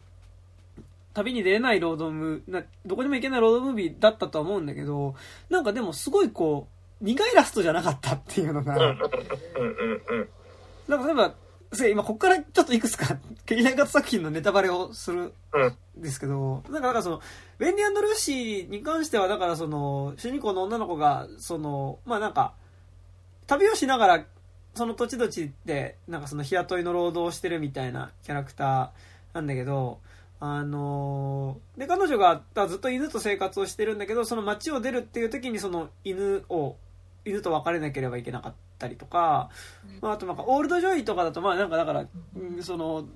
[1.15, 5.15] 旅に出れないロードムー、などこにも行けないロードムービーだったとは思うんだけど、
[5.49, 6.69] なんかでもすごいこ
[7.01, 8.83] う、苦いラストじゃなかったっていうのが、うん。
[8.83, 8.91] うん。
[8.91, 10.19] うん。
[10.19, 10.29] うん。
[10.87, 11.35] なんか例えば、
[11.73, 13.17] せ今ここからちょっといくつか、
[13.47, 15.77] ケリー・ライカート作品のネタバレをするうん。
[16.01, 17.21] んですけど、なんか、なんかその、
[17.59, 22.55] ウェンディルーシーに関しては、だからその、主人公の女の子が、その、まあなんか、
[23.47, 24.25] 旅をしながら、
[24.75, 30.01] その土地土地で、なんかその日雇いの労働をしてるみたいなキャラクターなんだけど、
[30.41, 36.77] あのーで、彼女がだずっと犬と生活をしてるんだけど、その街を出るっていう時にその犬を、
[37.25, 39.51] 犬と別れなければいけなかったりとか、
[40.01, 42.07] まあ、あとなんか、オールドジョイとかだと、まあなんかだから、
[42.37, 42.63] うん。
[42.63, 43.07] その、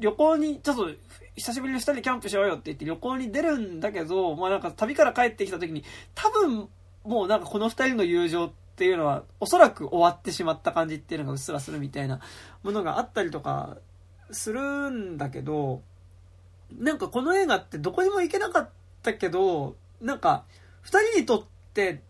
[0.00, 0.88] 旅行に、ちょっと、
[1.36, 5.84] 久しぶりに二人でキャンプしようよって言って旅行に出るんだけど、まあなんか旅から帰ってきた時に、
[6.14, 6.68] 多分、
[7.04, 12.20] もうなんかこの二人の友情っていうのは、おそらく終わってしまった感じっていうのがうっすらするみたいな
[12.62, 13.76] ものがあったりとか、
[14.30, 15.82] するんだけど、
[16.78, 18.70] なんかこの映画ってどこにも行けなかっ
[19.02, 20.44] たけど、なんか、
[20.80, 22.02] 二人にとって、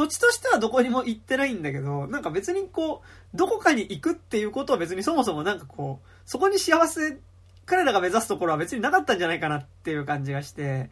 [0.00, 7.18] 土地としてはどこにも行ってないんだけど、なんか別にこう、どこかに行くっていうことは別にそもそもなんかこう、そこに幸せ、
[7.66, 10.88] 彼らが目指すところは別になかったんじゃないかなっていう感じがして、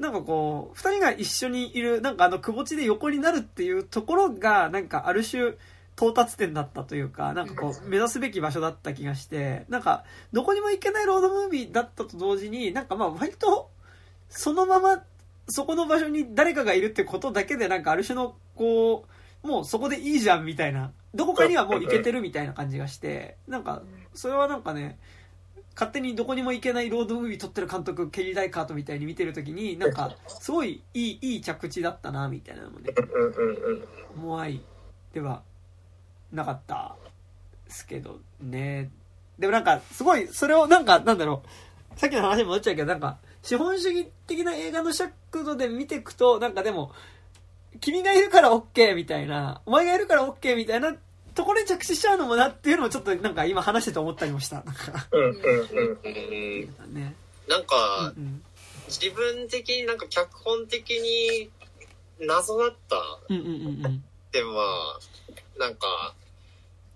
[0.00, 5.52] なんかこう、二人が一緒にいる、なんかあの、くぼ地で横になるっていうところが、なんかある種、
[5.96, 10.02] 到達点だったというか、なんかこう、目指すべき場所だった気がして、なんか、
[10.32, 13.70] どこにも行けないロードムービーだったと同時に、なんかまあ割と、
[14.28, 15.04] そのまま、
[15.50, 19.06] そこの場所に誰かがいるってことだけで、なんかある種の、こ
[19.42, 23.82] う、もうそこでいいじゃんみたいな、どこかにはもう行けてるみたいな感じがして、なんか、
[24.14, 24.98] それはなんかね、
[25.74, 32.92] 勝手にどこにも行けないロードムービー撮ってる監督、ケリー・ダイカートみたいに見てるときに、なんか、すごいいい、いい着地だったな、みたいなのもね。
[34.14, 34.60] 思わい
[35.14, 35.42] では
[36.32, 36.96] なかった
[37.64, 38.90] ですけどね。
[39.38, 41.42] でもなんか、すごい、それをなんか、なんだろ
[41.96, 46.92] う、さっきの話に戻っちゃうけど、なんか、資本主義的な映画の尺度で見ていくと、なんかでも、
[47.80, 50.94] 君がいるから OK みたいな、お前がいるから OK みたいな
[51.34, 54.62] ところに着地しちゃうのもなっていうのもちょっとなんか今話してて思ったりもした。
[54.62, 55.24] なんか、うん。
[55.24, 55.32] うん。
[55.32, 55.98] うん。
[56.02, 57.14] うんね。
[57.48, 58.42] なんか、うん
[58.90, 61.48] 自分的になんか脚本的に
[62.26, 64.04] 謎だったっうんうんうんうん。
[64.32, 65.86] てまあ、なんか、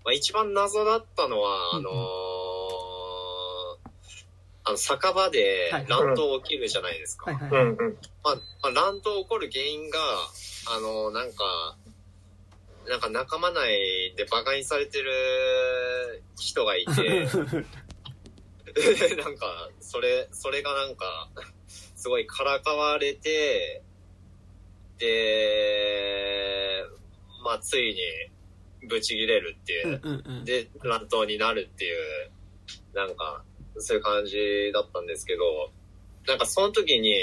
[0.03, 2.94] まあ、一番謎だったのは、あのーうんうん
[4.67, 7.31] あの酒場ではい乱闘起きるじゃないですか。
[7.31, 7.51] まあ、ま
[8.63, 9.99] あ、乱闘起こる原因が、
[10.75, 11.77] あの、なんか、
[12.87, 17.27] なんか仲間内で馬鹿にされてる人がいて、
[19.15, 21.29] なんか、それ、それがなんか、
[21.95, 23.83] すごいからかわれて、
[24.97, 26.83] で、
[27.43, 30.01] まあ、ついに、ブチ切れるっていう。
[30.43, 32.31] で、乱闘になるっていう、
[32.93, 33.43] なんか、
[33.79, 35.71] そういう感じだったんですけど、
[36.27, 37.13] なんかその時に、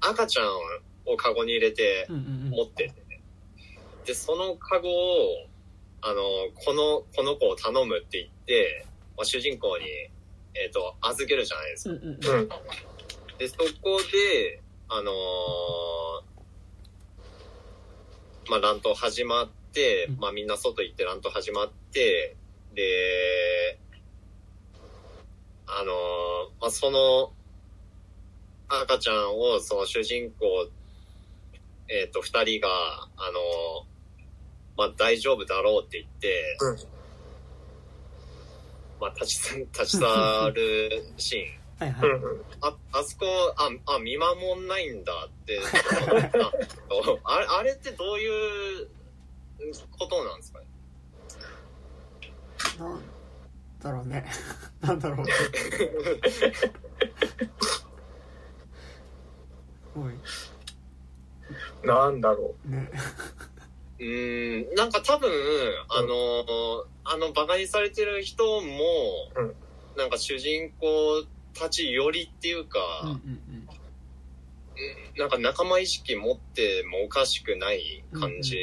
[0.00, 0.46] 赤ちゃん
[1.06, 3.20] をカゴに入れて持ってて、
[4.04, 5.46] で、そのカゴを、
[6.02, 6.20] あの、
[6.54, 8.86] この、この子を頼むって言って、
[9.16, 9.84] まあ、主人公に、
[10.54, 12.60] えっ、と、預けるじゃないですか。
[13.38, 15.94] で、そこで、あのー
[18.50, 22.36] まあ、乱闘始まってうん、まあ、みんな外行って乱闘始まって、
[22.74, 23.78] で、
[25.80, 27.32] あのーまあ、その、
[28.68, 30.68] 赤ちゃんを、その主人公、
[31.88, 32.68] えっ、と、二人が、
[33.16, 33.94] あのー
[34.76, 36.94] まあ、大丈夫だろうって言って、うん
[39.00, 41.64] まあ、立ち去、 立ち去るシーン。
[41.78, 42.10] はいはい。
[42.60, 43.26] あ、あそこ、
[43.56, 46.52] あ、あ、見守んないんだって、 あ
[47.24, 48.88] あれ、あれってどういう
[49.98, 50.66] ことなんですかね？
[53.84, 54.24] だろうね。
[54.80, 55.26] なんだろう。
[55.26, 56.62] す
[59.94, 60.14] ごい。
[61.84, 62.90] なんだろね。
[63.98, 65.30] うーん、なんか多分、
[65.90, 69.54] あの、あの、馬鹿にされてる人も、うん
[69.96, 71.24] なんか主人公
[71.56, 73.68] たちよりっていうか、うんうん
[75.16, 78.56] なんか仲間意識持ってもおかしくない感じ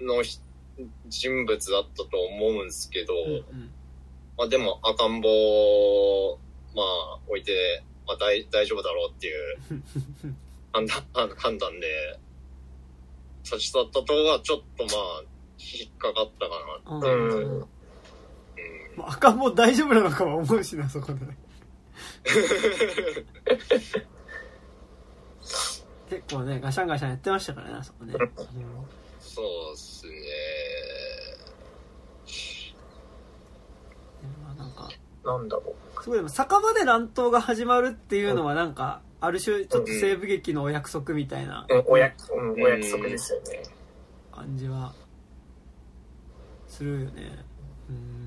[0.00, 0.40] のひ
[1.06, 3.30] 人物だったと思うんですけど、うん。
[3.30, 3.73] うんうん
[4.36, 6.38] まあでも赤ん坊を、
[6.74, 9.56] まあ置いて、まあ大大丈夫だろうっていう
[10.72, 12.18] 判断、判断で、
[13.44, 15.22] 立ち去ったとはちょっとまあ、
[15.58, 16.54] 引っかかったか
[16.90, 16.98] な。
[16.98, 17.04] うう。
[17.04, 17.60] うんん。
[17.60, 17.68] うん。
[18.96, 21.36] まあ赤ん坊大丈夫なのかは思うしな、そこでね。
[26.10, 28.14] 結構ね、ガシャンガシャンやってましたからね、あそこね。
[28.18, 28.28] うん
[29.34, 30.12] そうっすね。
[34.44, 34.88] まあなんか、
[35.24, 41.74] なんだろすごいでも酒場で乱闘が始まるっていうのはなんか、ある種ちょっと西部劇のお約束みたいなう。
[41.74, 43.62] うん、おや、うん、お約束ですよね。
[44.32, 44.92] 感じは、
[46.68, 47.44] するよね。
[47.88, 48.24] うん。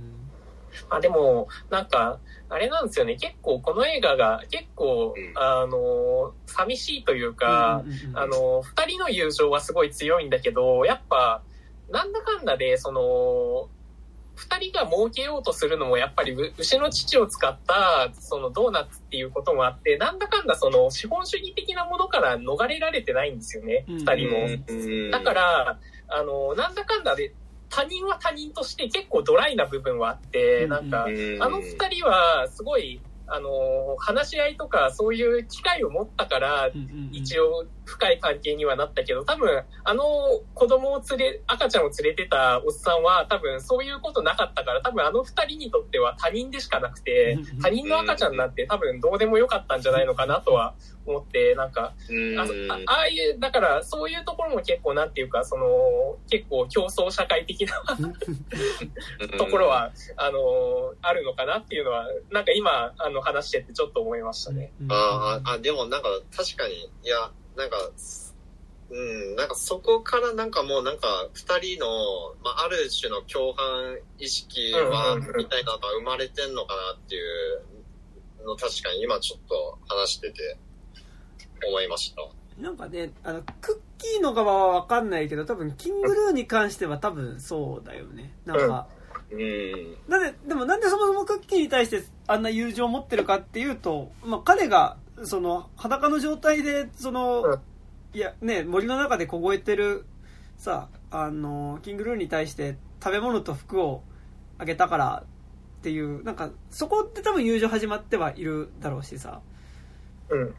[0.90, 2.20] あ、でも、なんか、
[2.50, 3.16] あれなんですよね。
[3.16, 11.42] 結構この映画が結構うん、あの、寂しいというか、うんうんうんあの、二人の友情はすごい強いんだけど、やっぱ、
[11.90, 13.70] なんだかんだで、その、
[14.38, 23.96] 二人が儲けようとするのもやっぱりう牛の乳を使ったそのドーナツっていうこともあって、なんだかんだその資本主義的なものから逃れられてないんですよね、うん。
[23.98, 24.48] 二人も。
[24.68, 25.12] うん。
[25.12, 27.34] だか、ら、あの、なんだかんだで
[27.70, 30.70] 他人は他人として結構ドライな部分はあって、うん。
[30.70, 31.42] なんか、うん。
[31.42, 36.72] あの二人はすごい、あの、話し合いとかそういう機会を持ったから、
[37.12, 40.04] 一応深い関係にはなったけど、多分、あの
[40.54, 50.76] 子供を連れ、赤ちゃんを連れてたおっさんは多分そういうことなかったから、多分あの二人にとっては他人でしかなくてうん、他人の赤ちゃんなんて多分どうでもよかったんじゃないのかなとは
[51.12, 52.40] 思って、なんか、うん。
[52.40, 52.46] ああ
[52.86, 57.98] ああいう、だからそういうところも結構なんていうか、その、結構競争社会的な
[59.38, 64.72] ところは、あの、あるのかなっていうのは、なんか今、あの、話しててちょっと思いましたね。
[64.82, 64.92] うん。
[64.92, 67.78] あーあ、でもなんか確かに、いや、なんか、
[68.90, 71.88] うん、なんかそこからなんかもうなんか二人の、
[72.42, 80.58] まあ、ある種の共犯意識は、みたいなのが生まれてんのかなっていうの確かに今ちょっと話してて
[81.66, 82.22] 思いました。
[82.62, 88.34] なんかね、あの、クッキーの側はわかんないけど、多分、キングルーに関しては多分そうだよね。
[88.46, 88.88] なんか、
[89.32, 89.98] うん。
[90.08, 97.60] なんで、でもなんでそもそもクッキーに対してあんな友情を持ってるかっていうと、まあ彼が、その、裸の状態で、その、うん
[98.14, 100.06] いや、ね、森の中で凍えてる、
[100.58, 104.02] さ、あの、キングルーに対して食べ物と服を
[104.58, 105.24] あげたから
[105.80, 109.42] っていう、なんか、そこって多分友情始まってはいるだろうしさ。
[110.30, 110.40] うん。
[110.42, 110.56] うん。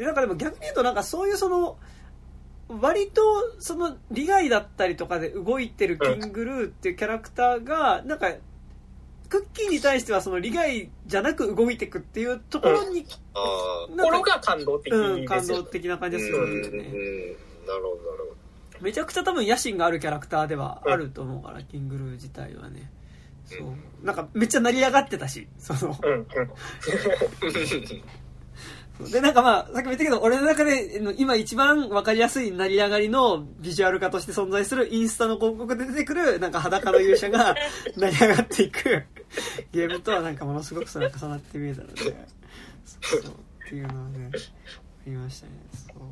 [0.00, 1.76] で、なんかでも逆に言うとなんかそういうその、
[2.68, 3.20] 割と
[3.58, 8.32] その利害だったりとかで動いてるキングルーっていうキャラクターが、なんか、
[9.28, 13.04] クッキーに対してはその利害じゃなく動いていくっていうところに、
[13.34, 13.94] ああ。
[13.94, 15.64] なんか、心が感動的うん、感ですよ動。
[15.64, 16.32] 的な感じうん。
[16.32, 16.62] がすうん。
[16.62, 16.88] なるんだよね。
[16.88, 17.36] る
[17.66, 18.34] ほど、なる
[18.78, 22.90] ほめちゃくちゃ多分野心があるキャラクターではあると思うから、キングルー自体はね。
[23.44, 23.76] そううん。
[24.02, 26.26] なんかめっちゃ成り上がってたし、その、うん、うん。
[29.08, 37.54] で、なんかまあ、さっきも言ったけど、俺の中での今一番わかりやすい成り上がりのビジュアル化として存在するインスタの広告で出てくる、なんか裸の勇者が
[37.96, 39.04] 成り上がっていく
[39.72, 41.94] ゲームとはなんかものすごくそれが重なって見えたので、
[42.84, 44.36] そうそうっていうのはね、あ
[45.06, 45.52] りましたね。
[45.72, 46.02] そう。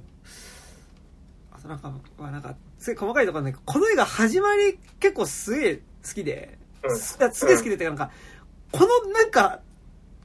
[1.51, 8.11] あとなんか、はなんか、すごい細かいところなんだけど、この映画始まり結構すげえ好きで、うんすすげえ好きでっていうかなんか、
[8.71, 9.61] このなんか、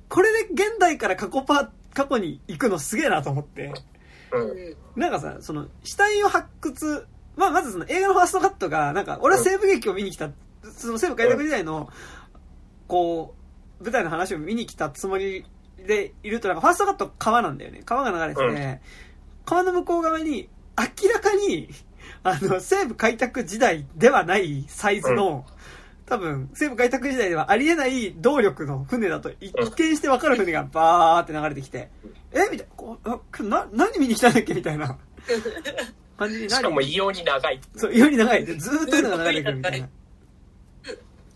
[0.09, 3.73] これで現代から過去パ、過去に行くのすげえなと思って、
[4.95, 10.29] なんかさ、その、死体を発掘、まあ、まずその映画のファーストカットが、なんか、俺は西部劇を見に来た、
[10.75, 11.89] その西部開拓時代の、
[12.87, 13.35] こ
[13.79, 15.45] う、舞台の話を見に来たつもり
[15.77, 17.81] でいると、なんか、ファーストカット川なんだよね。
[17.85, 18.79] 川が流れてて、うん。
[19.45, 21.69] 川の向こう側に、明らかに、
[22.23, 25.45] あの、西部開拓時代ではないサイズの、
[26.13, 31.89] 多分、西部開拓時代ではありえない動力の船だと一見してわかる船がバーって流れてきて、
[32.31, 32.49] え？
[32.51, 32.73] みたいな。
[32.75, 32.99] こ
[33.43, 34.53] な、何見に来たんだっけ？
[34.53, 34.97] みたいな。
[36.17, 36.49] 感じになる。
[36.49, 37.59] しかも異様に長い。
[37.75, 38.45] そう、より長い。
[38.45, 39.89] でずーっと船が流れてくるみたいな。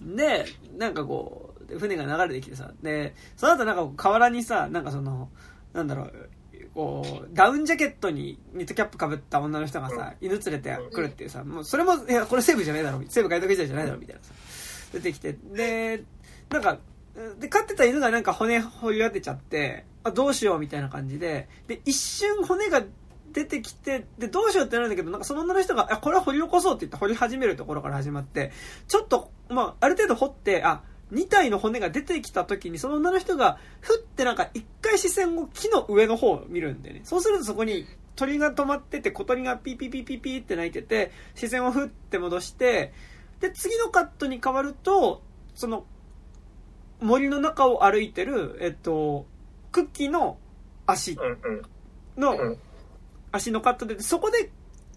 [0.01, 0.45] で、
[0.77, 5.29] なんかこう、で船が流れてきてさ、で、その後なんか河原にさ、なんかその、
[5.73, 6.29] なんだろう、
[6.75, 14.31] こう、ダウンジャケットにニットキャップかぶった女の人がさ、犬連れてくるっていうさ、もうそれも、いや、これ西部じゃないだろ、西部開拓時代じゃないだろ、みたいなさ、
[14.93, 16.03] 出てきて、で、
[16.49, 16.79] なんか、
[17.39, 22.83] で、飼ってた犬がなんか骨掘り当てちゃって、あ、どうしようみたいな感じで、で、一瞬骨が
[23.31, 28.51] 出てきて、で、どうしようってなるんだけど、なんかその女の人が、あ、これは掘り起こそうって言って掘り始めるところから始まって、
[28.87, 37.01] ちょっと、まあ、ある程度掘って、あ、2体の骨が出てきた時に、その女の人が、ふってなんか一回視線を木の上の方を見るんでね。
[37.03, 37.85] そうするとそこに
[38.15, 42.93] 鳥が止まってて、小鳥がピーピーピーピーピーって鳴いてて、視線をふって戻して、
[43.39, 45.21] で、次のカットに変わると、
[45.53, 45.85] その、
[46.99, 49.25] 森の中を歩いてる、えっと、
[49.71, 50.37] クッキーの
[50.85, 51.17] 足。
[52.17, 52.59] の、うん
[53.31, 54.51] 足のカットで、そこで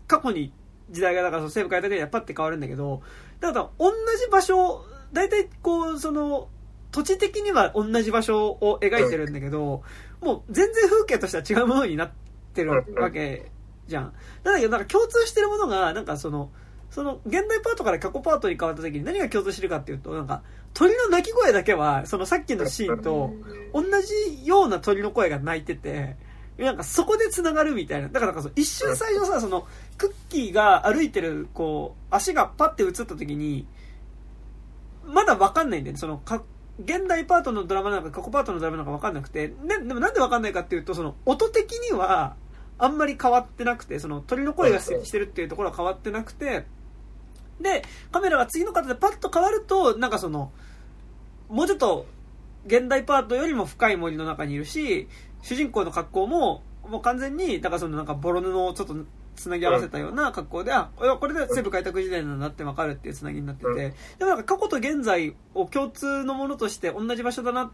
[0.06, 0.52] 過去に
[0.90, 3.02] 時代が、だからその西部開拓でパッて変わるんだけど、
[3.40, 6.48] だから同じ場所、大体こう、その、
[6.92, 9.82] 土地的には同じ場所を描いてるんだけど、
[10.20, 12.10] もう全然風景としては違うものになっ
[12.52, 13.50] てるわけ
[13.86, 14.12] じゃん
[14.42, 16.50] だけど、なんか共通してるものが、なんかその、
[16.90, 20.42] その、現代パートから過去パートに変わった時に何が共通してるかっていうと、なんか、
[20.74, 23.32] 鳥の鳴き声だけは、そのさっきのシーンと、
[23.72, 26.16] 同じような鳥の声が鳴いてて、
[26.58, 28.08] なんかそこで繋がるみたいな。
[28.08, 33.66] だからなんか一瞬最初さ、その、クッキーが歩いてる、こう、足がパッて映った時に、
[35.04, 35.98] まだわかんないんだよね。
[35.98, 36.42] その、か、
[36.84, 42.36] 現代パートのドラマなのか過去パートのドラマなのかわかんなくて、ね、でもなんでわかんないかっていうと、その、音的には、
[42.78, 46.64] あんまり変わってなくて、その、鳥の声がししてるっていうところは変わってなくて、
[47.60, 50.52] で、カメラが次の方でパッと変わると、なんかその、
[51.48, 52.06] もうちょっと、
[52.66, 55.08] 現代パートよりも深い森の中にいるし、
[55.42, 58.96] 主人公の格好も、もう完全に、だからそのなんかボロ布をちょっと
[59.36, 67.72] つなぎ合わせたような格好で、あ、これで西部開拓時代なんだってわかるっていうつなぎになってて、でもなんか過去と現在を共通のものとして同じ場所だな、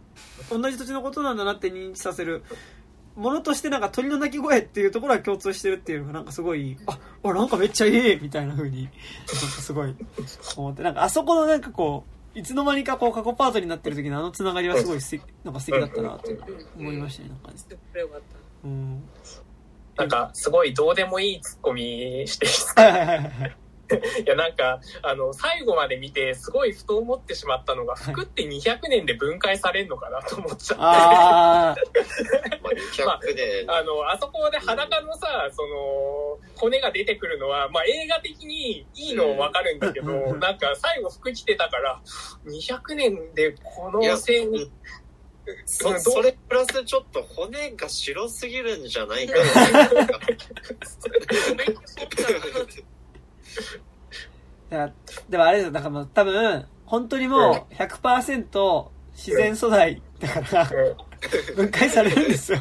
[0.51, 2.45] 同じ土地のことなんだなって認知させる、
[3.17, 8.95] ものとしてなんか鳥の鳴き声っていうところは共通してるっていうのがなんかすごい、あ、あなんかめっちゃいいみたいな風に、なんか
[9.63, 9.95] すごい
[10.57, 16.39] 思って、なんかあそこのなんかこう、いつの間にかこう過去パートになってる時のあのつながりはすごい素敵、なんか素敵だったなって
[16.79, 17.57] 思いましたね、なんかね。
[18.65, 19.03] うん。
[19.97, 22.83] なんか、すごいどうでもいいツッコミしていいですか？
[22.83, 23.57] はいはいはいはい。
[24.25, 30.85] いや、なんか、あの、最後まで見て、すごいふと思ってしまったのが、服って200年で分解されんのかなと思っちゃって。
[30.85, 31.77] ああ、
[32.63, 33.71] まあ、200年。
[33.71, 42.01] あの、あそこで裸のさ、その、骨が出てくるのは、まあ映画的にいいのはわかるんだけど、うんなんか最後服着てたから、
[42.47, 44.71] 200年でこの線に、
[45.65, 49.45] そそれプラスちょっと骨が白すぎるんじゃないかな。
[54.71, 54.93] だから
[55.29, 60.71] でもあれですよ、だからもう多分、本当にもう100%自然素材だから、
[61.57, 62.59] 分解されるんですよ。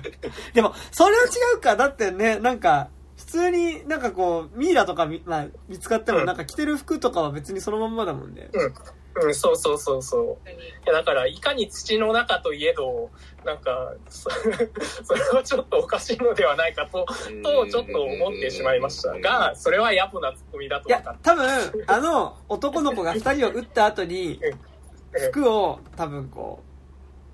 [0.53, 1.27] でも、それは違
[1.57, 1.75] うか。
[1.75, 8.49] だってね、なんか、普通になんかこう、ミイラとかみ、まあ、見つかってもうんなんか着てる服とかは別にそのまんまだもんね。
[8.53, 8.73] うん、
[9.33, 10.45] そうそうそうそう。
[10.45, 10.51] た。
[10.51, 13.09] いやだから、いかに土の中といえど、
[13.45, 14.29] なんか、そ
[15.03, 17.05] それはちょっとおかしいのではないかと、
[17.43, 21.47] と、ちょっと思ってしまいましたが、それは野暮なツッコミだといや多分、
[21.87, 24.39] あの、男の子が二人を撃った後に、
[25.13, 25.19] た。
[25.27, 26.61] 服を多分こ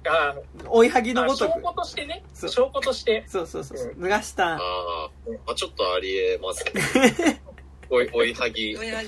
[0.08, 3.24] あう、追いはぎあのごとく証拠、としてね、そう証拠として。
[3.28, 4.56] そうそうそうそう、脱がしたあ。
[4.56, 4.60] あ、
[5.46, 7.42] まあ、ちょっとありえますね。
[7.94, 8.78] おい、追いはぎ。
[8.78, 9.04] 追いは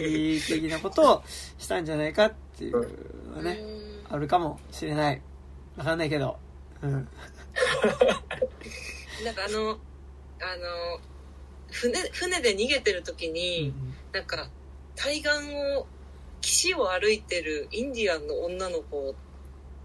[0.00, 1.22] ぎ的なことを
[1.58, 3.60] したんじゃないかっていうのはね、
[4.08, 5.20] あるかもしれない。
[5.76, 6.38] わかんないけど。
[6.80, 6.90] うん。
[9.24, 9.72] なんかあの、
[10.40, 11.00] あの、
[11.70, 13.74] 船、船で逃げてる時に、
[14.12, 14.48] なんか、
[14.96, 15.28] 対岸
[15.76, 15.86] を、
[16.40, 19.14] 岸を歩いてるインディアンの女の子、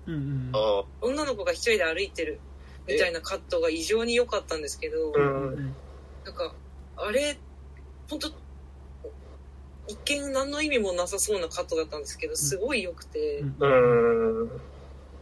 [0.08, 0.52] うんうん。
[0.54, 2.40] あ女の子が一人で歩いてる
[2.88, 5.76] みたいなカットが異常に良かったんですけど、うんうん
[6.24, 6.54] なんか、
[6.98, 7.38] あれ、
[8.10, 8.30] 本当
[9.88, 13.44] 一見何の意味もなさそうなカットだったんですけど、すごい良くて。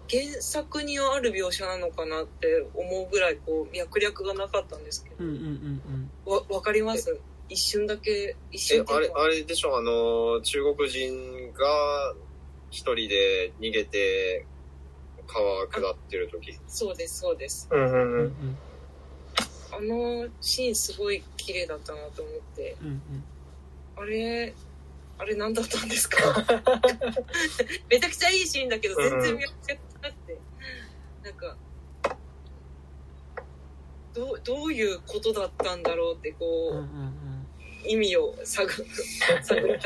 [0.09, 7.19] 原作にはある描写なのかなって思うぐらい、こう、脈略がなかったんですけうんうんうんど、わ、わかります？
[7.49, 9.75] 一瞬だけ、一え瞬、あれ、あれでしょ？
[9.77, 12.15] あの、中国人が
[12.69, 14.45] 一人で逃げて
[15.27, 16.57] 川下ってる時。
[16.67, 17.67] そうです、そうです。
[17.69, 18.57] うんうんうんうん。
[19.71, 23.01] あのシーンすごい綺麗だったなと思って、うんうん。
[23.97, 24.53] あれ、
[25.17, 26.17] あれ何だったんですか？
[27.89, 30.37] めちゃくちゃいいシーンだけど、全然脈絡なくて、
[31.23, 31.57] なんか、
[34.13, 37.17] どう、どういうことだったんだろうって、こう、うんうんうん
[37.89, 38.85] 意味を探る、
[39.43, 39.79] 探る。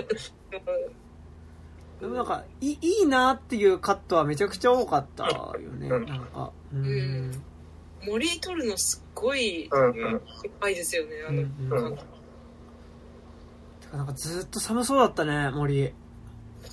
[1.99, 5.87] でもなんかいいいなっていうカットはめちゃくちゃ多かったよね。
[5.87, 6.05] うん。
[6.07, 6.51] なんか。
[6.73, 6.85] うん。
[6.87, 7.43] うん。
[8.07, 10.21] 森取るのすっごいいっうん。
[10.63, 11.97] ういですよね、あの、うんうん。
[13.91, 15.93] なんかずっと寒そうだったね森。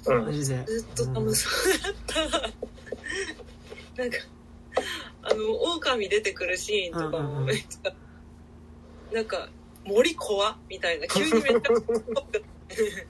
[0.07, 0.25] うん。
[0.25, 0.65] マジで。
[0.65, 2.21] ずっと寒そうだった。
[4.03, 4.19] なんか、
[5.23, 7.41] あの、狼出てくるシーンとかうんうんうん。
[7.41, 7.93] もめっちゃ、
[9.13, 9.49] なんか、
[9.85, 12.45] 森怖っみたいな、急にめっちゃ怖くて。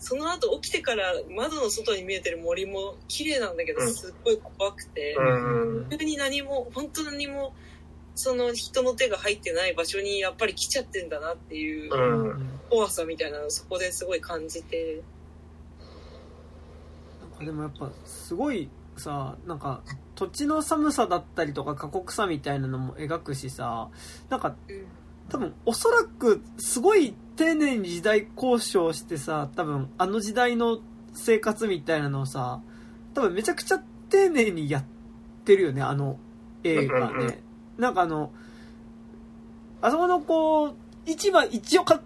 [0.00, 3.94] その後起きてから窓の外に見えてる森も綺麗なんだけど、うん。
[3.94, 5.88] すっごい怖くて、うん。
[5.96, 7.54] 急に何も、本当何も、
[8.14, 11.90] その人の手が入ってない場所にやっぱり来ちゃってんだなっていう
[12.70, 15.00] 怖さみたいなのをそこですごい感じて、
[17.42, 19.82] かでもやっぱすごいさなんか
[20.14, 23.88] 土地の寒さだったりとか過酷さみたいなのも描くしさ
[24.28, 24.86] なんかうん
[25.28, 30.80] 多分おそらくすごい丁寧に時代交渉してさ多分あの時代の
[31.14, 32.60] 生活みたいなのをさ
[33.14, 34.84] 多分めちゃくちゃ丁寧にやっ
[35.44, 36.18] てるよねあの
[36.64, 37.42] 映画ね
[37.78, 38.32] なんかあの
[39.80, 40.74] あそこのこう
[41.06, 42.00] 市場一応か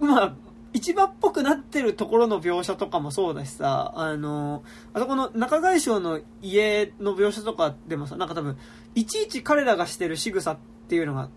[0.00, 0.34] まあ
[0.72, 8.56] 市場っぽくなってるところの描写とかもそうだしさあのあそこの中外省の家の描写とかでもさなんか多分
[8.94, 11.28] いちいち彼らがしてる仕草っていうのが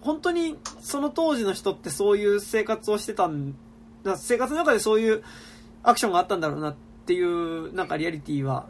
[0.00, 3.54] 本当にその当時の人ってそういう生活をしてたん
[4.04, 5.24] だ生活の中でそういう
[5.82, 6.74] アクションがあったんだろうなっ
[7.06, 8.68] ていうなんかリアリティは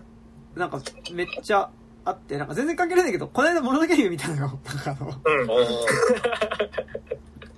[0.55, 0.81] なんか
[1.13, 1.71] めっちゃ
[2.07, 4.59] あってなんか全然関係ないんだけどこの間物のけ姫見たのよ。
[4.65, 5.09] なんかあの。
[5.09, 5.47] うん。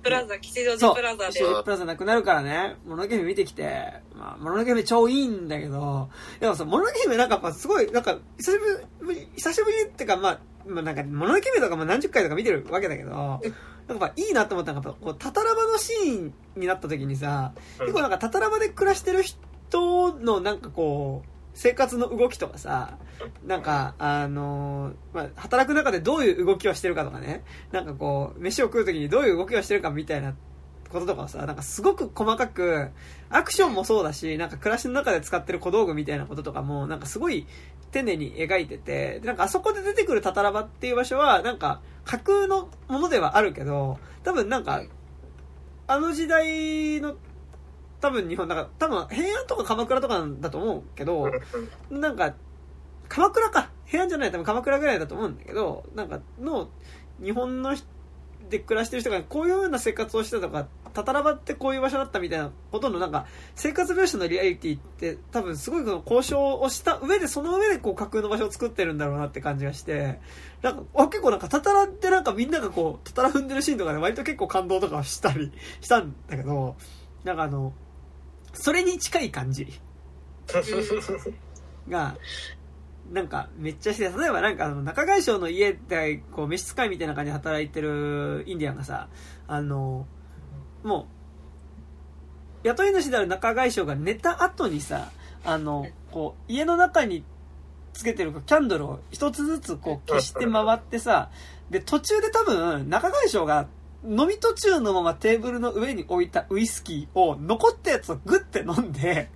[0.01, 1.33] プラザ、吉祥寺プラザで。
[1.33, 6.09] シ、ープラザなくなるからね、もののけ姫見てきて、まあ、もののけ姫超いいんだけど、
[6.39, 13.45] でもさ、もののけ姫なんかやっぱすごい、なんか、久しぶり、久しぶりってか、まあ、まあなんか、もののけ姫とかも何十回とか見てるわけだけど、なんか
[13.89, 22.97] やっぱいいなと思ったのが、こう、タタラバのシーンになった時にさ、結構なんかタタラバで暮らしてる人のなんかこう、生活の動きとかさ、
[23.45, 30.35] なんか、あのーまあ、働く中でどういう動きをしてるかとかね、なんかこう、飯を食う時にどういう動きをしてるかみたいな
[30.89, 32.91] こととかをさ、なんかすごく細かく、
[33.29, 37.45] アクションもそうだし、なんか暮らしの中で使ってる小道具みたいなこととかも、なんかすごい
[37.91, 44.81] 丁寧に描いてて、でなんかあそこで出てくるタタラバっていう場所は、なんか架空のものではあるけど、多分なんか、
[45.87, 47.15] あの時代の
[48.01, 51.31] 多分日本、だから多分平安とか鎌倉とかだと思うけど、
[51.89, 52.33] なんか、
[53.07, 53.71] 鎌倉か。
[53.85, 56.69] 平安じゃない、多分鎌倉ぐらいだと思うんだけど、なんかの、
[57.21, 57.85] 日本の人
[58.49, 70.19] で暮らしてる人がこういうような生活をしてたとか、タタラバってこういう場所だったみたいなことのなんか、生活描写のリアリティって多分すごいこの交渉をした上で、その上でこう架空の場所を作ってるんだろうなって感じがして、
[70.61, 75.51] なんか、あ結構なんかタタラってなんかみんながこう、タタラ踏んでるシーンとかで割と結構感動とかしたり
[75.81, 76.75] したんだけど、
[77.23, 77.73] なんかあの、
[78.59, 79.67] それに近い感じ。
[81.87, 82.17] が、
[83.11, 89.07] なんかめっちゃして、例えばなんかあの中外省の家でこう召使いみたいな感じで働いてるインディアンがさ、
[89.47, 90.05] あの、
[90.83, 91.07] も
[92.63, 95.11] う、雇い主である中外省が寝た後にさ、
[95.45, 97.23] あの、こう、家の中に
[97.93, 101.31] つけてるキャンドルを一つずつこう消して回ってさ、
[101.69, 103.67] で、途中で多分中外省が
[104.03, 109.29] 飲み途中のままテーブルの上に置いたウイスキーを残ったやつをグッて飲んで、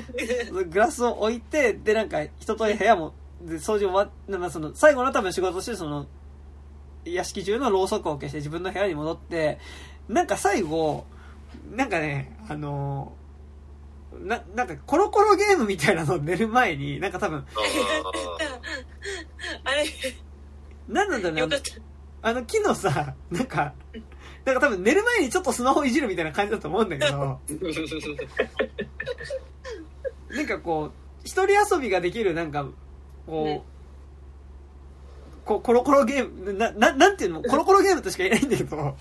[0.70, 6.06] グラスを置いて、で、なんか、一通り部屋も、で、掃除終わっ、なんかその、最後の多分仕事として、その、
[7.04, 9.58] 屋敷中のろうそくを消して自分の部屋に戻って、
[10.08, 11.04] なんか最後、
[11.70, 13.26] なんかね、あのー
[14.20, 17.44] な、なんかコロコロゲームみたいなのを寝る前に、なんか多分、
[19.64, 19.84] あれ、
[20.88, 21.58] なんなんだろうね
[22.26, 23.72] あの木のさ、なんか、
[24.44, 27.38] なんか多分寝る前にちょっとスマホいじるみたいな感じだと思うんだけど、
[30.30, 30.92] なんかこう、
[31.22, 32.66] 一人遊びができるなんか、
[33.28, 33.62] こう、ね。
[35.44, 38.96] こう、コロコロゲーム、な、な、なんていうのコロコロゲームとしか言えないんだけど、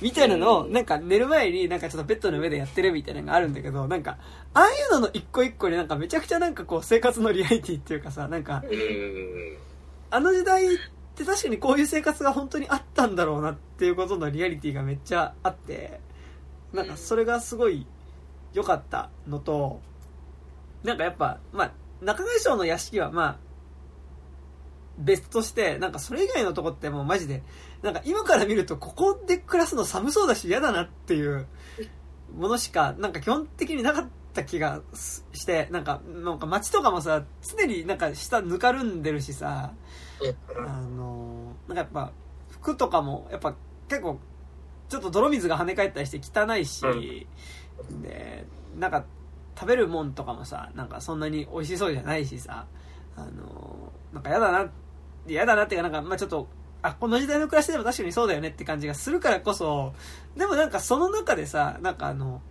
[0.00, 4.18] みたいなのを、なんか寝る前になんかちょっとベッドの上でやってるみたいなのがあるんだけど、なんか、
[4.54, 9.56] ああいうのの一個一個になんかめちゃくちゃなんかこう生活のリアリティっていうかさ、なんか、うん。
[10.10, 10.78] あの時代
[11.12, 16.00] って確かにこういう生活が本当にあったんだろうなっていうことのリアリティがめっちゃあって、
[16.72, 17.86] なんかそれがすごい
[18.54, 19.80] 良かったのと、
[20.82, 23.36] なんかやっぱ、まあ、中川省の屋敷はまあ、
[24.98, 27.42] 別として、なんかそれ以外のとこってもうマジで、
[27.82, 31.46] なんか今から見るとここで暮らすの寒そうだし嫌だなっていう
[32.36, 39.72] ものしか、なんか基本的になかった気がすして、なんか、なんか街とかもさ、常になんか下ぬかるんでるしさ、
[40.56, 42.12] あのなんかやっぱ
[42.50, 43.54] 服とかもやっぱ
[43.88, 44.18] 結構
[44.88, 47.26] ちょっと泥水が跳ね返ったりして汚いし、
[48.02, 48.44] で
[48.78, 49.04] なんか
[49.58, 52.66] 食べるもんとかもさなんかそんなに美味しそうじゃないしさ
[53.16, 54.70] あのなんか嫌だな
[55.26, 56.48] 嫌だなっていうかなんかまあちょっと
[56.82, 59.94] あこの時代の暮らしでも確かにそうだよねって感じがするからこそ
[60.36, 62.42] でもなんかその中でさなんかあの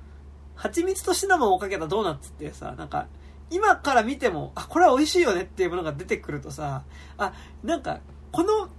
[0.55, 3.07] 蜂蜜とシナモンをかけたドーナツってさなんか
[3.51, 6.83] 今から見てもあこれは美味しいよねっていうものが出てくるとさ
[7.17, 7.33] あ
[7.63, 7.99] なんか
[8.31, 8.69] この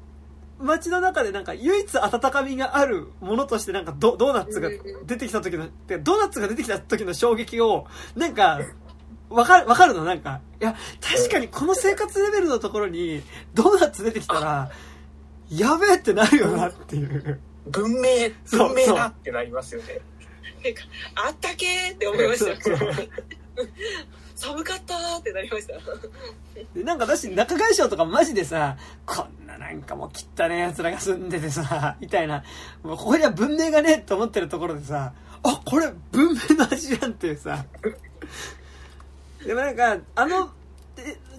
[0.58, 4.70] 街の中でなんか唯一温かみがあるものとしてなんかドドーナツが
[5.06, 7.86] 出てきた時のでドーナツが出てきた時の衝撃を
[8.16, 8.60] なんか
[9.28, 10.04] わかるわかるの？
[10.04, 13.22] なんかいや確かにこの生活レベルのところに
[13.54, 14.70] ドーナツ出てきたら
[15.50, 17.40] やべえってなるよなっていう。
[17.64, 20.00] 文明、文明だってなりますよね。
[21.14, 22.52] あったけーって思いました
[24.34, 25.74] 寒かったーってなりました。
[26.74, 28.76] でなんか私中外省とかマジでさ
[29.06, 32.44] こんななんかもう汚ねえ奴らが住んでてさみたいな
[32.82, 37.64] もうここには文明がねえって思ってるところでさあこれ文明の味じゃんってさ。
[39.44, 40.50] でもなんかあの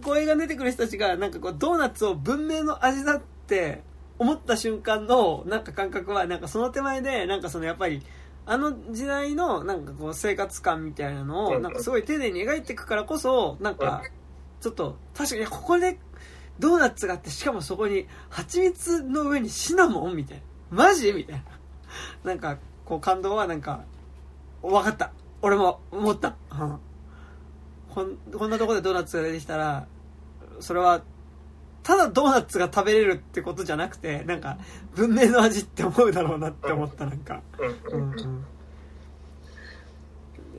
[0.04, 3.82] 声が出てくる人たちがなんかこうドーナツを文明の味だって
[4.20, 8.02] 思った瞬間のなんか感覚はなんかその手前でなんかそのやっぱり
[8.46, 14.04] あの時代のなんかこう生活感みたいなのをなんかすごい丁寧に描いていくからこそなんか
[14.60, 15.98] ちょっと確かにここで
[16.60, 20.44] ドーナツがあってしかもそこに蜂蜜の上にシナモンみたいな。
[20.74, 21.44] マジみたいな。
[22.24, 23.84] なんかこう感動はなんか
[24.62, 25.12] 分かった。
[25.42, 26.80] 俺も思った、うん。
[27.94, 29.88] こんこんなとこでドーナツが出てきたら
[30.60, 31.04] それは
[31.84, 34.58] ただドーナツが食べれるってことじゃなくてなんか
[34.96, 37.42] 文明の味って思うだろうなって思ったなんか。
[37.92, 38.46] うんうん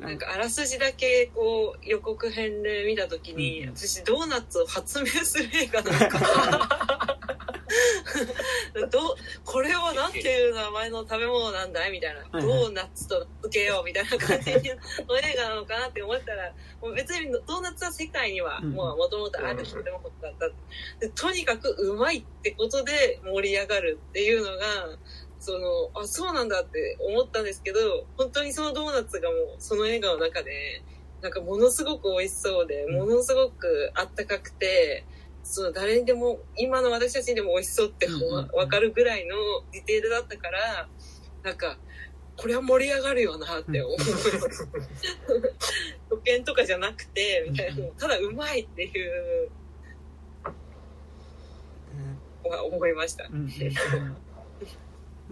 [0.00, 3.74] なんかあらすじだけこう予告編で見た時に、うん。
[3.74, 7.18] 私ドーナツを発明する映画なのか
[8.90, 11.92] どこれをなんていう名前の食べ物なんだい？
[11.92, 12.42] みたいな、はいはい。
[12.42, 18.72] ドーナツと名付けようみたいな感じの映画なのかなって思ったらもう別にドーナツは世界にはうん。
[18.72, 20.48] もともとある食べ物だった
[21.00, 24.98] でとにかくうまいってことで盛り上がるっていうのが
[25.40, 30.82] そのあそうなんだって思ったんですけど本当にそのドーナツがもうその映画の中で
[31.20, 35.04] なんかものすごく美味しそうでうんものすごくあったかくて
[35.44, 38.48] その誰にでも今の私たちにでも美味しそうってうんうんうん。
[38.56, 39.36] わかるぐらいの
[39.72, 40.88] ディテールだったから
[41.44, 41.76] なんか
[42.36, 43.96] これは盛り上がるよなって思う。
[46.10, 47.84] 保険とかじゃなくてみたいな。
[47.98, 48.90] ただうまいってい
[49.46, 49.50] う
[52.44, 53.28] のは思いました。
[53.30, 53.50] うんうん。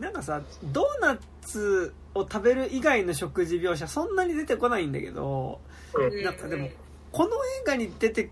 [0.00, 5.60] なんかさドーナツを食べる以外の食事描写そんなに出てこないんだけど
[5.94, 6.22] うん。
[6.22, 6.68] なんかでも
[7.10, 8.30] この映画に出て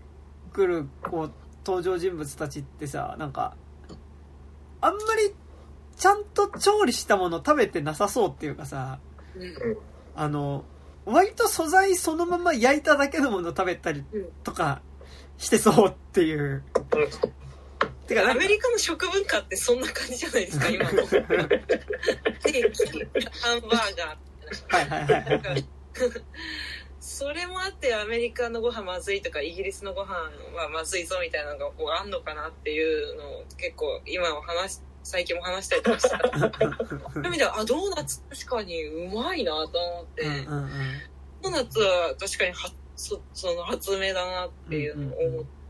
[0.53, 1.31] くるこう
[1.65, 3.55] 登場人物たちってさなんか
[4.81, 5.33] あんまり
[5.95, 8.99] ちゃんと調理したもの食べてなさそうっていうかさ
[9.35, 9.77] うん
[10.15, 10.65] あの
[11.05, 14.03] 割と素材そのまま焼いただけのもの食べたり
[14.43, 14.81] とか
[15.37, 16.63] してそうっていう。
[18.07, 21.05] てかアメリカの食文化ってそんな感じじゃないですか今の。
[21.07, 24.31] ステーキ、ハンバーガー。
[24.67, 25.65] はいはいはいはい。
[27.01, 30.13] それもあってアメリカのご飯まずいとかイギリスのご飯
[30.55, 36.19] はまずいぞみたいなのがこうあんのかなっていうのを結構今も話し最近も話したりとかした。
[36.39, 36.45] そ
[37.19, 40.23] ういう意味ではあドーナツ確かにうまいなと思って、
[41.41, 45.61] ドーナツは確かにはそその発明だなっていうのを思って。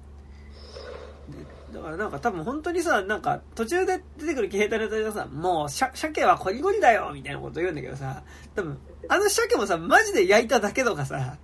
[1.74, 8.22] だからなんか多分本当にさ、なんか途中で出てくる騎兵隊の人がさ、もうしゃ鮭はコリコリだよみたいなこと言うんだけどさ、
[8.54, 11.38] 多分あの鮭もさ、マジで焼いただけとかさ、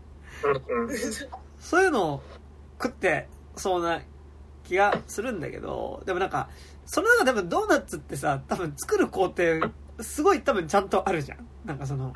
[1.60, 2.24] そういうのを
[2.82, 4.02] 食ってそうな
[4.64, 6.50] 気がするんだけど、でもなんか、
[6.86, 11.40] その中でもドーナツってさ、多分作る工程、すごい多分ちゃんとあるじゃん。
[11.66, 12.14] なんかその、っ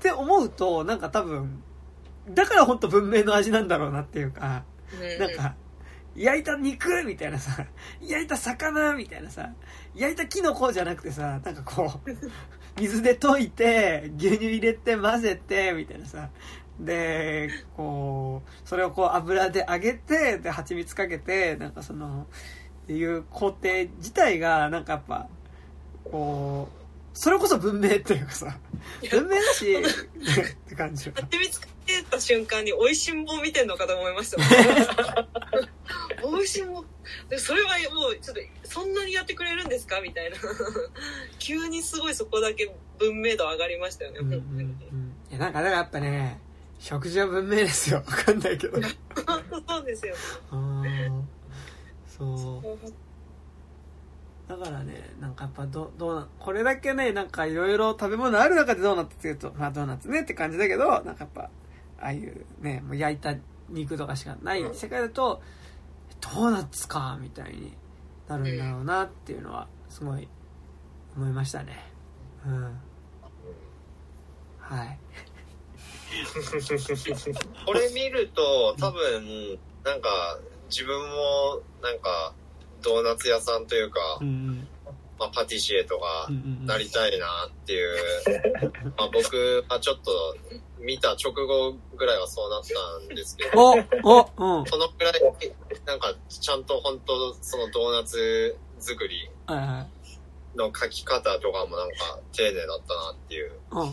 [0.00, 1.62] て思うと、なんか多分、
[2.30, 4.64] だから本当文明の味なんだろうなっていうか、
[5.00, 5.54] うんなんか、
[6.16, 7.66] 焼いた肉みたいなさ、
[8.00, 9.50] 焼いた魚みたいなさ、
[9.94, 12.10] 焼いたキノコじゃなくてさ、なんかこう、
[12.76, 16.30] 水で溶いて、牛乳入れて混ぜて、みたいなさ、
[16.78, 22.26] で、こう、それをこう油で揚げて、で、蜂蜜かけて、なんかその、
[22.84, 25.28] っていう工程自体が、なんかやっぱ、
[26.10, 26.83] こう、
[27.14, 28.58] それこそ文明っていうかさ、
[29.10, 29.84] 文明だし、っ
[30.68, 31.14] て感じよ。
[31.14, 34.38] 蜂蜜かけた瞬間に美味しんぼ見てんのかと思いました
[36.26, 36.84] もん 美味しんぼ
[37.28, 40.36] でそれはもうちょっとそんなにやってくれるんですかみたいな
[41.38, 45.14] 急にすごいそこだけ文明度上がりましたよね、うんうんうん。
[45.30, 46.40] いや、なんか、だからやっぱね、
[46.78, 47.98] 食事は文明ですよ。
[47.98, 48.78] わかんないけど。
[49.68, 50.14] そうですよ
[50.52, 51.28] うん
[52.06, 53.03] そう。
[54.48, 61.50] だからね、なんかやっぱど、どうな、これだけね、なんかいろいろ食べ物ある中でドーナツって言うと、まあドーナツねって感じだけど、なんかやっぱ、あ
[61.98, 63.34] あいうね、もう焼いた
[63.70, 65.40] 肉とかしかない世界だと、
[66.20, 67.72] ドーナツか、みたいに
[68.28, 70.28] なるんだろうなっていうのは、すごい
[71.16, 71.78] 思いましたね。
[72.46, 72.80] うん。
[74.58, 74.98] はい。
[77.66, 80.38] これ見ると、多分、なんか、
[80.68, 82.34] 自分も、なんか、
[82.84, 84.68] ドーナツ屋さんというかう、ん
[85.18, 86.36] まあ、パティシエとかうん。
[86.36, 86.66] うんうんうん。
[86.66, 87.96] なりたいなっていう、
[88.96, 90.36] まあ、僕はちょっと
[90.78, 92.62] 見た直後ぐらいはそうなっ
[93.08, 94.66] たんですけど、おおうん。
[94.66, 95.12] そのくらい、
[95.86, 99.30] なんか、ちゃんと本当そのドーナツ作り。
[100.56, 103.86] の書き方とかもなんか丁寧だったなっていう、うんうん。
[103.86, 103.90] は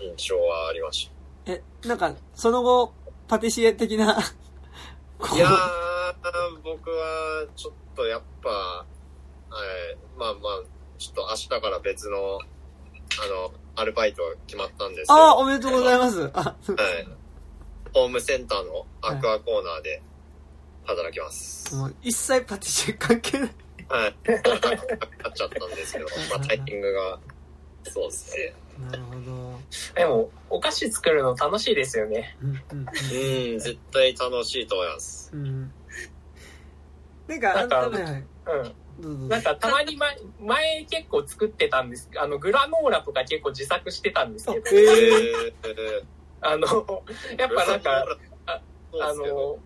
[0.00, 1.08] い、印象はありまし
[1.46, 2.92] え、なんか、その後、
[3.28, 4.18] パティシエ的な。
[5.34, 5.97] いやー、
[6.62, 8.84] 僕はちょっとやっぱ、は
[9.94, 10.62] い、まあまあ、
[10.98, 16.30] ちょっと明日から別の、あの、アルバイトが決まったんですけど、ああ、はおめでとうございます。
[16.34, 17.08] あ、い、
[17.94, 20.02] ホームセンターのアクアコーナーで
[20.84, 21.74] 働きます。
[21.74, 23.50] もう一切パティシエ関係ない。
[23.88, 24.14] はい。
[24.24, 27.18] 買っちゃったんですけど、まあタイミングが、
[27.84, 28.54] そうですね。
[28.90, 29.58] なるほど。
[29.94, 32.36] でも、お菓子作るの楽しいですよね。
[32.40, 32.82] うん、うん、う
[33.56, 35.30] ん、絶対楽しいと思います。
[35.32, 35.72] うん。
[37.28, 37.36] うん。
[37.36, 38.74] なんか、あなんかはいはい。
[39.02, 39.28] うん。
[39.28, 42.10] なんかたまに前、前結構作ってたんです。
[42.16, 46.04] あの、グラノーラとか結構自作してたんですけど、えーえー、
[46.40, 47.04] あの、
[47.38, 48.06] やっぱなんか、
[48.46, 48.60] あ
[49.00, 49.58] あの、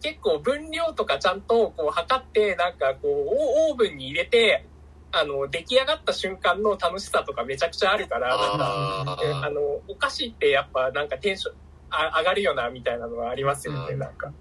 [0.00, 4.66] 結構分量とかちゃんとこう測って、なんかこう、オオーブンに入れて、
[5.12, 11.54] あの、出来上がった瞬間の楽しさとかめちゃくちゃあるから、なんか、あの、お菓子ってやっぱなんかテンション
[11.90, 14.32] あ上がるよな、みたいなのがありますよね、うんなんか。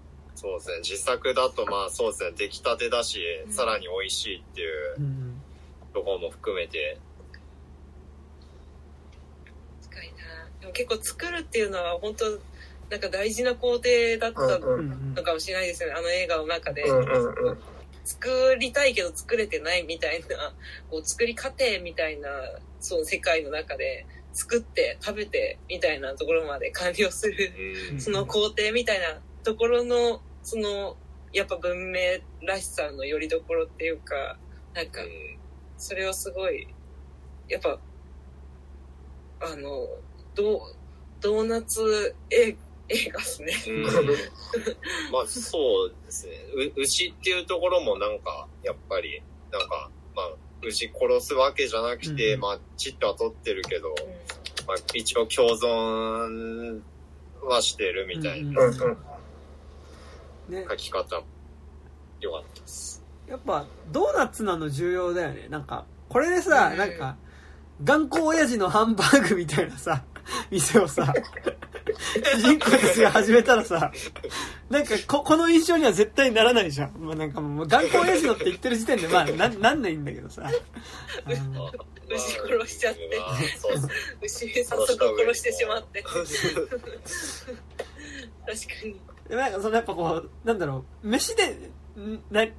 [0.41, 0.77] そうですね。
[0.79, 2.31] 自作だと、まあそうですね。
[2.35, 5.31] 出来たてだし、うんさらに美味しいっていう。
[5.93, 6.97] ところも含めて、
[9.83, 10.13] 確かにな
[10.61, 12.25] でも結構作るっていうのは本当
[12.89, 13.83] なんか大事な工程
[14.19, 16.83] だったのかもしれないですよねあの映画の中で。
[18.03, 20.53] 作りたいけど作れてないみたいな
[20.89, 22.29] こう作り過程みたいな
[22.79, 27.53] その世界の中で作って食べてみたいなところまで完了する
[27.91, 28.01] うん。
[28.01, 30.95] その工程みたいなところのその
[31.33, 31.99] やっぱ文明
[32.45, 34.37] らしさのよりどころっていうか
[34.73, 35.01] なんか
[35.77, 36.67] それをすごい
[37.47, 37.79] やっぱ
[39.41, 39.87] あの
[40.35, 40.61] ド
[41.19, 42.55] ドーナツ映
[42.91, 43.53] 映画っすね。
[43.67, 43.83] うん。
[43.83, 46.33] まあそうですね。
[46.75, 53.95] う牛っていうところもなんか、やっぱり、なんか、まあ、牛殺すわけじゃなくて、うんまあ、チッとは取ってるけど、
[54.67, 56.81] まあ、一応共存
[57.43, 58.97] はしてるみたいなうんうんうん。
[60.51, 61.15] ね書、き方、
[62.19, 63.03] よかったです。
[63.27, 65.47] やっぱ、ドーナツなの重要だよね。
[65.49, 67.15] なんか、これでさ、うんなんか、
[67.83, 70.03] 頑固親父のハンバーグみたいなさ、
[70.51, 71.13] 店をさ、
[72.35, 73.91] 主人公たちが始めたらさ、
[74.69, 76.95] なんかこ、この印象には絶対ならないじゃん。
[76.99, 80.49] まあ、なんかもう、頑固親父のって言ってる時点で、まあ、な、なんないんだけどさ。
[82.09, 83.09] 牛殺しちゃって。
[84.21, 86.03] 牛早速殺してしまって。
[86.03, 86.25] 確か
[88.83, 88.99] に。
[89.31, 92.51] でもなんかそのやっぱこう、なんだろう、飯で、んな、ち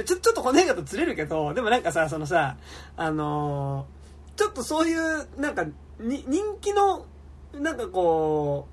[0.00, 2.56] ょ、ちょっとこの映画とずれるけど、でもなんかさ、そのさ、
[2.96, 4.02] あのー
[4.36, 5.64] ちょっとそういう、なんか、
[5.98, 7.06] に、人気の、
[7.54, 8.68] なんかこ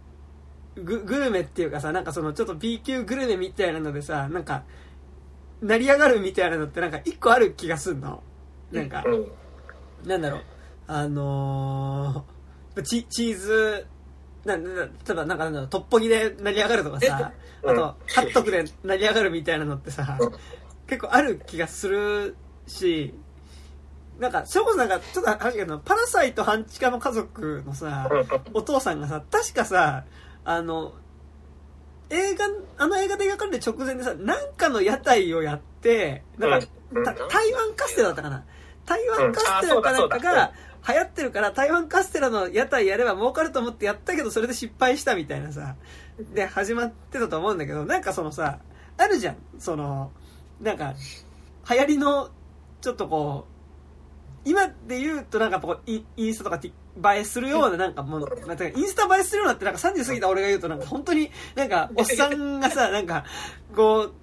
[0.77, 4.63] う、グ、グルメっていうかさ、なんかそのちょっと B 級グルメみたいなのでさ、なんか、
[5.61, 8.21] 成り上がるみたいなのってなんか一個ある気がすんの。
[8.71, 9.27] なんか、うん
[10.07, 10.41] なんだろう、
[10.85, 13.87] あのー、チチーズ、
[14.45, 17.31] な、な、例えばなんかなんだろう、トッポギで成り上がるとかさ、
[17.63, 20.17] あと、ハットクで成り上がるみたいなのってさ、
[20.87, 22.35] 結構ある気がする
[22.67, 23.13] し、
[24.19, 28.09] なんか、それこそなんか、ちょっと話だけど、パラサイト半地下の家族のさ、
[28.53, 30.03] お父さんがさ、確かさ、
[30.43, 30.93] あの、
[32.09, 32.45] 映画、
[32.77, 36.67] あの映画で描かれる直前でさ、なんかの屋台をやって、なんか、
[37.29, 38.43] 台湾カステラだったかな。
[38.85, 40.53] 台湾カステラかなんかが
[40.87, 45.75] 流行ってるから台湾カステラの屋台やれば儲かると思ってやったけどそれで失敗したみたいなさ。
[46.33, 48.59] で始まってたと思うんだけどなんかそのさ
[48.97, 49.37] あるじゃん。
[49.57, 50.11] その
[50.61, 50.93] なんか
[51.69, 52.29] 流行りの
[52.81, 53.59] ちょっとこう
[54.49, 56.59] 今で言うとなんかこうインスタとか
[57.15, 63.25] 映えするようななんかもう、なんかインスタ映えするようなってなんか30過ぎた俺が言うとなんか本当になんかおっさんがさ、なんか
[63.75, 64.13] こう、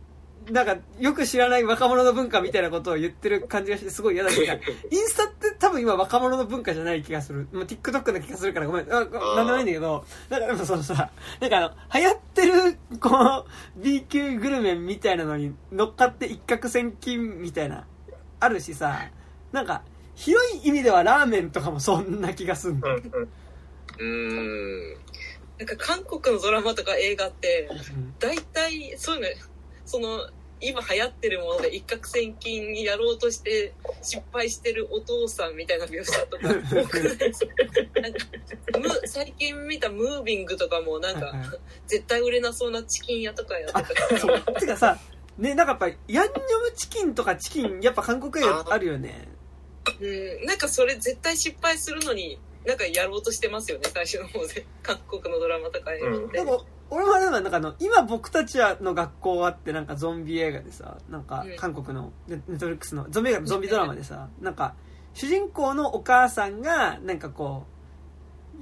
[0.51, 4.43] なんかよく知らない若者の文化みたいなことを言ってる感じがしてすごい嫌だけど、
[4.91, 7.49] インスタって多分今若者の文化じゃない気がする。
[7.53, 8.93] まあ、TikTok な気がするからごめん。
[8.93, 11.11] あなんでもないんだけど、なんかでもそのさ、
[11.41, 13.45] なんかあの、流行ってる、こ
[13.79, 17.87] う、B 級グルメみたいなのに乗っかって一攫千金みたいな、
[18.39, 19.11] あるしさ、
[19.53, 19.83] なんか、
[20.15, 22.89] 広い意味ではラーメンとかもそんな気がすんの。
[22.89, 23.29] うんうん
[23.99, 24.97] うーん。
[25.59, 29.29] なんか韓国のドラマとか映画って、うん大体そういうの、
[29.87, 30.29] その、
[30.61, 36.49] 今流行ってるもので一攫千金やろうとして失敗してるお父さんみたいな描写とか
[36.83, 37.53] 多くないですか
[39.05, 41.49] 最近見たムービングとかもなんかはいはい。
[41.87, 44.15] 絶対売れなそうなチキン屋とかやってた。
[44.15, 44.41] りそう。
[44.59, 44.99] てかさ、
[45.39, 49.29] ね、なんかやっぱり、ヤンニョムチキンとかチキン、やっぱ韓国映画あるよね。
[50.01, 54.67] うん、なんかそれ絶対失敗するのになんかやろうとしてますよね最初の方で。
[54.83, 64.75] 韓国のドラマとか映画って、でも、俺もあれだな、なんかあの、今僕たちの学校あってなんかゾンビ映画でさ、なんかうん韓国のネネットフリックスのゾンビ映画、ゾンビドラマでさ、なんか、
[65.15, 67.77] 主人公のお母さんが、なんかこう、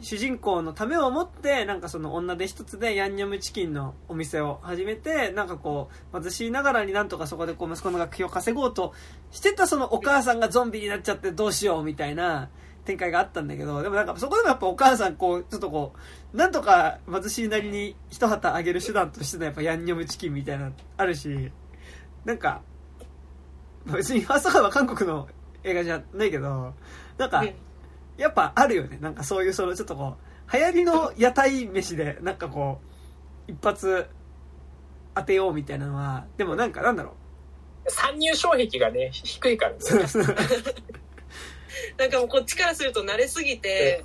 [0.01, 8.93] 主人公のためを思って、なんかその女手一つでヤンニョムチキンのお店を始めて、なんかこう、貧しいながらになんとかそこでこう息子の学費を稼ごうと
[9.31, 12.49] してたそのお母さんがゾンビになっちゃってどうしようみたいな
[12.85, 15.95] 展開があったんだけど、でもなんかそこでもやっぱお母さんこう、ちょっとこ
[16.33, 21.51] う、なんとか貧しいなりに一旗あげる手段としてのやっぱヤンニョムチキンみたいなのあるし、
[22.25, 22.63] なんか、
[23.85, 25.29] まあ別にファーストカーは韓国の
[25.63, 26.75] 映画じゃないけど、
[27.19, 27.55] なんか、うん
[28.17, 28.99] やっぱあるよね。
[29.01, 30.17] なんかそういうそのちょっとこ
[30.53, 32.81] う、流行りの屋台飯で、なんかこ
[33.49, 34.07] う、一発
[35.15, 37.15] 当てようみたいなのは、でもなんかなんだろ
[37.89, 39.79] 参入障壁がね、低いからね。
[41.99, 44.05] なんかもうこっちからすると慣れすぎて、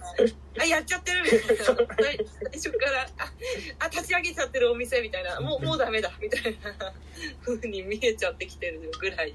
[0.59, 1.65] あ、やっちゃってるみたいな。
[1.65, 3.31] 最最初から、あ、
[3.79, 6.93] あ立ち上げちゃってるお店みたいな、もう、もうダメだみたいな。
[7.43, 9.33] 風に見えちゃってきてるぐらい。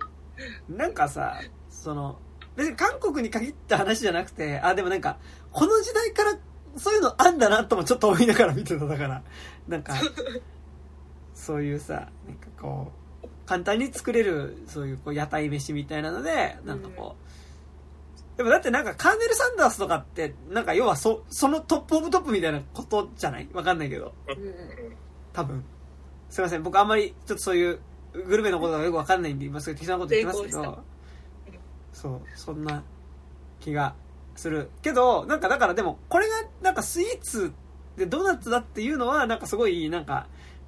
[0.68, 2.18] う、なんかさ、その、
[2.56, 5.18] 別に韓国に限った話じゃなくて、あ、でもなんか、
[5.52, 6.38] この時代から
[6.76, 9.22] そういうのあんだなともちょっと思いながら見てただから、
[9.68, 9.94] なんか、
[11.34, 12.92] そういうさ、なんかこ
[13.22, 17.23] う、簡単に作れる、そういうこう屋台飯みたいなので、なんかこう、
[18.36, 23.48] でもだってなんかカーネル・サンダースとかって、なんか要はそ、そのトップオブトップみたいなことじゃない？
[23.52, 24.12] わかんないけど。
[25.32, 25.64] 多分。
[26.30, 26.62] すいません。
[26.62, 27.78] 僕あんまりちょっとそういう
[28.12, 30.78] グルメのことがよくわかんないんで、今すぐ適当なこと言ってますけど、
[31.92, 32.82] そう、そんな
[33.60, 33.94] 気が
[34.34, 34.70] する。
[34.82, 37.52] けど、なんかだからでも、これがなんかスイーツ
[37.96, 40.26] でドーナツだっていうのは、なんかすごいなんか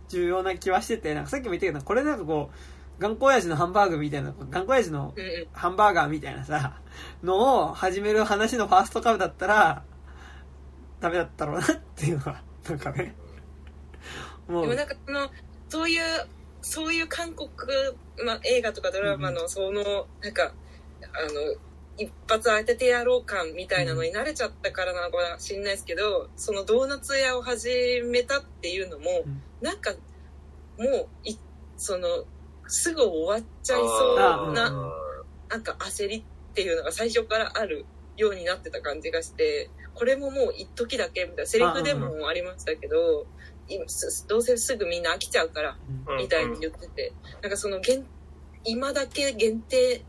[0.09, 2.57] 重要な気はしてて、なんかさっきも言ったけど、これなんかこう、
[2.99, 5.15] 頑固親父のハンバーグみたいな、頑固親父の。
[5.53, 6.81] ハンバーガーみたいなさ、
[7.23, 9.85] のを始める話のファーストカウだったら、
[11.01, 13.15] ダメだったろうなっていうのは、なんかね。
[14.49, 15.31] もうでも、なんかその、
[15.69, 16.03] そういう、
[16.63, 17.49] そういう韓国、
[18.25, 20.53] まあ、映画とかドラマの、その、なんか、
[21.03, 21.57] あの、
[21.99, 27.69] 一発当ててやろう感みたいなのに慣れちゃったからなのかもしれないですけど、そのドーナツ屋を始
[28.05, 29.93] めたっていうのも、うんなんか、
[30.79, 31.39] もう、い、
[31.79, 32.25] その、
[32.69, 35.07] すぐ終わっちゃいそうあな、うん
[35.49, 37.87] なんか焦りっていうのが最初からある
[38.17, 43.27] ようになってた感じがして、これももう一時だけみたいな、セリフでもありましたけど、
[43.69, 45.77] 今すどうせすぐみんな飽きちゃうから、
[46.09, 46.17] うん。
[46.19, 47.13] みたいに言ってて、
[47.43, 48.05] なんかその限、
[48.65, 50.03] 今だけ限定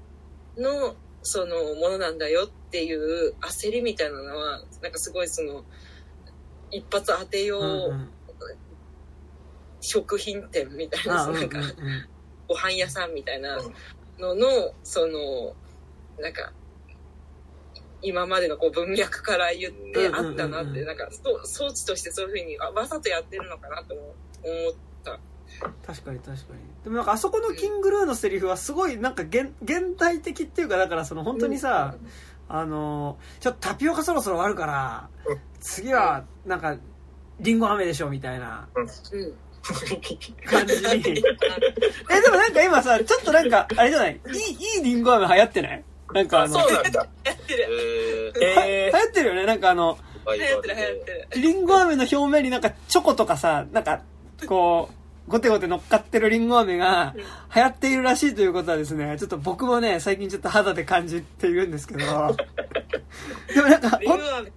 [0.57, 5.63] のそのものなんだよっていう焦りみたいなのは、なんかすごいその、
[6.71, 8.09] 一発当てよう、
[9.81, 11.65] 食品店みたいな、なんか、うん
[12.47, 13.57] ご飯屋さんみたいな
[14.19, 15.53] のの、その、
[16.19, 16.51] なんか、
[18.01, 21.09] 今までのこう文脈から言ってあったなって、うんうんうんうんなんか
[21.43, 24.13] 装置としてそういうふうにあわざとやってるのかなと思っ
[25.03, 25.19] た。
[25.85, 26.59] 確かに確かに。
[26.83, 31.95] でもなんかあそこのキングルーのセリフはすごいなんか現現代的っていうか、だからその本当にさ、
[32.49, 36.77] あの、ちょっとタピオカそろそろ終わるからうん、次はなんか、
[37.39, 39.33] リンゴ飴でしょみたいなうん。
[40.45, 41.17] 感じに。
[42.09, 44.19] え、でもなんか今さ、ちょっとなんか、あれじゃない？
[44.33, 45.83] いい、いいリンゴ飴流行ってない？
[46.13, 47.07] なんかああ、の、そうなんだ。
[47.25, 48.33] やってる。
[48.35, 49.45] 流え行ってるよね？
[49.45, 51.41] なんかあの、ー、流行ってる流行ってる。
[51.41, 54.01] リンゴ飴の表面になんかチョコとかさ、なんか、
[54.47, 57.13] こう、ごてごて乗っかってるリンゴ飴が
[57.53, 62.05] 流行っているらしいということはですね、ちょっと僕もね、最近ちょっと肌で感じているんですけど、で
[63.61, 64.51] もなんか、リンゴ飴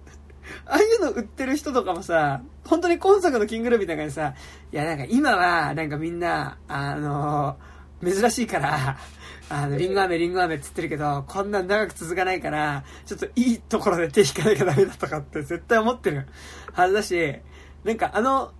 [0.65, 4.33] ああいうの売ってる人とかもさ、本当に今作のキングルービーの中にさ、
[4.71, 7.57] いやなんか今はなんかみんな、あの
[8.03, 8.97] 珍しいから、
[9.49, 16.25] あの、リンゴ飴リンゴ飴って言ってるけど、こんなん長く続かないから、ちょっといいところで手引かなきゃダメだとかって絶対思ってる
[16.73, 17.35] はずだし、
[17.83, 18.53] なんかあの、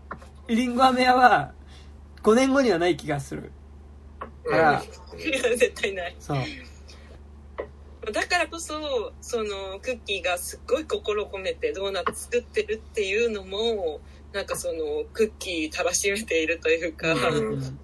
[0.47, 1.53] リンゴ飴屋は、
[2.23, 3.51] 5年後にはない気がする。
[4.49, 4.83] から、
[5.17, 6.37] いや絶対ないそう。
[8.13, 14.01] だからこそそのクッキーがすっごい心込めてドーナツ作ってるっていうのも
[14.33, 17.53] なんかそのクッキーたらしめているというか、うん。
[17.53, 17.79] うん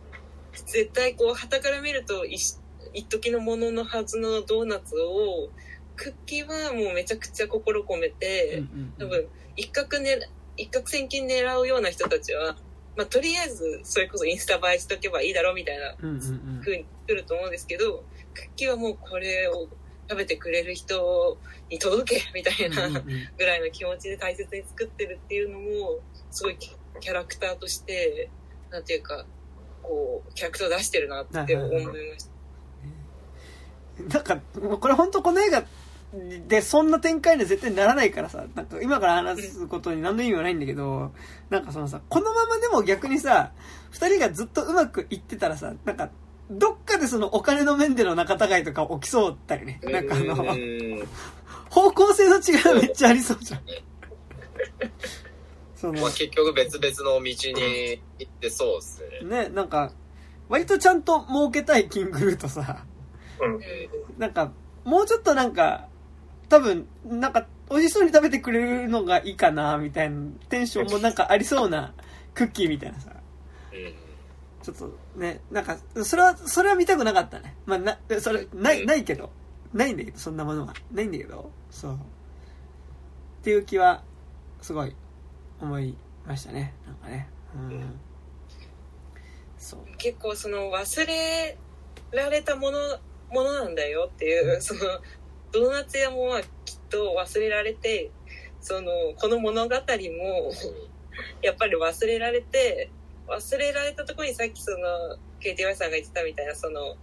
[0.66, 2.58] 絶対こう旗から見ると一
[2.94, 5.50] 一時のもののはずのドーナツを
[5.96, 8.64] クッキーはもうめちゃくちゃ心込めて、
[8.98, 10.20] 多分一攫ね
[10.56, 12.56] 一攫千金狙うような人たちは、
[12.96, 15.96] まあ、とりあえずそれこそインスタ映えしとけばいいだろうみたいな
[16.62, 18.04] 風に来ると思うんですけど
[18.34, 19.68] クッキーはもうこれを
[20.10, 21.38] 食べてくれる人
[21.70, 22.90] に届けみたいな
[23.38, 26.00] ぐらいの気持ちで大切に作ってるっていうのも
[26.32, 28.30] すごいキキャラクターとして
[28.72, 29.26] なんていうか
[29.84, 32.38] こうキャラクターを出してるなって思いました。
[33.98, 34.38] なんか、
[34.80, 35.64] これ本当この映画
[36.48, 41.12] でそんな展開には絶対ならないからさ、なんか今から話すことに何の意味もないんだけど、
[41.50, 43.52] なんかそのさ、このままでも逆にさ、
[43.90, 46.10] 二人がずっとうまくいってたらさ、なんか、
[46.50, 49.80] どっかでそのお金の面での仲違いとか起きそうだよね。
[49.84, 51.08] なんかあの、うん
[51.70, 53.62] 方向性の違いがめっちゃありそうじゃん。
[55.76, 59.44] そのまあ、結局別々の道に行ってそうっすね。
[59.44, 59.92] ね、なんか、
[60.50, 62.84] 割とちゃんと儲けたいキングルーとさ、
[63.40, 63.60] うん
[64.18, 64.52] なんか、
[64.84, 65.88] もうちょっとなんか、
[66.50, 70.18] 多分、なんか、美味しそうに食べてくれるのがいいかな、みたいな
[70.50, 71.94] テンションもなんかありそうな
[72.34, 73.17] クッキーみたいなさ、うん
[74.68, 77.56] ちょっとね、なんか、それは、それは見たくなかったね。
[77.66, 79.30] まあ、な、それ、ない、ないけど、
[79.74, 80.74] ないんだけど、そんなものは。
[80.92, 81.94] ないんだけど、そう。
[81.94, 81.98] っ
[83.44, 84.04] ていう気は、
[84.62, 84.94] すごい、
[85.62, 85.96] 思い
[86.26, 86.74] ましたね。
[86.86, 87.30] なんかね。
[87.56, 87.98] うん。
[89.58, 89.80] そう。
[89.98, 91.58] 結構その忘れ
[92.12, 92.80] られたもの
[93.32, 94.82] ものなんだよっていうその
[95.52, 96.50] ドーナツ屋もまあきっ
[96.90, 98.12] と忘れられて
[98.62, 99.82] そのこの物語も
[101.42, 102.90] やっぱり忘れられて
[103.28, 104.78] 忘れられたところにさっきその
[105.42, 106.96] KTY さんが言ってたみたいなその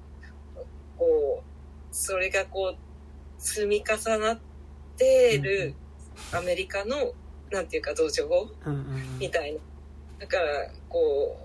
[0.96, 1.44] こう
[1.90, 2.78] それがこう
[3.38, 4.38] 積み重なっ
[4.96, 5.74] てる
[6.32, 7.12] アメリカの
[7.50, 8.80] なんていうか道場うんうんう
[9.16, 9.18] ん。
[9.18, 9.60] みたいな。
[10.18, 11.36] だから、こ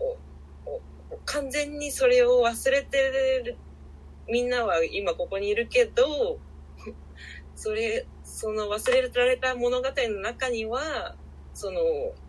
[0.00, 2.98] う、完全にそれを忘れて
[3.44, 3.56] る、
[4.28, 6.38] みんなは今ここにいるけど、
[7.54, 11.16] それ、その忘れられた物語の中には、
[11.54, 11.80] その、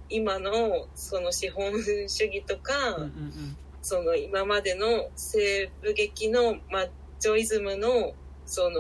[0.09, 1.71] 今のその資本
[2.07, 6.89] 主義とか、うんうんその今までの西部劇のマッ
[7.19, 8.13] チョイズムの
[8.45, 8.79] その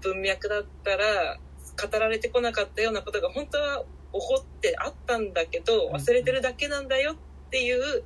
[0.00, 1.36] 文脈だったら
[1.76, 7.16] 語られてこなかったようなことが本当は起こってあったんだけどうん忘れてるだけなんだよっ
[7.50, 8.04] ていう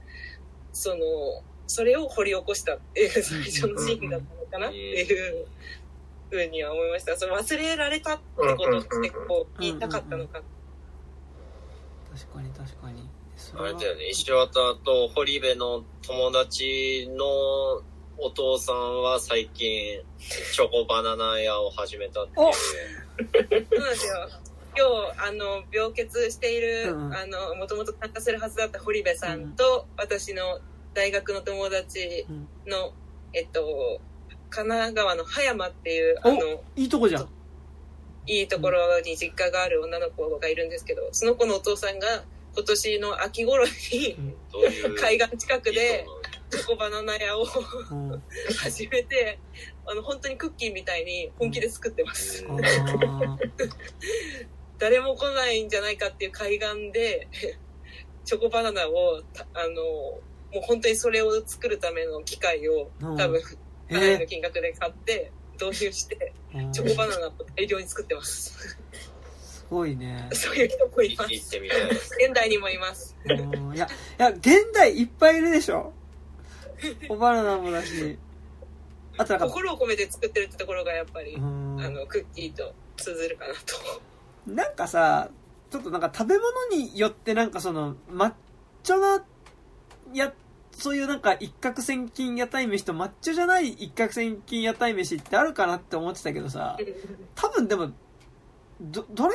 [0.72, 0.96] その
[1.68, 4.68] それを掘り起こしたっていう最初のシーンだったのかな？
[4.68, 5.46] っていう
[6.28, 7.16] ふうには思いました。
[7.16, 10.42] その忘れられたってことってこう言いたかったのか
[12.14, 13.08] 確かに確かに。
[13.36, 17.24] そあれだよね、石渡と堀部の友達の
[18.18, 22.52] お父さんは最近、チョコバナナ屋を始めたっていう。
[22.52, 24.28] そうなんですよ。
[24.74, 26.94] 今日、あの、病欠している、
[27.58, 30.60] もともと参加するはずだった堀部さんと、私の
[30.94, 32.26] 大学の友達
[32.66, 32.92] の、
[33.32, 34.00] えっと、
[34.50, 36.40] 神奈川の葉山っていう、あおの、
[36.76, 37.28] いいとこじゃん。
[38.26, 42.24] いいところに実家がある女の子がいるんですけど、その子のお父さんが、
[42.54, 44.16] 今年の秋頃に。
[45.00, 46.06] 海岸近くで、
[46.50, 47.46] チョコバナナ屋を
[47.90, 48.22] うん。
[48.60, 49.38] 始めて、
[49.86, 52.44] あの、本当にクッキーみたいに本気で作ってます。
[54.82, 57.28] 誰も来ないんじゃないかっていう海岸で
[58.26, 60.20] チョコバナナをたあのも
[60.56, 63.40] う本当にそれを作るための機械をうん多分
[63.88, 65.30] えかなりの金額で買って
[65.66, 68.78] 導入してーチョコバナナを大量に作ってます
[69.40, 70.28] すごいね。
[70.32, 71.56] そういう人もいます。
[71.56, 75.94] 現代にもいますうんいや、いや、現代いっぱいいるでしょ？
[77.08, 78.18] おバナナもだし。
[79.16, 84.02] あとなんか、心を込めて作ってるってところがやっぱり、うんあのクッキーと通ずるかなと
[84.46, 85.30] なんかさ、
[85.70, 88.32] ちょっとなんか食べ物によってなんかその、マッ
[88.82, 89.24] チョな、
[90.12, 90.34] や、
[90.72, 96.76] そういうなんか一攫千金屋台飯とマッチョじゃない一攫千金屋台飯ってあるかなって思ってたけどさ、
[97.34, 97.92] 多分でも、
[98.80, 99.34] ど、どれ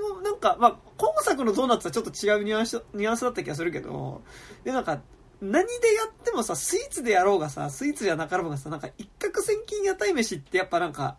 [0.00, 4.22] もなんか、まあ、今作のドーナツはちょっと違うニュアンス、ニュアンスだった気がするけど、
[4.64, 5.00] で、なんか、
[5.40, 11.18] 何でやってもさ、スイーツでやろうがさ、スイーツじゃなかろうがさ、なんか一攫千金屋台飯ってやっぱなんか、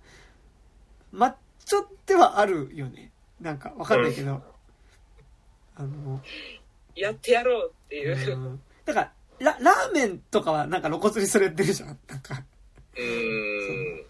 [1.12, 1.34] マッ
[1.66, 3.12] チョではあるよね。
[3.40, 4.42] なんか、わかんないけど。
[5.76, 6.22] あの、
[6.96, 8.38] やってやろうっていう。
[8.38, 12.00] うんだから、ラ、ラーメンとかはなんか露骨にそれ出るじゃん。
[12.08, 12.44] なんか、
[12.96, 14.06] うーん。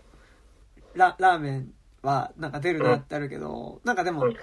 [0.93, 4.37] ラ、ラーメンはなんか出るなってあるけど、なんかでもうん、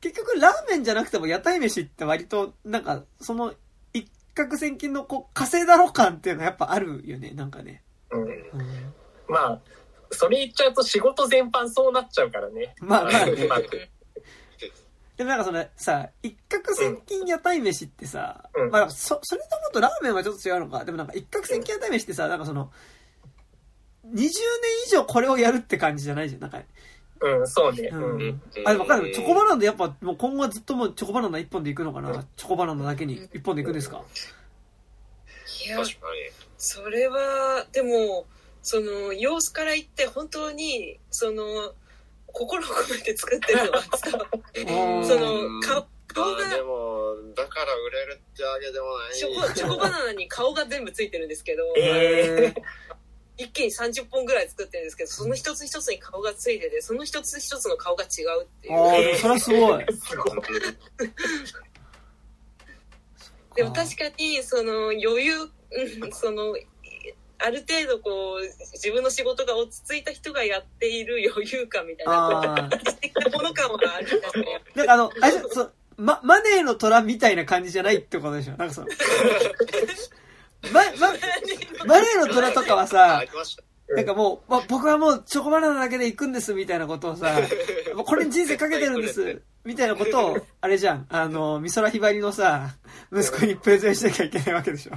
[0.00, 3.54] 結局ラーメンじゃなくても屋台飯って割と、なんか、その
[3.92, 7.82] 一攫千金のこう、稼いだろ感っていうのはやっぱあるよね、なんかね。
[8.10, 8.30] うんうん、
[9.28, 9.60] まあ、
[10.10, 12.74] それ言っちゃうと仕事全般そうなっちゃうからね。
[12.80, 13.32] まあまあね
[15.16, 20.84] でもなんかそのさ、一攫千金屋台飯ってさ、うんまあそ、それともっとラーメンはちょっと違うのか。
[20.84, 22.72] でもなんか一攫千金屋台飯ってさ、なんかその、
[24.06, 24.28] 20年
[24.86, 26.40] 以上これをやるって感じじゃないじゃん。
[26.40, 26.60] なんか、
[27.20, 27.88] うん、そうね。
[27.92, 28.42] ううんん。
[28.66, 29.12] あ、でもわかんない。
[29.12, 32.24] チョコバナナでやっぱもう今後はずっともうチョコバナナ一本でいくのかな？
[32.36, 34.02] チョコバナナだけに一本でいくんですか？
[35.64, 36.06] いや、確か
[36.58, 38.26] それは、でも、
[38.62, 41.72] その、様子から言って本当に、その、
[42.34, 43.82] 心を込めて作ってるのは
[45.04, 49.14] その、顔、顔がまあ、でも、だから売れるってわけでもない。
[49.14, 52.62] チョコ、チョコバナナに顔が全部ついてるんですけど、ええ
[53.36, 58.74] 一気に30本ぐらい作ってるんですけど、その一つ一つに顔がついてて、その一つ一つの顔が違うっていう。
[58.74, 59.86] ああ、でもそれはすごい。
[59.92, 60.42] すごい。
[63.56, 66.54] でも確かに、その余裕、うんその、
[67.44, 68.42] ある程度こう、
[68.72, 72.22] 自分の仕事が落ち着いた人がやっている余裕感みたいな、
[73.32, 74.06] もの感はある。
[74.06, 74.62] んですね。
[74.74, 78.56] なんかあの、あれそう、ま、マネーの虎みたいな感じじゃないってことでしょ？
[78.56, 78.86] なんかその、
[80.72, 81.08] ま、ま、
[81.86, 83.22] マネーの虎とかはあさ。
[83.86, 87.38] なんかもう、ま、僕はもうチョコバナナだけで行くんですみたいなことをさ、
[87.94, 92.70] もうこれに人生かけてるんですみたいなことを、あれじゃん、あの、美空ひばりのさ、
[93.12, 94.92] 息子にプレゼンしなきゃいけないわけでしょ？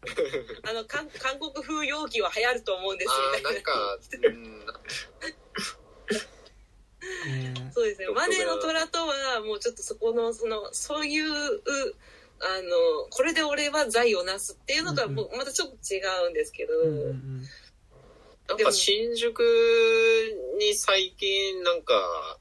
[0.64, 3.42] あの、韓韓国風容器は流行ると思うんですよああ、ね。
[3.42, 4.54] なんか、うん、
[7.44, 8.08] ね そうですね。
[8.08, 11.26] マネーの虎とは、もうちょっとそこの、その、そういう、
[12.42, 17.42] あの、これで俺は財をなすっていうのとは、うんもうまたちょっと違うんですけど、うんうんうん。
[18.48, 19.40] なんか新宿
[20.58, 22.38] に最近なんか、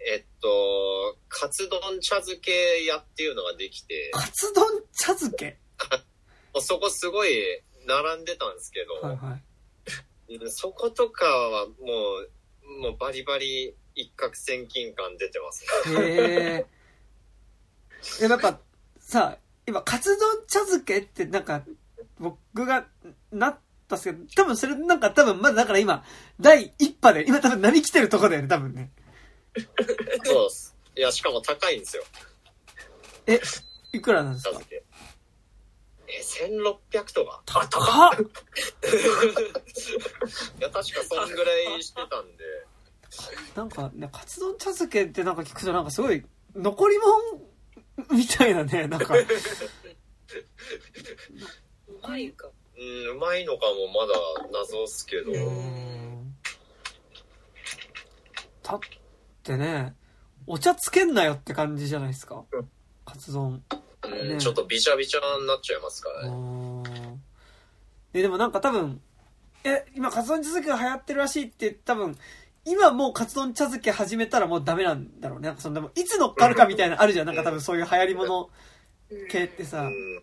[0.00, 5.58] えっと、カツ丼茶漬け屋っていうのができて、カツ丼茶漬け？
[6.60, 7.30] そこすごい
[7.86, 10.34] 並んでたんですけど、はいはい。
[10.36, 15.64] うんそことかはもう、もうバリバリ一攫千金感出てます
[15.94, 16.00] ね。
[16.00, 16.66] へえ。
[18.20, 18.60] でもやっぱ、
[18.98, 21.62] さ、今、カツ丼茶漬けってなんか、
[22.18, 22.86] 僕が
[23.30, 23.58] なっ
[23.88, 26.04] たんですけど、多分それなんか多分まだだから今、
[26.40, 28.90] 第一波で、今多分波来てるとこだよね、多分ね。
[30.24, 30.76] そうです。
[30.96, 32.04] いや、しかも高いんですよ、
[33.26, 33.40] え、
[33.92, 34.60] いくらなんですか？
[36.16, 37.68] え、1600とか高
[38.10, 38.12] っ
[40.58, 42.44] いや、確かそんぐらいしてたんで、
[43.54, 46.24] なんかね、カツ丼茶漬けってなんか聞くとなんかすごい、
[46.54, 47.16] 残り物
[48.10, 49.14] みたいなね、なんか。
[49.16, 49.26] う
[52.02, 52.48] まいか。
[52.78, 54.14] うん、うまいのかもまだ
[54.52, 55.32] 謎っすけど、
[58.62, 58.80] だっ
[59.42, 59.94] てね、
[60.46, 62.70] お茶つけんなよって感じじゃないですかうん。
[63.04, 63.62] カツ丼。
[64.06, 66.28] うんねちょっとビチャビチャになっちゃいますからね。
[66.28, 66.76] うん
[68.12, 69.00] ででもなんか多分、
[69.62, 72.16] え、今カツ丼茶漬けが流行ってるらしいって多分、
[72.64, 75.48] 今もうカツ丼茶漬け始めたらもうダメなんだろうね。
[75.48, 77.26] なんかその、でもいつ乗っかるかみたいなのあるじゃん。
[77.26, 78.48] なんか多分そういう流行り物
[79.30, 79.90] 系ってさう。
[79.90, 80.22] ん、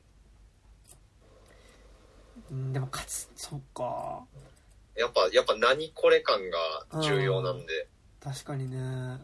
[2.52, 4.24] うん、でもカツ、そっか。
[4.96, 7.88] やっぱ、やっぱ何これ感が重要なんで。
[8.24, 9.22] 確かにね。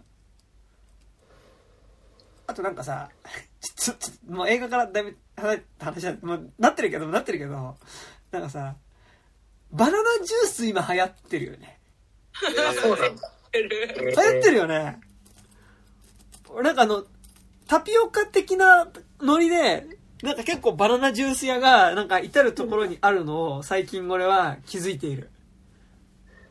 [2.48, 3.10] あとなんかさ、
[3.62, 7.78] ちょ、ちょ、もう映画からだいぶ離れた話だ、もうなってるけど、なってるけど、
[8.32, 8.76] なんかさ、
[9.72, 11.80] バナナジュース今流行ってるよね。
[12.34, 13.32] あ、そうなんだ。
[13.54, 15.00] 流行ってるよね。
[16.64, 17.06] なんかあの、
[17.68, 18.88] タピオカ的な
[19.22, 19.86] ノリで、
[20.24, 25.30] なんか結構バナナジュース屋が、なんか至るところにあるのを最近俺は気づいている。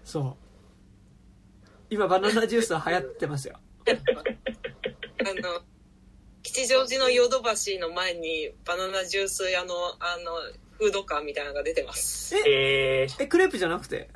[0.04, 0.48] そう。
[1.90, 3.58] 今バナナジュースは流行ってますよ。
[3.88, 3.94] あ
[5.42, 5.62] の、
[6.50, 10.32] 吉祥寺のヨドバシの前にバナナジュース屋の、あの、
[10.78, 12.34] フードカーみたいなのが出てます。
[12.38, 14.08] えー、え、クレープじゃなくて？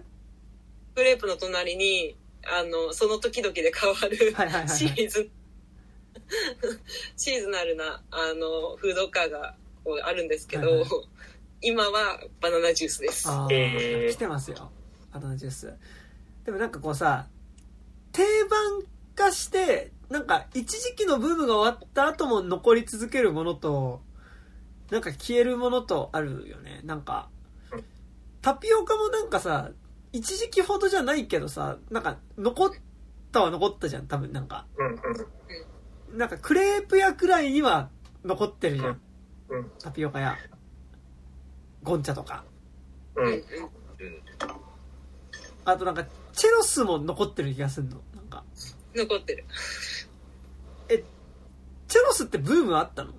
[0.94, 5.28] クレープの隣に、あの、その時々で変わるはいシーズン、
[7.18, 9.54] シーズナルな、あの、フードカーが
[9.84, 10.88] こうあるんですけど、はいはい
[11.64, 13.28] 今はバナナジュースです。
[13.28, 14.72] あえー来てますよ。
[15.12, 15.72] バナナジュース。
[16.44, 17.28] でもなんかこうさ、
[18.10, 18.82] 定番
[19.14, 24.02] 化して、なんか一時期のブームが終わった後も残り続けるものと、
[24.90, 26.82] なんか消えるものとあるよね。
[26.84, 27.30] なんか、
[28.42, 29.70] タピオカもなんかさ、
[30.12, 32.70] 一時期ほどじゃないけどさ、なんか残っ
[33.32, 34.66] たは残ったじゃん、多分なんか。
[36.12, 37.88] なんかクレープ屋くらいには
[38.22, 39.00] 残ってるじゃん。
[39.48, 40.36] うんタピオカ屋。
[41.82, 42.44] ゴンチャとか。
[45.64, 48.02] あとなんか、チェロスも残ってる気がするの。
[48.14, 48.44] なんか、
[48.94, 49.44] 残ってる。
[50.88, 53.12] チェロスってブームあったの？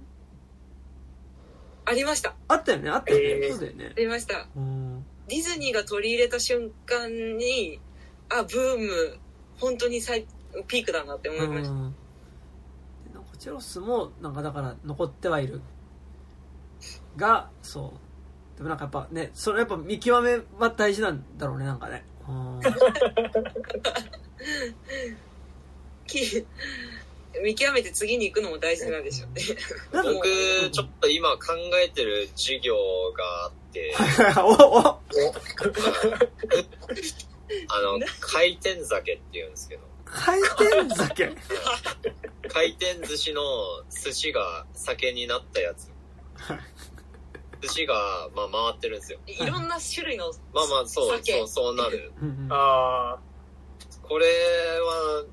[1.85, 2.33] ありました。
[2.47, 3.25] あったよね、あったよね。
[3.25, 3.99] えーそうだよねあ。
[3.99, 4.47] りました。
[4.55, 5.05] うん。
[5.27, 7.79] ディズニーが取り入れた瞬間に、
[8.29, 9.19] あ、ブーム、
[9.59, 10.25] 本当に最
[10.67, 11.69] ピークだなって思いました。
[11.71, 11.95] うん
[13.13, 15.61] なんかチェロスもなんかだから残ってはいる
[17.15, 17.93] がそ
[18.55, 22.59] うでもなんかやっぱねそれやっぱ見極めは大事なんだろうねなんかねうん
[26.07, 26.45] き
[27.41, 29.41] 見極めて次に行くのも大事なんでしょうね。
[29.91, 31.53] 僕、ちょっと今考
[31.83, 32.75] えてる授業
[33.17, 33.95] があって、
[34.37, 35.01] おお
[37.67, 41.35] あの、回転酒って言うんですけど、回転酒？
[42.49, 43.41] 回転寿司の
[43.89, 45.91] 寿司が酒になったやつ。
[47.61, 47.95] 寿司が、
[48.35, 49.19] まあ、回ってるんですよ。
[49.25, 52.11] いろんな種類の、まあまあ、そう、酒そう、そうなる。
[52.21, 53.17] うんうんあ
[54.01, 55.23] これは、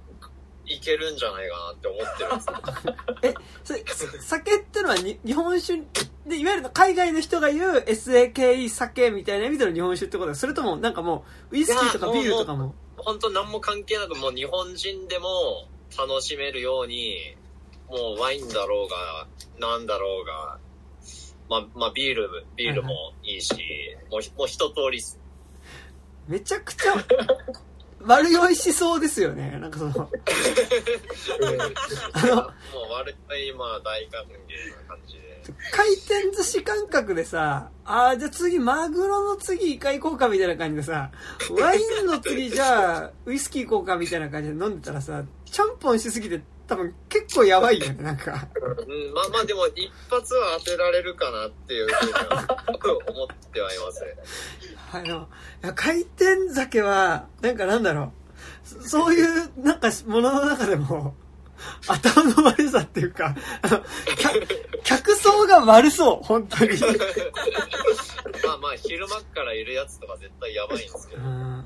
[0.73, 3.79] いけるんじゃないかなって思ってるんですよ。
[4.11, 5.83] それ酒ってのはに日本酒
[6.27, 15.69] でいわゆる海外の人が言う SAKE 酒みたいな意味での日本酒ってことそれともなんかもうウイスキーとかビールとかも本当何も関係なく、もう日本人でも
[15.99, 17.37] 楽しめるように、
[17.89, 19.27] もうワインだろうが、
[19.59, 20.59] なんだろうが、
[21.49, 23.55] まあ、まあ、ビール、ビールもいいし、
[24.11, 25.19] もうひ、もう一通りっす。
[26.29, 26.95] めちゃくちゃ
[28.03, 30.09] 悪酔いしそうですよねなんかそのあ。
[32.15, 32.47] あのもう
[32.93, 35.21] 悪い、まあ、大歓迎な感じで。
[35.73, 41.11] 回転寿司感覚でさ、ああ、じゃあ次、マグロの次イカ行こうかみたいな感じでさ、
[41.59, 46.41] ワインの次じゃあ、ウイスキー行こうかみたいな感じで飲んでたらさ、ちゃんぽんしすぎて
[46.71, 48.47] 多分結構やばいよね、なんか。
[48.87, 52.47] うん、まあまあ、でも一発は当てられるかなっていうふうには
[53.09, 54.15] 思ってはいますね。
[54.95, 55.29] あの、
[55.65, 58.13] いや回転酒は、なんかなんだろ
[58.65, 61.17] う、そそういう、なんかものの中でも、
[61.89, 63.85] 頭の悪さっていうか、 あの、
[64.17, 64.47] 客
[64.85, 66.71] 客層が悪そう、本当に。
[68.47, 71.23] まあまあ、昼間っからいるやつとか絶対やばいんですけど。
[71.23, 71.65] うんうん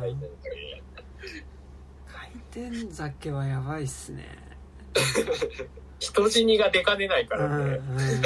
[0.00, 0.30] 回転
[1.20, 1.44] 寿
[2.10, 4.45] 回転酒はやばいっすね。
[5.98, 7.78] 人死にが出かねないからうんね。
[7.78, 8.22] うん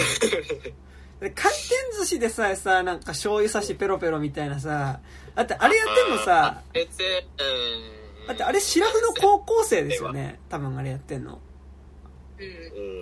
[1.20, 5.00] で回転寿司でさえさ、なんか醤油差しペロペロみたいなさ、
[5.34, 8.26] だってあれやってんのさ、別うん。
[8.26, 10.40] だってあれシラフの高校生ですよね。
[10.48, 11.40] 多分あれやってんの。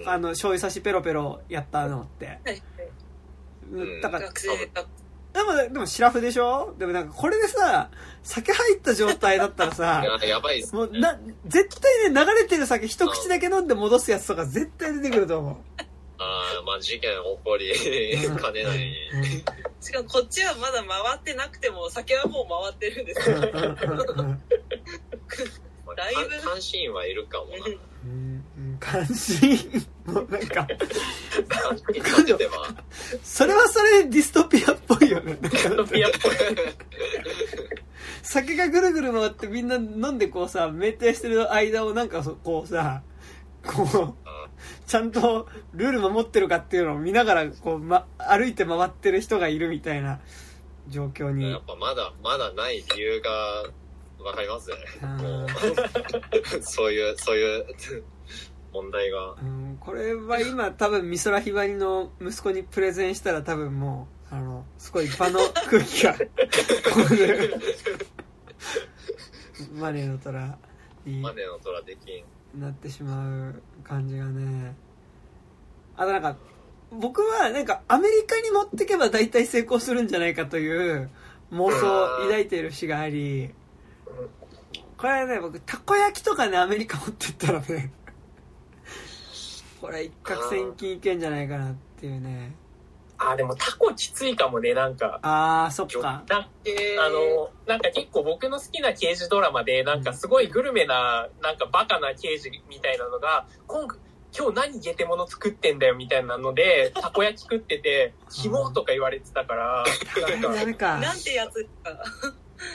[0.04, 2.40] あの、醤油差しペロペロやったのって。
[4.02, 4.84] だから、学生が、
[5.39, 6.74] でも、でもシラフでしょ？
[6.78, 7.90] でもなんかこれでさ、
[8.23, 10.74] 酒入った状態だったらさ、 いややばいっす。
[10.74, 15.56] もうな、絶対ね、流れてる酒一口だけ飲んで戻すやつとか絶対出てくると思う。
[16.20, 17.73] ああ、まあ事件起こり
[18.40, 18.94] かねない。
[19.81, 23.39] しかもこっちはまだ回ってなくても、酒はもう回ってるんですよ。
[25.97, 28.38] だいぶか関心はいるかもな。
[28.78, 29.59] 関心
[30.06, 30.66] もうなんか、
[31.48, 32.74] 関心立ててば。
[33.22, 35.38] それはそれでディストピアっぽいよね。
[35.40, 36.32] なんかトピアっぽい。
[38.22, 43.02] 酒がぐるぐる回ってみんな飲んでこうさ、酩酊してる間をなんかそこうさ、
[43.66, 44.14] こう、
[44.86, 50.20] ちゃんとルール守ってるかっていうのを見ながら、こう、ま、歩いて回ってる人がいるみたいな
[50.88, 51.62] 状況にやっ。
[51.66, 53.30] ぱまだ、まだない理由が
[54.24, 54.76] わかりますね。
[56.62, 57.66] そういう、そういう
[58.72, 59.32] 問題が。
[59.32, 65.40] うん、これは今 多分美空ひばりの息子にプレゼンしたら多分もう、あの、すごい場の
[65.70, 66.20] 空気が、こ
[67.14, 67.50] れ、
[69.74, 70.58] マネーの虎
[71.04, 72.24] にマネの虎できん。
[72.54, 74.74] なってしまう感じがね。
[75.96, 76.36] あとなんか、
[76.90, 81.10] 僕はなんかアメリカに持ってけば大体成功するんじゃないかという
[81.52, 83.52] 妄想を抱いている節があり、
[84.96, 87.92] これね、僕、たこ焼きとかね、アメリカ持ってったらね、
[89.80, 92.55] これ一攫千金いけんじゃないかなっていうね。
[93.18, 95.18] あ、でもタコきついかもね、なんか。
[95.22, 96.22] あー、そっか。
[96.28, 96.48] なあ
[97.10, 103.88] の、なんか結構僕の好きな刑事ドラマで、なんかすごいグルメな、なんかバカな刑事みたいなのが、今
[104.36, 109.84] 今日何ゲテモノ作ってんだよみたいなので、 たこ焼き食ってて、紐とか言われてたから、
[110.40, 110.98] なんか。
[111.00, 112.05] なんてやつか。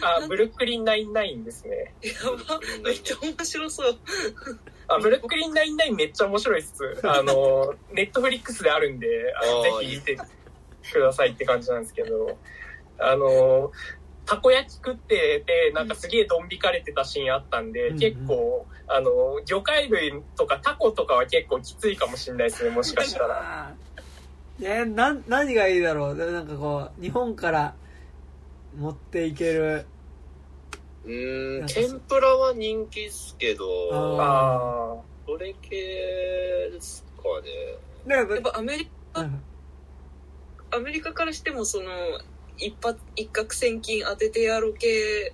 [0.02, 1.94] あ、ブルックリンナインナインですね。
[2.02, 2.14] や
[2.48, 2.60] ば。
[2.84, 3.98] めっちゃ面白そう。
[4.94, 6.74] ああ、ブルックリン99めっちゃ面白いっす。
[7.04, 10.18] あの、ネットフリックスであるんで、あのぜひ見て
[10.92, 12.38] くださいって感じなんですけど、
[13.00, 13.72] あの、
[14.26, 23.74] たこ焼き食ってて、なんかすげえドン引かれてたシーンあったんで、うん結構、あの、魚介類とかタコとかは結構きついかもしれないですね、もしかしたら。
[24.62, 26.16] えーなん何がいいだろう？
[26.16, 27.74] でなんかこう日本から
[28.78, 29.86] 持っていける
[31.06, 35.78] うーん、天ぷらは人気っすけど、ああそれ系
[36.72, 37.24] ですか
[38.08, 38.16] ね。
[38.16, 39.44] やっぱアメリカ、うん。
[40.72, 41.90] アメリカからしてもその、
[42.58, 45.34] 一発、一攫千金当ててやろう系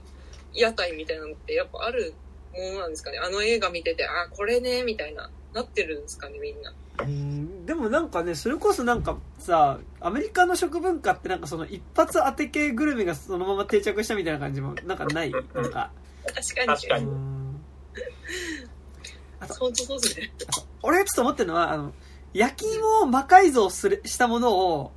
[0.54, 2.14] 屋台みたいなのってやっぱある
[2.54, 3.20] ものなんですかね。
[3.20, 6.74] あの映画見てて、あ、これね、みたいな、なってるんですかね、みんな。
[7.04, 15.32] うんでもなんかねそれこそなんかさアメリカの食文化ってなんかその一発当て系グルメがそのまま定着したみたいな感じもなんかない？
[15.32, 15.92] なんか。
[16.26, 16.66] 確かに。
[16.66, 17.06] う確かに。
[17.06, 17.62] ん。
[19.40, 20.32] 本当そうですね。
[20.82, 21.94] 俺がちょっと思ってるのはあの
[22.34, 24.92] 焼き芋を魔改造するしたものを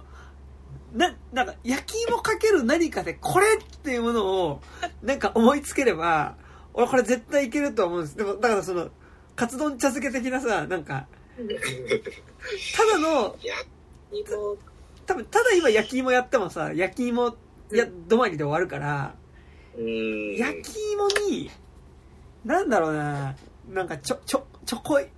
[0.93, 4.61] ななんか焼き芋かける何かでこれっていうものを
[5.03, 6.37] なんか思いつければ
[6.75, 8.17] 俺これ絶対いけると思うんです。
[8.17, 8.91] でもだからその
[9.35, 11.07] カツ丼茶漬け的なさなんか
[11.49, 13.37] ただの
[15.07, 17.37] 多分ただ今焼き芋やってもさ焼き芋
[17.73, 19.15] や止まりで終わるから。
[19.75, 21.51] 焼き芋に
[22.45, 23.35] なんだろうな
[23.71, 25.09] なんかちょちょチョコ例え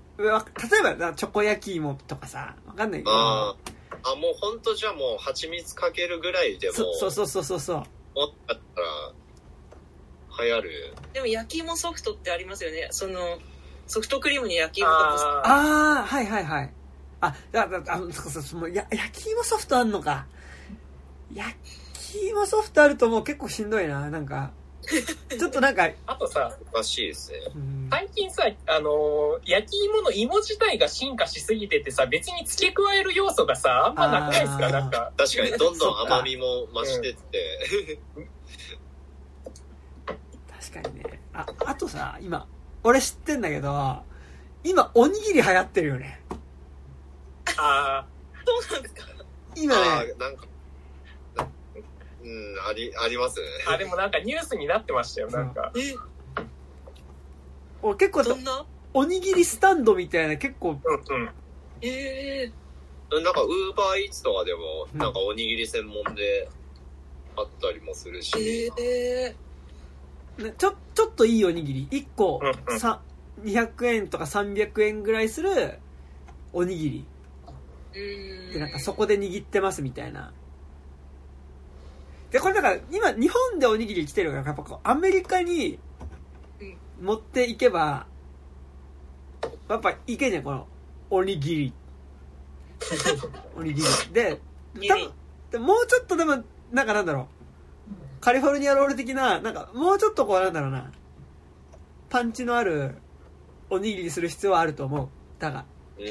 [0.82, 3.56] ばなチョコ焼き芋とかさわかんないけどああ。
[4.05, 7.86] あ、もうほんとじゃあもう蜂蜜かけるぐらいでも、そそうそうそうそうそうもっ
[8.46, 10.94] とったら、流行る。
[11.14, 12.88] でも焼き芋ソフトってありますよね。
[12.90, 13.38] その、
[13.86, 14.86] ソフトクリームに焼きあ。
[14.86, 16.73] 芋あああはいはいはい。
[17.20, 20.27] あだだあのそうそうそうもうや焼き芋ソフトあんのか。
[21.32, 21.55] 焼
[21.94, 24.52] き芋ソフトあるともう結構しんどいななんか。
[24.85, 27.39] ちょっとなんか、あとさ、おかしいですね。
[27.55, 27.89] うん。
[27.90, 34.69] 最近さ、あのー焼き芋の芋自体が進化しすぎててさ、別に付け加える要素がさ、あんまなくないですか？
[34.69, 35.11] なんか。
[35.16, 37.98] 確かにどんどん甘みも増してって。
[40.70, 41.20] 確かにね。
[41.32, 42.47] ああとさ今
[42.85, 44.02] 俺知ってんだけど
[44.62, 46.20] 今おにぎり流行ってるよね。
[47.56, 48.06] あ
[48.47, 49.02] そうなんですか？
[49.57, 49.81] 今ね。
[49.83, 50.47] ああ、なんか、
[52.23, 53.47] うん、あり、ありますね。
[53.67, 55.73] ーあ、でもなんかニュースになってましたよ、なんか。
[55.76, 55.94] え、
[57.83, 58.65] 俺結構どんな？
[58.92, 61.31] おにぎりスタンドみたいな結構うんうん。
[61.83, 62.52] ええ
[63.10, 64.99] なんか、ウーバーイーツとかでも、うん。
[64.99, 66.49] なんかおにぎり専門で
[67.36, 68.33] あったりもするし。
[68.36, 68.70] ええ
[69.31, 69.36] ね
[70.38, 71.88] ちょちょっといいおにぎり。
[71.90, 72.80] 1個うんうん。
[72.80, 73.00] さ
[73.42, 75.78] 200円とか300円ぐらいする
[76.52, 77.04] おにぎり。
[78.52, 80.32] でなんかそこで握ってますみたいな。
[82.30, 85.78] でこれだから今日本でおにぎり来てるからやっぱこうアメリカに
[87.00, 88.06] 持っていけば
[89.68, 90.66] やっぱいけんじゃんこの
[91.10, 91.72] おにぎり。
[93.56, 93.88] おにぎり。
[94.12, 94.40] で
[94.88, 95.12] 多分
[95.52, 97.43] でもうちょっとでもなんかなんだろう
[98.25, 100.91] カリフォルニアロール的ななんかもうちょっとこうなんだろうな
[102.09, 102.94] パンチのある
[103.69, 105.67] おにぎりにする必要はあると思うだが
[105.99, 106.07] うん。
[106.07, 106.09] う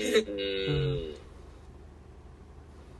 [0.78, 1.16] ん。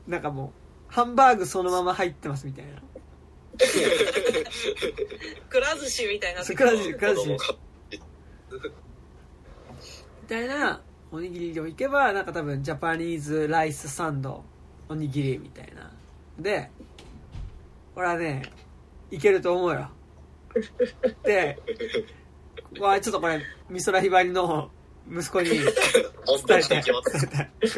[0.08, 0.52] なんかも
[0.90, 2.72] うハンバーグそのまま入ってますみたいな
[5.48, 6.44] くら寿司みたいな。
[6.44, 7.38] くら寿司くら寿司み
[10.28, 14.44] たいなおにぎりをいけばなんか多分ジャパニーズライスサンド
[14.90, 15.92] おにぎりみたいな
[16.40, 16.72] で
[17.96, 18.42] 俺はね
[19.14, 19.90] いけると思うよ。
[21.24, 21.60] で
[22.80, 24.72] わちょっとこれ美空ひばりの
[25.10, 25.60] 息子に伝
[26.60, 27.28] えて行きます。
[27.28, 27.74] 伝えて。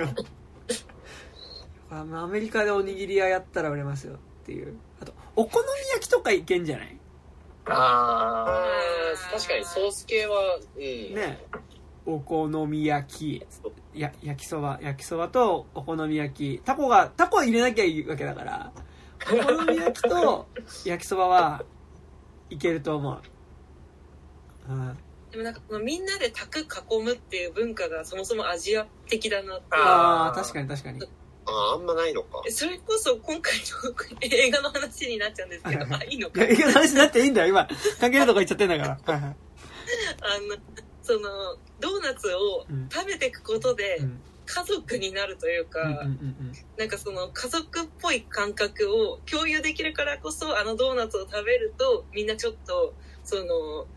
[1.89, 4.77] アメリカでおにぎり屋やったら売れますよっていう。
[5.01, 6.97] あとお好み焼きとかいけんじゃない？
[7.67, 10.81] ああー確かにソース系は、うん。
[10.81, 11.43] ね。
[12.05, 13.45] お好み焼き。
[13.93, 16.61] や焼きそば焼きそばとお好み焼き。
[16.63, 18.71] タコがタコは入れなきゃいいわけだから
[19.31, 20.47] お好み焼きと
[20.85, 21.65] 焼きそばは
[22.49, 23.21] いけると思う、
[24.69, 24.97] うん、
[25.31, 29.65] でもなんかこのみんなで炊く囲むっていう文化がそもそもアジア的だなって。
[29.71, 31.03] ああ確かに確かに。
[31.47, 32.41] ああ、あんまないのか。
[32.49, 36.43] それこそ今回の 映画の話になっちゃうんですけど、あ、いいのか。
[36.43, 37.67] いやいや話になっていいんだよ今。
[37.99, 39.13] 関係ないとこ行っちゃってんだから。
[39.13, 39.35] はいはい。
[40.21, 40.57] あの、
[41.03, 42.89] その、ドーナツをうん。
[42.89, 52.93] 食べていくことでうん家族になるというか、うんうんうんなんかその家族っぽい感覚を共有できるからこそ、あのドーナツを食べると、みんなちょっと、
[53.23, 53.87] その、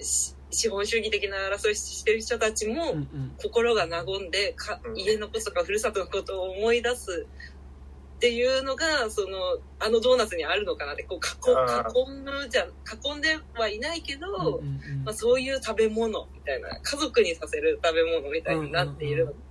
[0.00, 2.94] し資本主義的な争いしてる人たちも、
[3.42, 4.98] 心が和んでかうん。
[4.98, 7.26] 家のこととかふるさとのことを思い出す
[8.16, 9.38] っていうのが、その、
[9.78, 19.24] あのドーナツにあるのかなって、こう、囲むじゃん、囲んではいないけど、うんうんうんまあ、そういう食べ物みたいな、家族にさせる食べ物みたいになっている。
[19.24, 19.47] うんうん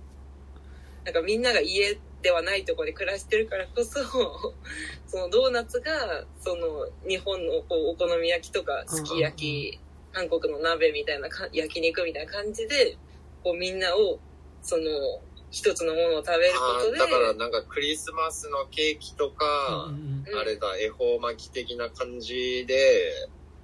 [1.08, 4.04] なんかみんなが家ではないところで暮らしてるからこそ、
[5.08, 9.80] そのドーナツが、その日本のこうお好み焼きとかすき焼き、
[10.12, 12.98] 韓国の鍋みたいなか焼肉みたいな感じで、
[13.42, 14.20] こうみんなを、
[14.60, 20.38] その、一つのものを食べるあことで、ーだからなんかクリスマスのケーキとか、うんうんうん。
[20.38, 23.14] あれだ、恵方巻き的な感じで、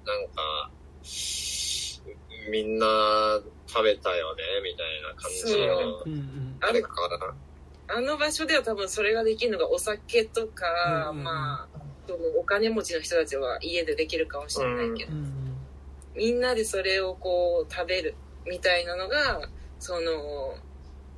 [0.03, 0.71] なんか、
[2.49, 3.39] みんな
[3.75, 6.09] 食べたよね、みたいな感じの、う。
[6.09, 6.57] んうん。
[6.61, 6.89] あれか
[7.19, 7.35] な。
[7.87, 11.23] あの場所では多分それができるのがお酒とか、うんうんうん。
[11.25, 11.79] まあ、
[12.39, 15.57] お金持ちの人たちは家でできるかもしれないけど、うんうん。
[16.15, 18.15] みんなでそれをこう食べる
[18.47, 20.55] みたいなのが、その、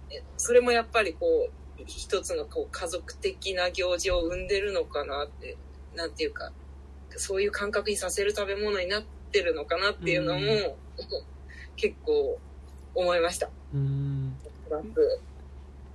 [0.10, 5.58] えそれもやっぱりこう、一つのこう家族的な行事を生んでるのかなって、
[5.96, 6.52] なんていうか、
[7.18, 10.76] そういう感覚にさせる食べ物になってるのかなっていうのも、うん。
[11.78, 12.40] 結構
[12.98, 13.48] 思いました。
[13.74, 14.36] うん。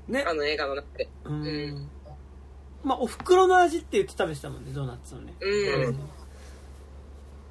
[0.09, 0.25] ね。
[0.27, 1.09] あの映画の中で。
[1.25, 1.43] うん。
[1.43, 1.89] うん。
[2.85, 5.35] まあお袋の味って言って食べてたもんねドーナツをね。
[5.41, 5.85] うん。
[5.87, 6.01] うん。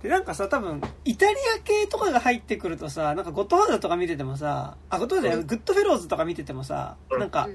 [0.02, 7.20] でなんかさ多分イタリア系とかが入ってくるとさなんかゴッドファーザーとか見ててもさあゴッドファーザーグッドフェローズとか見ててもさうん。
[7.20, 7.50] なんか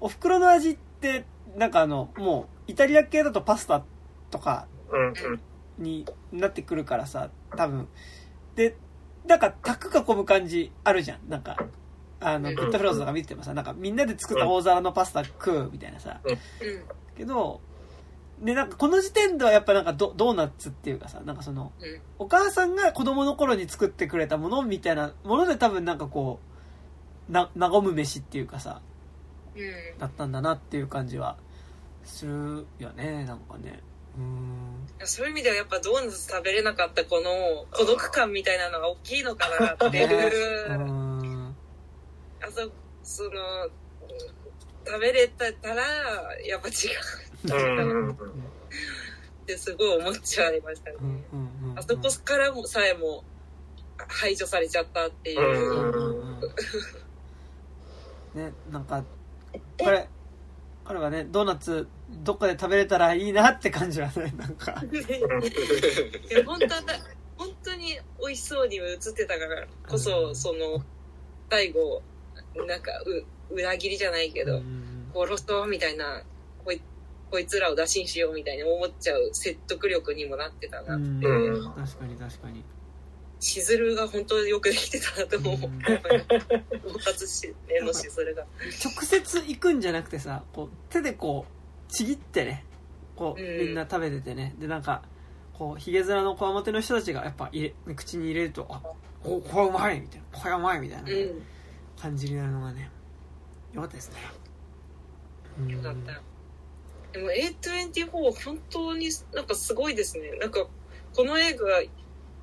[0.00, 3.84] お袋の味ってなんかあのもうイタリア系だとパスタ
[4.30, 4.66] とか
[5.78, 7.88] になってくるからさ多分。
[8.56, 8.76] で
[9.26, 11.56] なんかタクが込む感じあるじゃんなんか
[12.20, 16.38] あのうんグッドフェローズとか見ててもさなんかみんなで作った大皿のパスタ食うみたいなさうん。
[17.16, 17.60] けど
[18.40, 22.00] でなんかこの時点ではやっぱなんかドドーナツっていうかさなんかそのうん。
[22.18, 26.40] お母さんが子供の頃に作ってくれたものみたいなもので多分なんかこ
[27.28, 28.80] うな和む飯っていうかさ
[29.56, 29.98] うん。
[29.98, 31.36] だったんだなっていう感じは
[32.04, 33.91] するよねなんかねうん
[35.04, 40.70] そういう意味ではやっぱドーナツ食べれなかったこの孤独感みたいなのが大きいのかなっていう。
[40.70, 41.56] うん。
[42.40, 42.70] あそ、
[43.02, 43.30] その、
[44.86, 45.82] 食べれたら、
[46.46, 48.12] やっぱ違う。
[49.42, 50.96] ってすごい思っちゃいましたね。
[51.74, 53.24] あそこからもさえも
[53.96, 56.22] 排除されちゃったっていう。
[58.34, 59.04] ねなんか
[59.78, 60.08] これ
[60.84, 61.86] 彼はねドーナツ
[62.22, 64.82] どっかで食べれたらいいなって感じはねなんか。
[64.82, 66.78] いや本当だ
[67.36, 70.82] 本当に美味しそうに映ってたからこそ、その、
[71.50, 72.02] 最後、
[72.54, 72.92] なんか、
[73.50, 75.10] う、裏切りじゃないけど、うん。
[75.12, 76.22] 殺そうみたいな、
[76.64, 76.80] こい
[77.30, 81.26] こいつらを打診しようみたいに思っちゃう説得力にもなってたなって、
[81.80, 82.64] 確かに確かに。
[83.40, 85.54] しずるが本当によくできてたなと思う。
[85.54, 85.80] うん。
[86.80, 88.46] 復活し、ねのしずるが。
[88.84, 91.61] 直接行くんじゃなくてさこう手でこう
[91.92, 92.64] ちぎってね
[93.14, 95.02] こううんみんな食べててねでなんか
[95.52, 98.80] こうヒゲ面のこわもての人たちがやっぱ入れ口に入れるとあ
[99.24, 101.08] おこれうまいみたいなこれうまいみたいな。
[102.02, 102.90] 感じになるのがね
[103.72, 104.16] よかったですね
[105.60, 106.20] うんよかった。
[107.12, 108.10] でも A24
[108.44, 110.32] 本当になんかすごいですね。
[110.40, 110.66] なんか
[111.14, 111.82] この映画が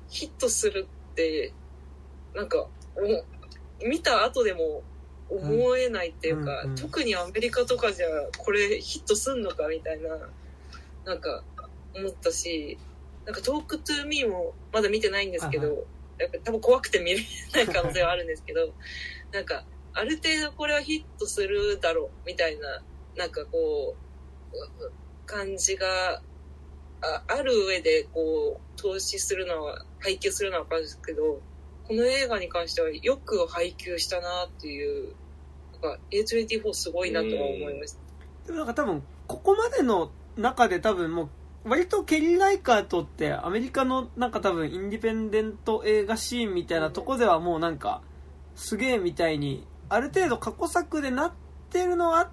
[0.08, 1.52] ヒットするって、
[2.34, 4.82] なんかお見た後でも
[5.30, 6.76] 思えないっていうか、うんうん。
[6.76, 8.06] 特にアメリカとかじゃ
[8.38, 10.10] これヒットすんのかみたいな、
[11.04, 11.42] なんか
[11.94, 12.78] 思ったし、
[13.24, 15.86] なんかトークトゥーミーもまだ見てないんですけはいど、
[16.18, 17.20] やっぱ多分怖くて見れ
[17.54, 18.72] ない 可能性はあるんですけど、
[19.32, 22.82] なんかある程度これはヒットするだろうみたいな、
[23.16, 23.96] なんかこ
[24.52, 24.92] う、う
[25.26, 26.20] 感じが
[27.02, 31.40] あある上でこう投資するのは配給するのは分かるんですけど
[31.86, 35.14] この映画に関してはよく配給したなっていう
[35.80, 37.98] か A24 すごいなとは思いました。
[38.46, 41.28] でもなんか多分ここまでの中で多分もう
[41.64, 48.00] 割とケリー・ライカートってアメリカのなんか多分インディペンデント映画シーンみたいなとこではもうなんか
[48.54, 51.32] すげえみたいにある程度過去作でなっ
[51.70, 52.28] てるのあっ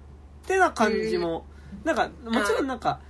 [0.46, 1.44] てな感じも、
[1.84, 3.00] なんかもちろんなんか、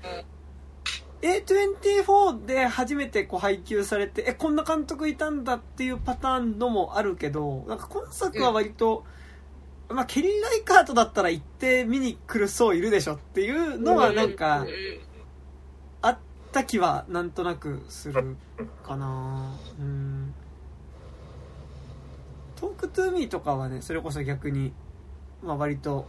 [1.23, 9.05] A24 で初めてこう配給されてえこんな監督いたんだっていうパターンのもあるけどなんか今作は割と、
[9.91, 14.69] まあ、ケリー・ライカートだったら行って見に来る層いるでしょっていうのはなんかうん。
[16.03, 16.19] あっ
[16.53, 18.37] た気はなんとなくする
[18.85, 19.57] かな。
[19.79, 20.35] うん。
[22.57, 24.73] トーク・トゥ・ミーとかはねそれこそ逆に
[25.43, 26.07] まあ割と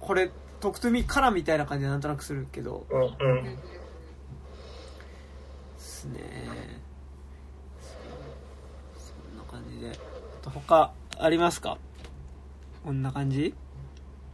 [0.00, 2.86] これトーク・トゥ・ミーからみたいな感じでなんとなくするけど。
[2.90, 3.50] うんうんで
[5.78, 6.20] すね。
[8.96, 9.92] そんな感じで。
[10.42, 11.76] 他ありますか？
[12.84, 13.54] こんな感じ？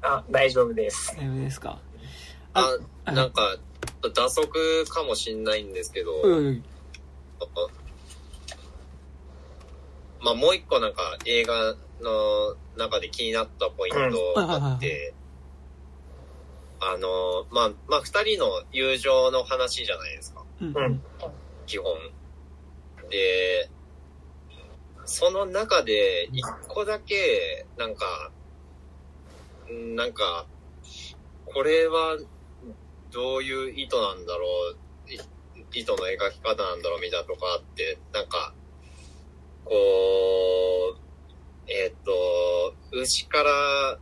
[0.03, 1.15] あ大丈夫です。
[1.17, 1.79] 大丈夫ですか？
[2.55, 3.57] あ、あなんか、
[4.15, 6.65] 打足かもしんないんですけど、うんうん
[10.21, 15.15] まあもう一個なんか映画の中で気になったポイントがあって、
[16.81, 20.69] あの、まあ、まあ二人の友情の話じゃないですか、うん。
[20.69, 21.03] うん。
[21.67, 21.95] 基本。
[23.09, 23.71] で、
[25.05, 28.36] その中で一個だけ、なんか、ん
[29.71, 30.47] なんか、
[31.45, 32.19] これは
[33.11, 35.21] どういう意図なんだろう、い
[35.73, 38.55] 意図の描き方なんだろうみたいなとかあって、なんか、
[39.65, 39.73] こ
[40.95, 40.99] う、
[41.69, 43.99] えっ、と、牛から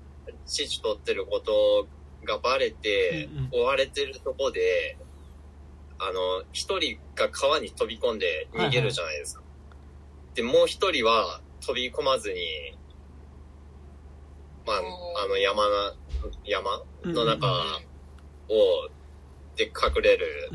[0.47, 1.89] 父取ってること
[2.25, 4.99] がバレて追われてるとこで、
[5.99, 9.43] あの、一人が川に飛び込んで逃げるじゃないですか。
[10.35, 12.77] で、もう一人は飛び込まずに、
[14.67, 14.77] まあ、
[15.25, 15.95] あの山な、
[16.45, 17.47] 山の中
[18.49, 18.89] を、
[19.57, 20.51] で隠れる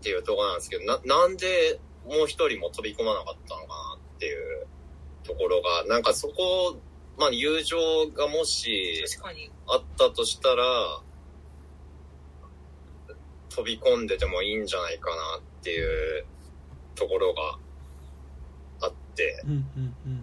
[0.00, 4.66] っていうところなんですけど、な、なんでもう一人も飛び込まなかったのかなっていう
[5.24, 6.78] ところが、なんかそこ、
[7.18, 7.78] まあ友情
[8.14, 9.50] がもし確かに。
[9.68, 10.64] あったとしたら、
[13.48, 16.26] 飛び込んでてもいいんじゃないかなっていう
[16.94, 17.58] ところが
[18.82, 20.15] あって、うんうんうん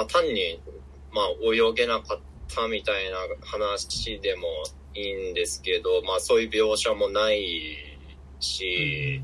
[0.00, 0.58] まあ単に、
[1.12, 4.42] まあ泳げなかったみたいな話でも
[4.94, 7.76] いいんですけど、まあそういう描写もない
[8.38, 9.22] し、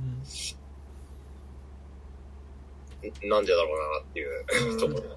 [3.22, 5.16] なんでだろうなっていうところ。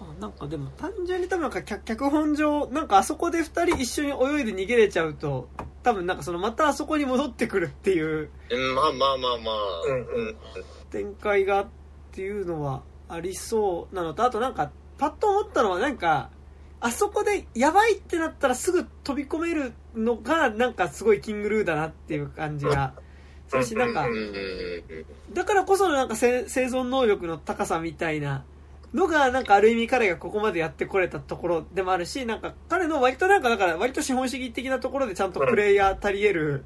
[0.00, 5.50] あなんかでも単純に多分なんか脚脚本上なんかあそこで二人一緒に泳いで逃げれちゃうと
[5.82, 9.82] 多分なんかそのまたあそこに戻ってくるっていううんまあまあまあまあ。
[9.82, 10.36] うんうん
[10.90, 11.68] 展開がっ
[12.12, 16.30] ていうのはありそうなのとあとなんかパッと思ったのはなんか
[16.80, 22.94] あそこでやばいってなったらすぐ飛び込めるのがなんかすごいキングルーだなっていう感じが
[23.48, 24.06] するしなんか
[25.32, 28.44] だからこそのなんか生生存能力の高さみたいな
[28.94, 36.64] のがなんかある意味彼がここまでやってこれたところでもあるしなんか彼の割となんかだから割と資本主義的なところでちゃんとプレイヤー足り得る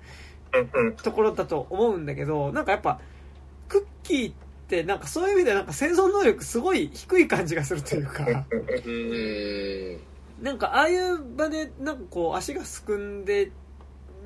[1.02, 3.00] ところだと思うんだけどなんかやっぱ
[3.68, 4.32] クッキー
[4.64, 8.26] ってなんかそういう意味でなんか生存能力すごい低い感じがするというか。
[8.86, 10.00] うん。
[10.42, 13.52] なんかああいう場でなんかこう足がすくんで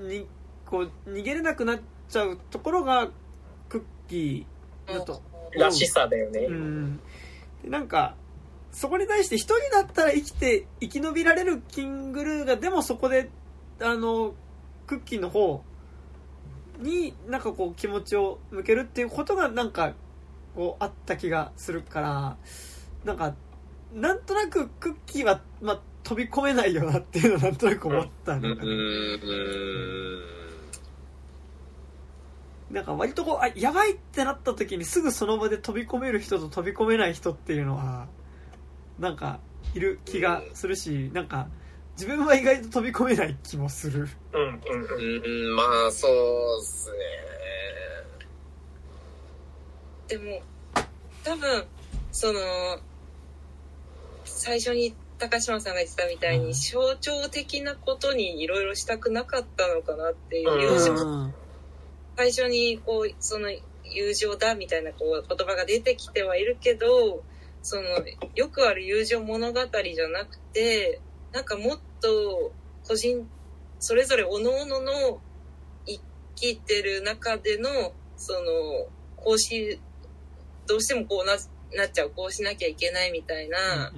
[0.00, 0.26] に
[0.64, 3.08] こう逃げれなくなっちゃうところが
[3.68, 5.20] クッキーだと
[5.52, 6.40] らしさだよね。
[6.40, 7.00] うん、
[7.62, 8.14] でなんか
[8.72, 13.28] そこに対して一人だったら生きて生き延びられるキングルーがでもそこで
[13.80, 14.34] あの
[14.86, 15.62] クッキーの方
[16.78, 19.94] になんかこう気持ちを向けるっていうことがなんか
[20.58, 22.36] こうあった気がするから
[23.04, 23.36] なんか
[23.94, 30.20] なんとなくクッキーは、まあ、飛び込めないよなっていうのをなんとなく思ったうんのかな、うん。
[32.72, 38.08] なんか割とこうあやばいってなった時にすぐその場で飛び込める人と飛び込めない人っていうのは
[38.98, 39.38] なんか
[39.74, 41.46] いる気がするしなんか
[41.92, 44.08] 自分は意外と飛び込めない気もする。
[44.32, 44.60] うんうんうん。
[45.24, 47.37] うんまあそうっすね
[50.08, 50.40] でも、
[51.22, 51.64] 多分、
[52.12, 52.40] その、
[54.24, 56.52] 最初に高島さんが言ってたみたいに、うん。
[56.52, 61.34] 象徴的なことにいろいろしたくなかったのかなっていう、うん。
[62.16, 63.50] 最初にこう、その
[63.84, 67.22] 友情だみたいなこう言葉が出てきてはいるけど、
[67.62, 67.82] その、
[68.34, 71.00] よくある友情物語じゃなくて、
[71.32, 72.52] なんかもっと
[72.86, 73.28] 個人、
[73.78, 75.20] それぞれ各々の
[75.86, 76.00] 生
[76.34, 79.80] きてる中での、その、こうし、
[80.68, 81.36] どうしてもこうな、
[81.76, 83.92] なっちゃう、こうしなきゃいけないみたいな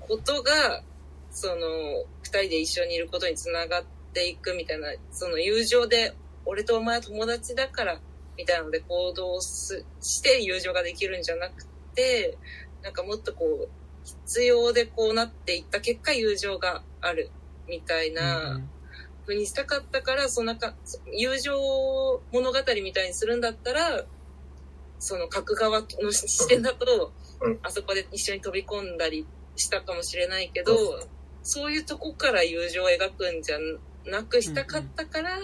[0.00, 0.82] ことが、
[1.30, 8.00] その、二人で一緒にいることにつながっていくみたいな、その友情で、俺とお前は友達だから、
[8.36, 12.38] みたいなので行動すして友情ができるんじゃなくて、
[12.82, 13.68] なんかもっとこう、
[14.04, 17.30] 必要でこうなっていった結果友情がある、
[17.68, 18.60] みたいな、
[19.26, 20.74] 風にしたかったから、その中、
[21.12, 24.04] 友情物語みたいにするんだったら、
[25.00, 27.12] その書く側の視点だと
[27.42, 30.74] うん、あそこで一緒に飛び込んだりしたかもしれないけど、
[31.42, 33.58] そういうとこから友情を描くんじゃ
[34.04, 35.38] なくしたかったから、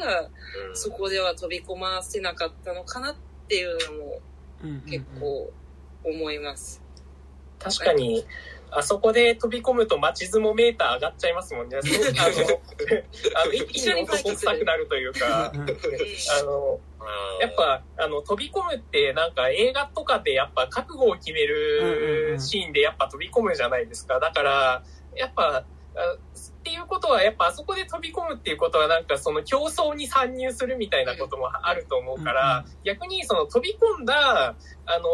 [0.68, 0.76] うん。
[0.76, 3.16] そこでは飛び込ませなかったのかなっ
[3.48, 3.78] ていう
[4.62, 5.50] のも結構
[6.04, 6.82] 思います。
[7.58, 8.24] 確かに、
[8.78, 11.78] あそこで飛び込むと街相撲メーター上がっちゃいますもんね。
[11.80, 16.80] あの、あの一気に男臭くなるというか、うんあの、
[17.40, 24.20] やっぱ、あの、飛び込むって、なんか映画とかでやっぱ覚悟を決めるシーンでやっぱ飛び込むじゃないですか。
[24.20, 24.82] だから、
[25.14, 25.64] やっぱ、
[25.96, 26.16] あ
[26.76, 34.54] いうことは、やっぱあそこで飛び込むっていうことは、なんかその競争に参入するみたいなこともあると思うから、逆にその飛び込んだ、
[34.86, 35.08] あの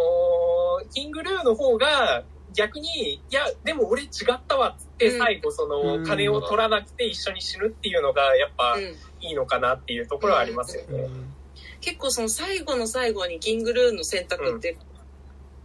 [0.85, 2.25] ーキングルーの方が、
[2.55, 5.19] 逆に、いや、でも俺違ったわっつって、うん。
[5.19, 5.67] 最後そう
[5.99, 6.03] ん。
[6.03, 8.83] の、金を取らなくて一緒に死ぬっていうのが、やっぱうん。
[9.21, 11.03] いいのかなっていうところはありますよね。
[11.05, 11.35] うん。
[11.81, 14.77] 結構その最後の最後にキングルーンの選択って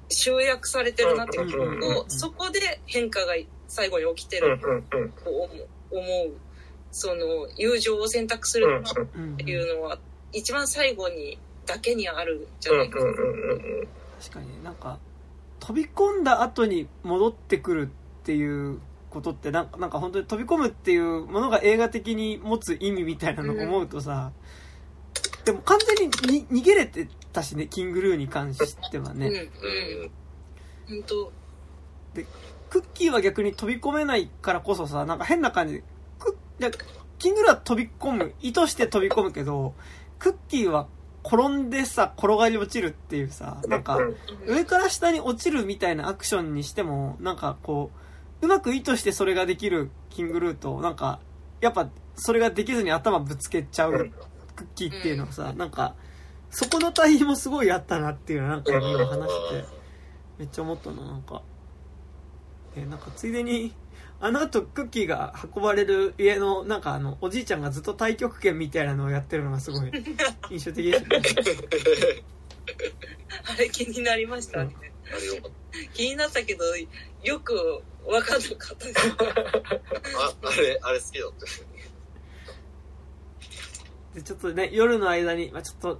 [0.09, 3.33] 集約されてるなっていうそこで変化が
[3.67, 4.59] 最後に起きてうん。
[4.59, 5.11] るうんうん。
[5.11, 6.31] と思う思う。
[6.91, 9.99] その友情を選択すうんるっうんていうのは
[10.31, 12.99] 一番最後にだけにあるんじゃうんないか。
[12.99, 13.23] なうんうんう
[13.83, 13.87] ん。
[14.19, 14.97] 確かにねなんか
[15.67, 17.89] 飛び込んだ後に戻ってくる
[18.21, 18.79] っていう
[19.09, 24.31] ことってなんかなんか本当に飛び込むっていうものが映画的に持つ意味みたいなのを思うとさ、
[25.43, 31.01] でも完全にに逃げれてたしねキングルーに関してはね、うんうん。
[31.01, 31.31] 本当
[32.69, 35.83] クッキーは逆に飛び込めないからこそさなんか変な感じ
[36.59, 36.71] で
[37.19, 39.73] キングルーは飛び込む意図して飛び込むけど
[40.17, 40.87] クッキーは
[41.27, 44.15] 転んでさ転がり落ちるっていうさなんか、うん。
[44.45, 47.91] 上から下に落ちるみたいなアクションにしても、なんかこ
[48.41, 51.19] う、うまく意図してそれができるキングルーと、なんか、
[51.59, 54.11] やっぱそれができずに頭ぶつけちゃう
[54.55, 55.95] クッキーっていうのはさ、なんか、
[56.49, 59.65] そこの対比もすごいあったなっていうのはなんか今話して、
[60.39, 61.41] めっちゃ思ったな、なんか。
[62.75, 63.73] え、なんかついでに、
[64.19, 69.91] あの後クッキーが運ばれる家の、なんかあの、おじいちゃんがずっと太極拳みたいなのをやってるのがすごい
[70.49, 71.21] 印象的でしたね。
[73.45, 74.75] あれ気になりましたね
[75.93, 76.65] 気になったけど
[77.23, 79.23] よく分かんなかったですた。
[79.25, 79.27] あ、
[80.43, 81.45] あれ、あれ好きだった。
[84.15, 85.99] で、ちょっとね、夜の間に、まあ、ちょっと、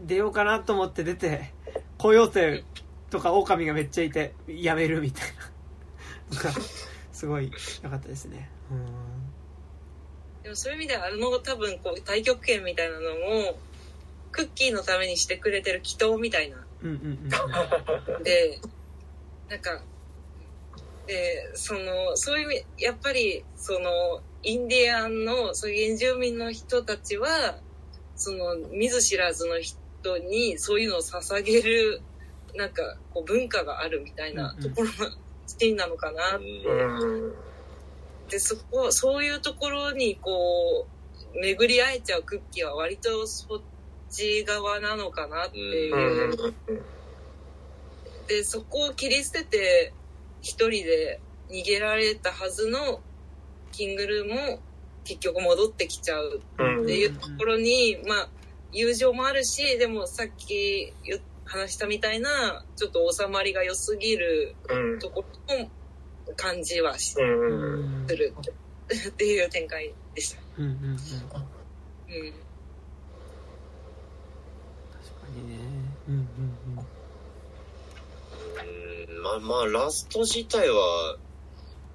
[0.00, 1.54] 出ようかなと思って出て、
[1.96, 2.64] コヨーテ
[3.10, 5.28] とか狼がめっちゃいて、やめるみたい
[6.30, 6.42] な。
[6.42, 6.60] なんか、
[7.18, 7.50] すごい
[7.82, 8.48] 良かったですね。
[8.70, 8.86] うん。
[10.44, 13.58] でもそういう意味ではあの多分こう太極拳みたいなのも
[14.30, 18.60] クッキーのためにしてくれてる祈祷みたいなうんうんで
[19.50, 19.82] なんか
[21.08, 27.58] でそのそういう意味やっぱりそのインディアンのそういう原住民の人たちは
[28.14, 32.00] その見ず知らずの人にそういうのを捧げる
[32.54, 35.16] なんかこう文化があるみたいなところが
[35.48, 36.36] シーンなのかな。
[36.36, 37.32] うん。
[38.28, 40.86] でそこそういうところにこ
[41.34, 43.60] う巡り会えちゃうクッキーは割とそっ
[44.10, 46.26] ち側なのかなっていう。
[46.26, 46.54] うん。
[48.26, 49.92] でそこを切り捨てて
[50.42, 51.20] 一人で
[51.50, 53.00] 逃げられたはずの
[53.72, 54.60] キングルーも
[55.04, 58.28] 結局戻ってきちゃううんっていうところに、まあ
[58.70, 61.18] 友情もあるしでもさっき言
[61.48, 65.70] 話したみたいなちょっと収まりが良すぎるうんところも
[66.36, 68.06] 感じはしうん。
[68.06, 68.34] する
[69.08, 70.40] っていう展開でした。
[70.58, 70.90] うんうんうん。
[70.90, 71.38] うん確か
[75.34, 75.58] にね。
[76.08, 76.28] うんうん
[79.08, 81.16] うん、まあまあ、ラスト自体は、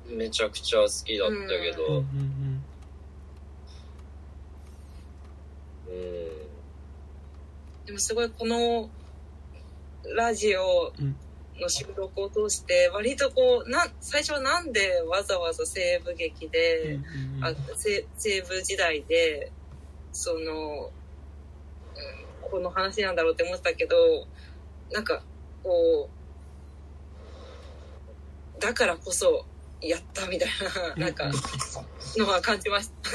[0.07, 1.48] めちゃくちゃ好きだったけうん。
[1.48, 2.64] うんうど、んうん。
[7.85, 8.90] でもすごいこの
[10.15, 10.91] ラジオ
[11.59, 16.51] の収録を通して割とこうな最初はなんでわざわざ西部劇うん。
[16.51, 16.99] で、
[17.41, 19.51] あ西西部時代で
[20.11, 21.03] その、うん
[22.53, 23.95] この話なんだろうって思ってたけど
[24.91, 25.23] なんか
[25.64, 26.07] こ
[28.56, 29.43] うだからこそ
[29.82, 30.49] やったみたい
[30.95, 31.32] ななんか
[32.15, 33.09] のは感じました。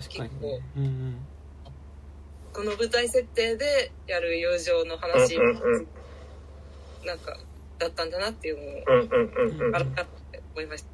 [0.00, 0.62] 確かにね。
[0.76, 1.16] うんうん。
[2.52, 5.86] この舞台設定でやる友情の話うんうんうん
[7.04, 7.36] なんか
[7.78, 9.08] だったんだなっていうのを
[9.72, 10.92] 改めて思いました。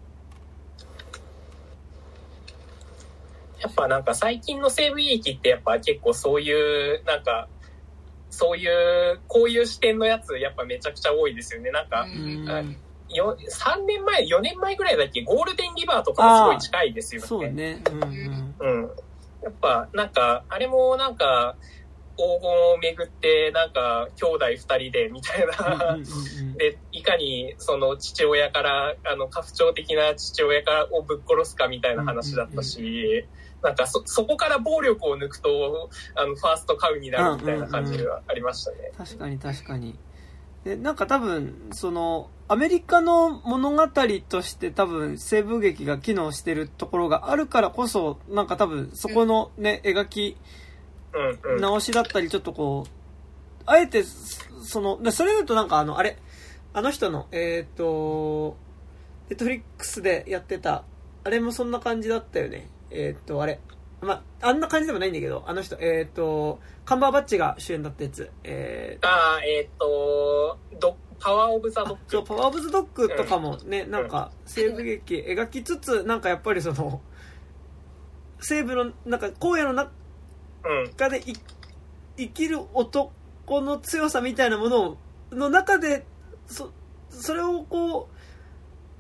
[3.60, 7.48] やっぱなんか最近の西部劇ってやっぱ結構そういう、なんか、
[8.30, 11.70] そういう、こういう視点のやつやっぱめちゃくちゃ多いですよね。
[11.72, 12.62] なんか、うんあ
[13.10, 15.22] よ3年前、4年前ぐらいだっけ？
[15.24, 17.26] ゴールデンリバーとかもすごい近いですよね。
[17.26, 17.82] そうね。
[17.90, 18.54] うんうん。
[18.60, 18.90] うん。
[19.42, 21.57] やっぱ、なんか、あれもなんか、
[22.17, 25.99] 黄金をめぐって、なんか、兄弟二人で、みたいうんな
[26.58, 33.25] で、いかに、その父親から、あの、家父長的な父親からをぶっ殺すかみたいな話だったし、
[33.62, 38.92] なんかそ、そこから暴力を抜くと、あの、ファーストカウになるみたいな感じがありましたね。
[38.97, 39.97] 確かに確かに。
[40.65, 43.89] で、なんか多分、その、アメリカの物語
[44.28, 50.36] として多分西部劇が機能してるところがあるからこそ、なんか多分そこのね、描き。
[51.60, 52.91] 直しだったりちょっとこう、
[53.67, 54.02] あえて、
[54.62, 56.17] その、でそれだとなんかあの、あれ、
[56.73, 58.57] あの人の、えっ、と、
[59.28, 60.85] ネットフリックスでやってた、
[61.25, 62.68] あれもそんな感じだったよね。
[62.91, 63.60] えーっと、あれ。
[64.01, 68.31] まあ、あんな感じでもないんだけど、あの人、えーっと、カンバーバッチが主演だったやつ。
[68.44, 72.28] えーああ、えっ、と、ドパワーオブザドッあそう、グ。
[72.28, 77.00] パワーオブズドッグとかもね、なんか、西部劇描きつつ、なんかやっぱりその、
[78.40, 79.90] 西部の、なんか、荒野の中
[80.64, 81.10] うん。
[81.10, 81.34] でい
[82.16, 83.12] 生きる男
[83.60, 84.98] の強さみたいなものを
[85.30, 86.05] の中で
[86.47, 86.72] そ
[87.10, 88.08] それをこ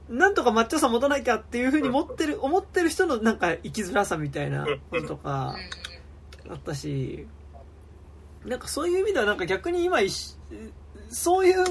[0.08, 5.56] うなんとかマッチョさ持たなきゃっていうふうに持ってる思ってる人のなんか生きづらさみたいなこととか
[6.48, 7.26] あったし
[8.46, 9.98] なんかそういう意味ではなんか逆に今
[11.10, 11.64] そういう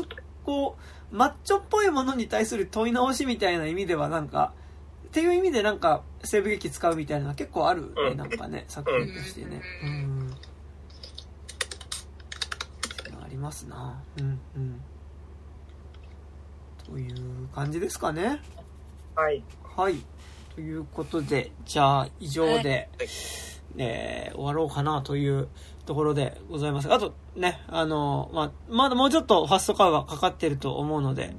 [0.48, 0.78] こ
[1.12, 4.54] うマッチョっぽいものに対する問い直しみたいな意味ではなんか
[5.08, 8.18] っていう意味でなんか西部劇使うみたいなのは結構あるね、うん。
[8.18, 9.62] なんかね作品としてね。
[9.84, 10.34] ううん。
[13.22, 14.02] ありますな。
[14.20, 14.40] うん。
[14.56, 14.82] うん。
[16.86, 18.42] という感じですかね。
[19.16, 19.44] はい。
[19.76, 19.96] はい。
[20.56, 23.08] ということでじゃあ以上で、はい。
[23.80, 25.50] えー終わろうかなという
[25.88, 26.94] ところでございます。
[26.94, 31.34] あとねあの、まあ、まだもうちょっとファストカーがかかってると思うので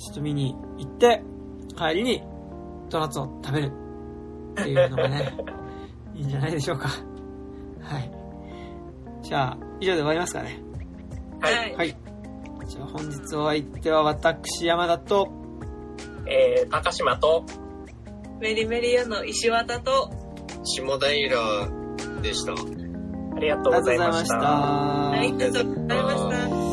[0.00, 1.22] ちょっと見に行って
[1.76, 2.22] 帰りに
[2.90, 3.72] ドーナツを食べる。
[4.52, 5.32] っていうのがね
[6.14, 6.88] いいんじゃないでしょうか。
[7.80, 8.10] はい。
[9.22, 10.60] じゃあ以上で終わりますかね。
[11.40, 11.74] はい。
[11.74, 11.96] はい。
[12.66, 15.42] じゃあ本日お相手は私山田と
[16.26, 17.44] えー、高島と、
[18.40, 20.10] メリメリ屋の石渡と、
[20.64, 21.70] 下平
[22.22, 22.81] でした。
[23.42, 24.36] ありがとうございました。
[24.38, 26.71] ありがとうございましたはい、ありがとうございました。